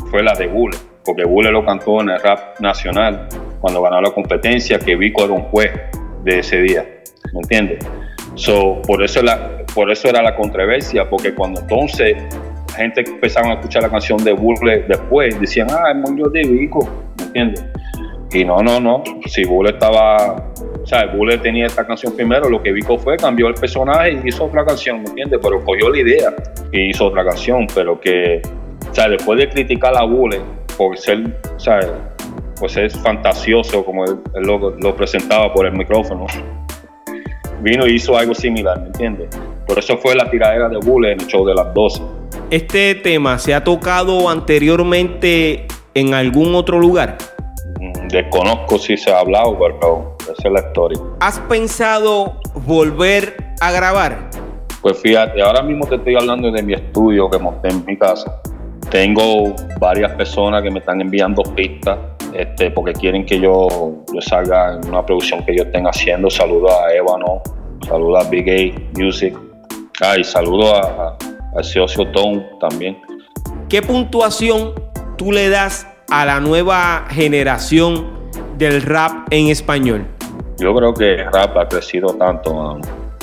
fue 0.08 0.22
la 0.22 0.34
de 0.34 0.46
Bule, 0.46 0.76
porque 1.04 1.24
Bule 1.24 1.50
lo 1.50 1.64
cantó 1.64 2.00
en 2.00 2.10
el 2.10 2.20
rap 2.20 2.60
nacional 2.60 3.26
cuando 3.60 3.82
ganó 3.82 4.00
la 4.00 4.12
competencia, 4.12 4.78
que 4.78 4.94
Vico 4.94 5.24
era 5.24 5.32
un 5.32 5.42
juez 5.42 5.72
de 6.22 6.38
ese 6.38 6.62
día, 6.62 6.86
¿me 7.32 7.40
entiendes? 7.40 7.84
So, 8.36 8.80
por, 8.82 9.02
eso 9.02 9.20
la, 9.20 9.66
por 9.74 9.90
eso 9.90 10.06
era 10.06 10.22
la 10.22 10.36
controversia, 10.36 11.10
porque 11.10 11.34
cuando 11.34 11.60
entonces 11.60 12.16
la 12.68 12.74
gente 12.76 13.02
empezaba 13.04 13.48
a 13.48 13.54
escuchar 13.54 13.82
la 13.82 13.90
canción 13.90 14.22
de 14.22 14.32
Bule 14.32 14.84
después, 14.86 15.40
decían, 15.40 15.66
ah, 15.72 15.90
el 15.90 15.98
mundo 15.98 16.30
de 16.30 16.42
Vico, 16.42 16.88
¿me 17.18 17.24
entiendes? 17.24 17.66
Y 18.32 18.44
no, 18.44 18.62
no, 18.62 18.78
no, 18.78 19.02
si 19.26 19.42
Bule 19.44 19.70
estaba 19.70 20.52
o 20.82 20.86
sea, 20.86 21.06
Bulle 21.06 21.38
tenía 21.38 21.66
esta 21.66 21.86
canción 21.86 22.14
primero, 22.16 22.48
lo 22.48 22.62
que 22.62 22.72
Vico 22.72 22.98
fue, 22.98 23.16
cambió 23.16 23.48
el 23.48 23.54
personaje 23.54 24.12
y 24.12 24.28
hizo 24.28 24.44
otra 24.44 24.64
canción, 24.64 25.02
¿me 25.02 25.08
entiendes? 25.08 25.38
Pero 25.42 25.62
cogió 25.64 25.90
la 25.90 25.98
idea 25.98 26.34
y 26.72 26.90
hizo 26.90 27.06
otra 27.06 27.24
canción, 27.24 27.66
pero 27.74 28.00
que, 28.00 28.40
o 28.90 28.94
sea, 28.94 29.08
después 29.08 29.38
de 29.38 29.48
criticar 29.48 29.94
a 29.96 30.04
Bulle 30.04 30.40
por 30.76 30.96
ser, 30.96 31.38
o 31.54 31.60
sea, 31.60 31.80
pues 32.58 32.76
es 32.76 32.98
fantasioso 33.00 33.84
como 33.84 34.04
él, 34.04 34.18
lo, 34.34 34.96
presentaba 34.96 35.52
por 35.52 35.66
el 35.66 35.72
micrófono, 35.72 36.26
vino 37.60 37.86
y 37.86 37.96
hizo 37.96 38.16
algo 38.16 38.34
similar, 38.34 38.80
¿me 38.80 38.86
entiendes? 38.86 39.28
Por 39.66 39.78
eso 39.78 39.98
fue 39.98 40.14
la 40.14 40.30
tiradera 40.30 40.68
de 40.68 40.78
Bulle 40.78 41.12
en 41.12 41.20
el 41.20 41.26
show 41.26 41.46
de 41.46 41.54
las 41.54 41.72
12. 41.74 42.02
¿Este 42.50 42.94
tema 42.96 43.38
se 43.38 43.54
ha 43.54 43.62
tocado 43.62 44.28
anteriormente 44.28 45.66
en 45.94 46.14
algún 46.14 46.54
otro 46.54 46.80
lugar? 46.80 47.18
Desconozco 48.08 48.78
si 48.78 48.96
se 48.96 49.12
ha 49.12 49.20
hablado, 49.20 49.56
pero 49.58 50.16
es 50.38 50.52
la 50.52 50.60
historia. 50.60 50.98
¿Has 51.20 51.38
pensado 51.40 52.40
volver 52.66 53.36
a 53.60 53.70
grabar? 53.70 54.30
Pues 54.82 54.98
fíjate, 54.98 55.42
ahora 55.42 55.62
mismo 55.62 55.86
te 55.86 55.96
estoy 55.96 56.16
hablando 56.16 56.50
de 56.50 56.62
mi 56.62 56.72
estudio 56.72 57.28
que 57.28 57.38
monté 57.38 57.68
en 57.68 57.84
mi 57.84 57.96
casa. 57.98 58.40
Tengo 58.90 59.54
varias 59.78 60.12
personas 60.12 60.62
que 60.62 60.70
me 60.70 60.78
están 60.78 61.00
enviando 61.00 61.42
pistas 61.42 61.98
este, 62.34 62.70
porque 62.70 62.92
quieren 62.92 63.26
que 63.26 63.40
yo, 63.40 63.68
yo 64.12 64.20
salga 64.20 64.74
en 64.74 64.88
una 64.88 65.04
producción 65.04 65.44
que 65.44 65.56
yo 65.56 65.64
estén 65.64 65.86
haciendo. 65.86 66.30
Saludo 66.30 66.68
a 66.70 66.92
Evano, 66.94 67.42
saludo 67.86 68.18
a 68.18 68.24
Big 68.24 68.48
A 68.48 68.98
Music, 68.98 69.36
ah, 70.00 70.16
y 70.16 70.24
saludo 70.24 70.74
a, 70.74 71.16
a, 71.56 71.62
Socio 71.62 72.06
Tone 72.12 72.46
también. 72.60 72.98
¿Qué 73.68 73.82
puntuación 73.82 74.72
tú 75.16 75.32
le 75.32 75.48
das 75.48 75.86
a 76.10 76.24
la 76.24 76.40
nueva 76.40 77.04
generación 77.10 78.30
del 78.56 78.82
rap 78.82 79.28
en 79.30 79.48
español? 79.48 80.06
Yo 80.60 80.74
creo 80.74 80.92
que 80.92 81.24
rap 81.24 81.56
ha 81.56 81.66
crecido 81.66 82.08
tanto, 82.14 82.54
mano. 82.54 82.80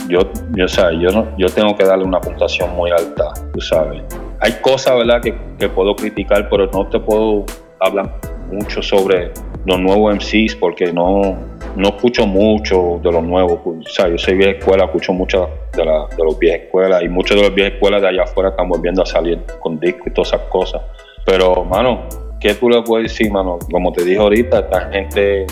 Yo, 0.09 0.21
yo, 0.55 0.65
o 0.65 0.91
yo, 0.91 1.09
no, 1.11 1.37
yo 1.37 1.47
tengo 1.49 1.75
que 1.75 1.83
darle 1.83 2.05
una 2.05 2.19
puntuación 2.19 2.75
muy 2.75 2.89
alta, 2.91 3.33
tú 3.53 3.61
sabes. 3.61 4.03
Hay 4.39 4.53
cosas, 4.61 4.97
¿verdad?, 4.97 5.21
que, 5.21 5.37
que 5.59 5.69
puedo 5.69 5.95
criticar, 5.95 6.49
pero 6.49 6.67
no 6.71 6.87
te 6.87 6.99
puedo 6.99 7.45
hablar 7.79 8.19
mucho 8.51 8.81
sobre 8.81 9.31
los 9.65 9.79
nuevos 9.79 10.15
MCs 10.15 10.55
porque 10.55 10.91
no, 10.91 11.35
no 11.75 11.89
escucho 11.89 12.25
mucho 12.25 12.99
de 13.03 13.11
los 13.11 13.23
nuevos. 13.23 13.59
O 13.65 13.81
sea, 13.89 14.07
yo 14.07 14.17
soy 14.17 14.35
vieja 14.35 14.57
escuela, 14.57 14.85
escucho 14.85 15.13
mucho 15.13 15.49
de, 15.73 15.85
la, 15.85 16.07
de 16.15 16.23
los 16.23 16.39
viejas 16.39 16.61
escuelas 16.61 17.03
y 17.03 17.09
muchos 17.09 17.37
de 17.37 17.43
los 17.43 17.53
viejas 17.53 17.73
escuelas 17.73 18.01
de 18.01 18.07
allá 18.07 18.23
afuera 18.23 18.49
están 18.49 18.69
volviendo 18.69 19.03
a 19.03 19.05
salir 19.05 19.39
con 19.59 19.79
discos 19.79 20.07
y 20.07 20.11
todas 20.11 20.29
esas 20.33 20.41
cosas. 20.47 20.81
Pero, 21.25 21.63
mano, 21.65 22.07
¿qué 22.39 22.53
tú 22.53 22.69
le 22.69 22.81
puedes 22.81 23.11
decir, 23.11 23.31
mano? 23.31 23.59
Como 23.71 23.91
te 23.91 24.03
dije 24.03 24.17
ahorita, 24.17 24.59
esta 24.59 24.89
gente, 24.89 25.45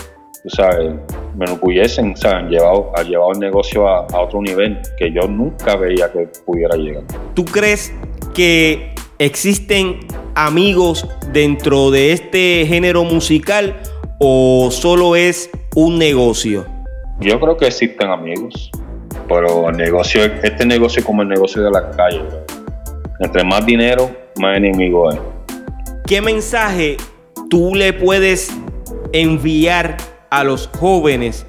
sabes, 0.49 0.93
me 1.35 1.45
enorgullecen, 1.45 2.13
o 2.13 2.15
sea, 2.15 2.37
han 2.37 2.49
llevado, 2.49 2.91
han 2.95 3.07
llevado 3.07 3.31
el 3.33 3.39
negocio 3.39 3.87
a, 3.87 4.05
a 4.05 4.21
otro 4.21 4.41
nivel 4.41 4.79
que 4.97 5.11
yo 5.11 5.27
nunca 5.27 5.75
veía 5.75 6.11
que 6.11 6.27
pudiera 6.45 6.75
llegar. 6.75 7.03
¿Tú 7.33 7.45
crees 7.45 7.93
que 8.33 8.93
existen 9.19 9.99
amigos 10.35 11.07
dentro 11.31 11.91
de 11.91 12.11
este 12.11 12.65
género 12.67 13.03
musical 13.03 13.75
o 14.19 14.69
solo 14.71 15.15
es 15.15 15.49
un 15.75 15.97
negocio? 15.97 16.65
Yo 17.19 17.39
creo 17.39 17.57
que 17.57 17.67
existen 17.67 18.09
amigos, 18.09 18.71
pero 19.27 19.69
el 19.69 19.77
negocio, 19.77 20.23
este 20.25 20.65
negocio 20.65 20.99
es 20.99 21.05
como 21.05 21.21
el 21.21 21.29
negocio 21.29 21.63
de 21.63 21.71
la 21.71 21.91
calle. 21.91 22.21
Entre 23.19 23.43
más 23.43 23.65
dinero, 23.65 24.11
más 24.37 24.57
enemigo 24.57 25.09
hay. 25.09 25.17
¿Qué 26.05 26.21
mensaje 26.21 26.97
tú 27.49 27.73
le 27.73 27.93
puedes 27.93 28.53
enviar 29.13 29.97
a 30.35 30.43
los 30.43 30.69
jóvenes 30.79 31.45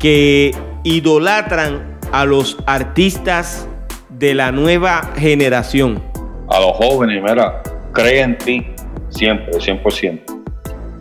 que 0.00 0.50
idolatran 0.82 1.96
a 2.10 2.24
los 2.24 2.58
artistas 2.66 3.68
de 4.10 4.34
la 4.34 4.50
nueva 4.50 5.12
generación? 5.16 6.02
A 6.48 6.58
los 6.58 6.72
jóvenes, 6.72 7.22
mira, 7.22 7.62
cree 7.92 8.22
en 8.22 8.36
ti 8.36 8.66
siempre, 9.10 9.52
100%. 9.52 10.20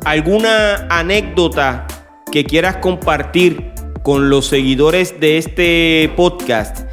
¿Alguna 0.05 0.87
anécdota 0.87 1.87
que 2.31 2.43
quieras 2.43 2.77
compartir 2.77 3.73
con 4.03 4.29
los 4.29 4.45
seguidores 4.45 5.19
de 5.19 5.39
este 5.39 6.11
podcast? 6.15 6.87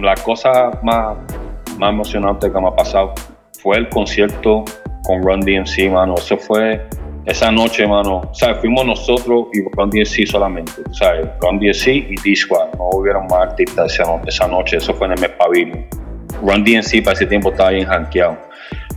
La 0.00 0.14
cosa 0.14 0.80
más, 0.82 1.18
más 1.76 1.90
emocionante 1.90 2.50
que 2.50 2.58
me 2.58 2.68
ha 2.68 2.74
pasado 2.74 3.12
fue 3.62 3.76
el 3.76 3.90
concierto 3.90 4.64
con 5.02 5.22
Run 5.22 5.40
DMC, 5.40 5.90
mano. 5.92 6.14
Eso 6.16 6.38
fue 6.38 6.88
esa 7.24 7.50
noche, 7.52 7.86
mano. 7.86 8.22
Sea, 8.32 8.54
fuimos 8.56 8.84
nosotros 8.84 9.46
y 9.52 9.62
Run 9.76 9.90
DMC 9.90 10.26
solamente. 10.26 10.72
Sea, 10.92 11.12
Run 11.40 11.58
DMC 11.58 11.86
y 11.88 12.14
D-Squad. 12.22 12.74
No 12.78 12.90
hubieron 12.94 13.24
más 13.26 13.50
artistas 13.50 13.92
esa, 13.92 14.04
no- 14.04 14.20
esa 14.26 14.48
noche. 14.48 14.78
Eso 14.78 14.92
fue 14.94 15.06
en 15.06 15.12
el 15.14 15.20
mes 15.20 15.30
Pavilion. 15.30 15.86
Run 16.42 16.64
DMC 16.64 17.02
para 17.04 17.14
ese 17.14 17.26
tiempo 17.26 17.50
estaba 17.50 17.70
bien 17.70 17.88
rankeado. 17.88 18.36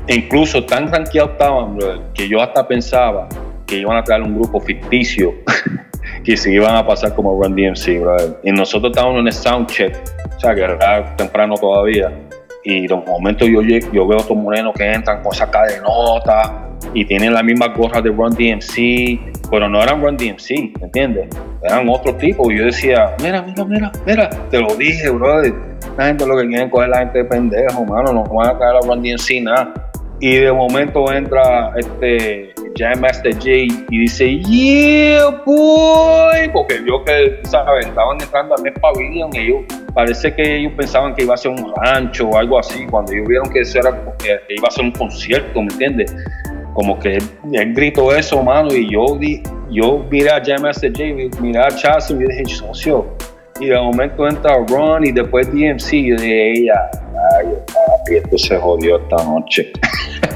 E 0.08 0.16
incluso 0.16 0.64
tan 0.66 0.92
rankeados 0.92 1.32
estaban, 1.32 1.78
que 2.14 2.28
yo 2.28 2.42
hasta 2.42 2.68
pensaba 2.68 3.28
que 3.66 3.78
iban 3.78 3.98
a 3.98 4.04
traer 4.04 4.22
un 4.22 4.36
grupo 4.36 4.60
ficticio 4.60 5.34
que 6.24 6.38
se 6.38 6.52
iban 6.52 6.76
a 6.76 6.86
pasar 6.86 7.14
como 7.16 7.42
Run 7.42 7.56
DMC, 7.56 8.00
brother. 8.02 8.40
Y 8.44 8.52
nosotros 8.52 8.92
estábamos 8.92 9.20
en 9.22 9.28
el 9.28 9.34
soundcheck, 9.34 9.96
o 10.36 10.40
sea, 10.40 10.56
que 10.56 10.62
era 10.64 11.16
temprano 11.16 11.56
todavía. 11.56 12.12
Y 12.64 12.88
de 12.88 12.96
momento 12.96 13.46
yo, 13.46 13.62
yo 13.62 14.08
veo 14.08 14.18
a 14.18 14.22
estos 14.22 14.36
morenos 14.36 14.74
que 14.76 14.92
entran 14.92 15.22
con 15.22 15.34
esa 15.34 15.50
cadenota 15.50 16.65
y 16.94 17.06
tienen 17.06 17.34
la 17.34 17.44
misma 17.44 17.68
gorra 17.70 18.02
de 18.02 18.10
Run 18.10 18.32
DMC, 18.32 19.50
pero 19.50 19.68
no 19.70 19.82
eran 19.82 20.02
Run 20.02 20.18
DMC, 20.18 20.78
¿me 20.80 20.86
entiendes? 20.86 21.28
Eran 21.64 21.88
otro 21.90 22.16
tipo. 22.16 22.52
Y 22.52 22.58
yo 22.58 22.66
decía, 22.66 23.16
mira, 23.22 23.42
mira, 23.42 23.66
mira, 23.66 23.92
mira, 24.06 24.30
te 24.50 24.60
lo 24.60 24.76
dije, 24.76 25.10
brother. 25.10 25.54
La 25.98 26.08
gente 26.08 26.26
lo 26.26 26.38
que 26.38 26.48
quieren 26.48 26.70
coger 26.70 26.90
la 26.90 27.00
gente 27.00 27.20
de 27.20 27.26
pendejo, 27.26 27.86
mano, 27.86 28.14
no 28.14 28.24
van 28.24 28.56
a 28.56 28.60
caer 28.60 28.76
a 28.76 28.80
Run 28.82 29.02
DMC 29.02 29.42
nada. 29.44 29.74
Y 30.20 30.36
de 30.36 30.52
momento 30.52 31.12
entra 31.12 31.74
este 31.76 32.54
Jam 32.78 33.00
Master 33.00 33.34
J 33.34 33.50
y 33.90 34.00
dice, 34.00 34.40
yeah, 34.40 35.30
boy, 35.46 36.50
porque 36.54 36.80
vio 36.80 37.04
que, 37.04 37.40
¿sabes? 37.44 37.86
Estaban 37.86 38.22
entrando 38.22 38.56
al 38.56 38.64
mes 38.64 38.74
Pavilion 38.82 39.30
y 39.34 39.40
ellos, 39.40 39.64
parece 39.94 40.34
que 40.34 40.58
ellos 40.58 40.74
pensaban 40.78 41.16
que 41.16 41.24
iba 41.24 41.34
a 41.34 41.38
ser 41.38 41.52
un 41.52 41.74
rancho 41.84 42.28
o 42.28 42.38
algo 42.38 42.60
así, 42.60 42.86
cuando 42.88 43.12
ellos 43.14 43.28
vieron 43.28 43.50
que 43.50 43.62
eso 43.62 43.80
era, 43.80 43.92
que 44.18 44.40
iba 44.50 44.68
a 44.68 44.72
ser 44.72 44.86
un 44.86 44.92
concierto, 44.92 45.62
¿me 45.62 45.72
entiendes? 45.72 46.16
Como 46.76 47.00
que 47.00 47.18
él 47.18 47.74
gritó 47.74 48.14
eso, 48.14 48.44
mano, 48.44 48.72
y 48.72 48.92
yo, 48.92 49.18
yo 49.72 50.06
miré 50.12 50.30
a 50.30 50.44
Jam 50.44 50.62
J, 50.62 50.90
miré 51.42 51.60
a 51.60 51.70
Chaz 51.70 52.12
y 52.12 52.14
yo 52.14 52.20
dije, 52.20 52.46
socio, 52.46 53.08
y 53.60 53.68
de 53.68 53.80
momento 53.80 54.28
entra 54.28 54.58
Ron 54.68 55.06
y 55.06 55.12
después 55.12 55.48
DMC, 55.48 55.94
y 55.94 56.10
yo 56.10 56.16
dije, 56.18 56.52
ella, 56.60 56.92
ay, 57.40 57.48
papi, 57.66 58.16
esto 58.18 58.38
se 58.38 58.58
jodió 58.58 58.98
esta 58.98 59.24
noche. 59.24 59.72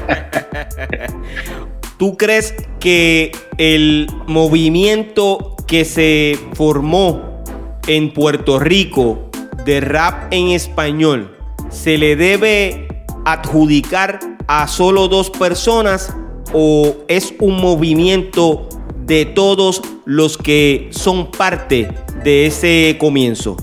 ¿Tú 1.98 2.16
crees 2.16 2.54
que 2.78 3.32
el 3.58 4.06
movimiento 4.26 5.56
que 5.66 5.84
se 5.84 6.38
formó 6.54 7.44
en 7.86 8.14
Puerto 8.14 8.58
Rico 8.58 9.30
de 9.66 9.82
rap 9.82 10.32
en 10.32 10.48
español 10.48 11.36
se 11.68 11.98
le 11.98 12.16
debe 12.16 13.04
adjudicar 13.26 14.18
a 14.46 14.66
solo 14.66 15.08
dos 15.08 15.30
personas 15.30 16.16
o 16.52 16.94
es 17.08 17.34
un 17.40 17.60
movimiento 17.60 18.68
de 19.06 19.24
todos 19.26 19.82
los 20.04 20.38
que 20.38 20.88
son 20.90 21.30
parte 21.30 21.88
de 22.22 22.46
ese 22.46 22.96
comienzo? 22.98 23.56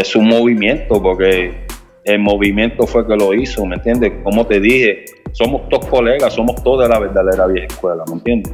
es 0.00 0.14
un 0.14 0.28
movimiento, 0.28 1.02
porque 1.02 1.66
el 2.04 2.18
movimiento 2.18 2.86
fue 2.86 3.06
que 3.06 3.16
lo 3.16 3.34
hizo, 3.34 3.64
¿me 3.64 3.76
entiendes? 3.76 4.12
Como 4.22 4.46
te 4.46 4.60
dije, 4.60 5.06
somos 5.32 5.68
todos 5.68 5.86
colegas, 5.86 6.34
somos 6.34 6.62
todos 6.62 6.82
de 6.82 6.88
la 6.88 6.98
verdadera 6.98 7.46
vieja 7.46 7.66
escuela, 7.66 8.04
¿me 8.08 8.14
entiendes? 8.14 8.52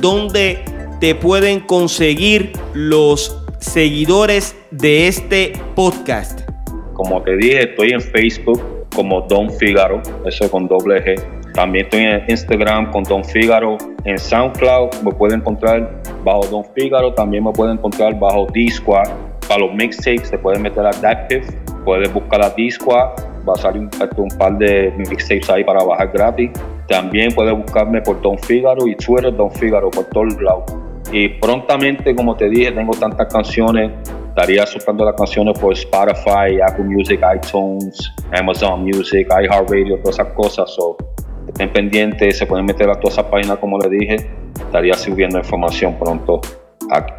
¿Dónde 0.00 0.58
te 1.00 1.14
pueden 1.14 1.60
conseguir 1.60 2.52
los 2.74 3.42
seguidores 3.58 4.56
de 4.70 5.08
este 5.08 5.52
podcast? 5.74 6.40
Como 6.92 7.22
te 7.22 7.36
dije, 7.36 7.70
estoy 7.70 7.92
en 7.92 8.00
Facebook 8.00 8.62
como 8.94 9.22
Don 9.22 9.50
Figaro, 9.50 10.02
eso 10.26 10.50
con 10.50 10.68
doble 10.68 11.04
G. 11.04 11.37
También 11.58 11.86
estoy 11.86 12.04
en 12.04 12.22
Instagram 12.28 12.92
con 12.92 13.02
Don 13.02 13.24
Figaro. 13.24 13.78
En 14.04 14.16
SoundCloud 14.16 15.02
me 15.02 15.10
pueden 15.10 15.40
encontrar 15.40 15.90
bajo 16.22 16.46
Don 16.46 16.64
Figaro. 16.72 17.12
También 17.14 17.42
me 17.42 17.50
pueden 17.50 17.78
encontrar 17.78 18.16
bajo 18.16 18.46
D-Squad. 18.54 19.08
Para 19.48 19.62
los 19.62 19.74
mixtapes 19.74 20.30
te 20.30 20.38
pueden 20.38 20.62
meter 20.62 20.86
a 20.86 20.92
Dactive. 20.92 21.44
Puedes 21.84 22.14
buscar 22.14 22.44
a 22.44 22.50
D-Squad. 22.50 23.08
Va 23.44 23.54
a 23.54 23.56
salir 23.56 23.82
un, 23.82 23.90
un 24.18 24.38
par 24.38 24.56
de 24.56 24.94
mixtapes 24.98 25.50
ahí 25.50 25.64
para 25.64 25.82
bajar 25.82 26.12
gratis. 26.12 26.52
También 26.86 27.34
puedes 27.34 27.58
buscarme 27.58 28.02
por 28.02 28.22
Don 28.22 28.38
Figaro 28.38 28.86
y 28.86 28.94
Twitter 28.94 29.34
Don 29.34 29.50
Figaro 29.50 29.90
por 29.90 30.04
todos 30.04 30.40
lados. 30.40 30.72
Y 31.10 31.28
prontamente, 31.28 32.14
como 32.14 32.36
te 32.36 32.48
dije, 32.48 32.70
tengo 32.70 32.92
tantas 32.92 33.26
canciones. 33.32 33.90
Estaría 34.28 34.64
soltando 34.64 35.04
las 35.04 35.16
canciones 35.16 35.58
por 35.58 35.72
Spotify, 35.72 36.60
Apple 36.64 36.84
Music, 36.84 37.20
iTunes, 37.34 38.12
Amazon 38.30 38.84
Music, 38.84 39.26
iHeartRadio, 39.28 39.98
todas 39.98 40.20
esas 40.20 40.32
cosas. 40.34 40.72
So, 40.72 40.96
estén 41.48 41.72
pendientes, 41.72 42.38
se 42.38 42.46
pueden 42.46 42.66
meter 42.66 42.88
a 42.88 42.94
todas 42.94 43.18
esas 43.18 43.30
páginas, 43.30 43.58
como 43.58 43.78
les 43.78 43.90
dije. 43.90 44.16
Estaría 44.58 44.94
subiendo 44.94 45.38
información 45.38 45.96
pronto 45.98 46.40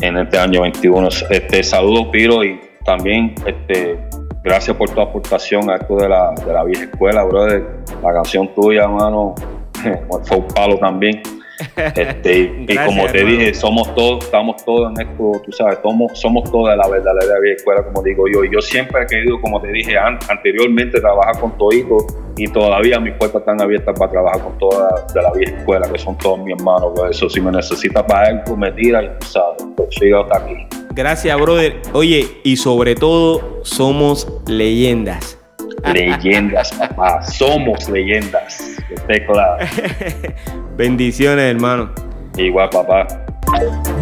en 0.02 0.18
este 0.18 0.38
año 0.38 0.62
21. 0.62 1.08
Este, 1.30 1.64
saludos, 1.64 2.08
Piro, 2.12 2.44
y 2.44 2.60
también 2.86 3.36
este, 3.46 4.00
gracias 4.44 4.76
por 4.76 4.90
tu 4.90 5.02
aportación 5.02 5.70
a 5.70 5.76
esto 5.76 5.96
de 5.96 6.10
la, 6.10 6.32
de 6.32 6.54
la 6.54 6.64
vieja 6.64 6.84
escuela, 6.86 7.24
brother. 7.24 7.64
La 8.04 8.14
canción 8.14 8.54
tuya, 8.54 8.88
mano, 8.88 9.36
fue 10.24 10.38
un 10.38 10.48
palo 10.48 10.78
también. 10.78 11.22
Este, 11.96 12.66
y 12.68 12.78
como 12.86 13.06
te 13.08 13.24
dije, 13.24 13.54
somos 13.54 13.94
todos, 13.96 14.26
estamos 14.26 14.64
todos 14.64 14.92
en 14.92 15.08
esto, 15.08 15.42
tú 15.44 15.52
sabes, 15.52 15.80
somos, 15.82 16.20
somos 16.20 16.50
todos 16.52 16.70
de 16.70 16.78
la 16.78 16.88
verdadera 16.88 17.40
vieja 17.40 17.58
escuela, 17.58 17.84
como 17.84 18.02
digo 18.04 18.26
yo. 18.32 18.44
Y 18.44 18.52
yo 18.52 18.62
siempre 18.62 19.04
he 19.04 19.08
querido, 19.08 19.40
como 19.42 19.62
te 19.62 19.72
dije 19.72 19.96
anteriormente, 19.98 21.00
trabajar 21.00 21.40
con 21.40 21.58
toditos 21.58 22.06
y 22.38 22.48
todavía 22.48 23.00
mis 23.00 23.14
puertas 23.16 23.42
están 23.42 23.62
abiertas 23.62 23.98
para 23.98 24.12
trabajar 24.12 24.42
con 24.42 24.58
toda 24.58 25.06
de 25.14 25.22
la 25.22 25.32
vieja 25.34 25.58
escuela, 25.58 25.92
que 25.92 25.98
son 25.98 26.18
todos 26.18 26.40
mis 26.40 26.56
hermanos. 26.58 26.92
Por 26.96 27.10
eso, 27.10 27.30
si 27.30 27.42
me 27.42 27.52
necesitas 27.52 28.04
para 28.04 28.30
algo, 28.30 28.56
me 28.56 28.72
tira 28.72 29.04
y 29.04 29.10
tú 29.20 29.28
sabes, 29.28 29.66
pues 29.76 29.90
sigo 30.00 30.22
hasta 30.22 30.38
aquí. 30.38 30.56
Gracias, 30.92 31.40
brother. 31.40 31.76
Oye, 31.94 32.28
y 32.44 32.58
sobre 32.58 32.96
todo, 32.96 33.60
somos 33.64 34.28
leyendas. 34.48 35.38
Leyendas, 35.94 36.72
papá. 36.74 37.22
Somos 37.22 37.90
leyendas. 37.90 38.78
Esté 38.90 39.26
claro. 39.26 39.66
Bendiciones, 40.80 41.44
hermano. 41.44 41.90
Igual, 42.38 42.70
papá. 42.70 43.06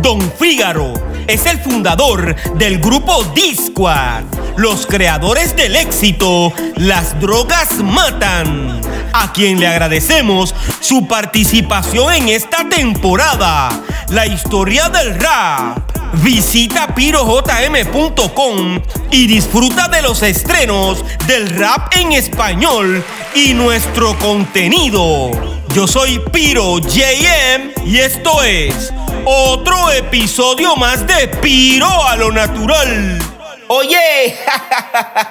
Don 0.03 0.21
Fígaro 0.33 0.93
es 1.25 1.47
el 1.47 1.57
fundador 1.57 2.35
del 2.53 2.77
grupo 2.77 3.23
Discord, 3.33 4.25
los 4.57 4.85
creadores 4.85 5.55
del 5.55 5.75
éxito 5.75 6.53
Las 6.75 7.19
drogas 7.19 7.83
matan, 7.83 8.79
a 9.11 9.33
quien 9.33 9.59
le 9.59 9.65
agradecemos 9.65 10.53
su 10.79 11.07
participación 11.07 12.13
en 12.13 12.29
esta 12.29 12.69
temporada, 12.69 13.69
la 14.09 14.27
historia 14.27 14.87
del 14.89 15.19
rap. 15.19 15.79
Visita 16.21 16.93
pirojm.com 16.93 18.79
y 19.09 19.25
disfruta 19.25 19.87
de 19.87 20.03
los 20.03 20.21
estrenos 20.21 21.03
del 21.25 21.49
rap 21.57 21.91
en 21.95 22.11
español 22.11 23.03
y 23.33 23.55
nuestro 23.55 24.15
contenido. 24.19 25.31
Yo 25.77 25.85
soy 25.85 26.17
Piro 26.33 26.79
JM 26.79 27.85
y 27.85 27.99
esto 27.99 28.41
es 28.41 28.91
otro 29.25 29.91
episodio 29.91 30.75
más 30.75 31.05
de 31.05 31.27
Piro 31.27 31.87
a 32.07 32.15
lo 32.15 32.31
natural. 32.31 33.19
Oye, 33.67 34.35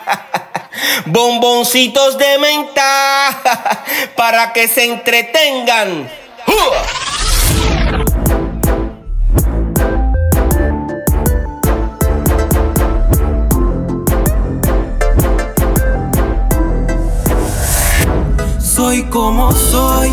bomboncitos 1.07 2.17
de 2.17 2.39
menta 2.39 3.37
para 4.17 4.53
que 4.53 4.69
se 4.69 4.85
entretengan. 4.85 6.09
Soy 18.61 19.03
como 19.11 19.51
soy 19.51 20.13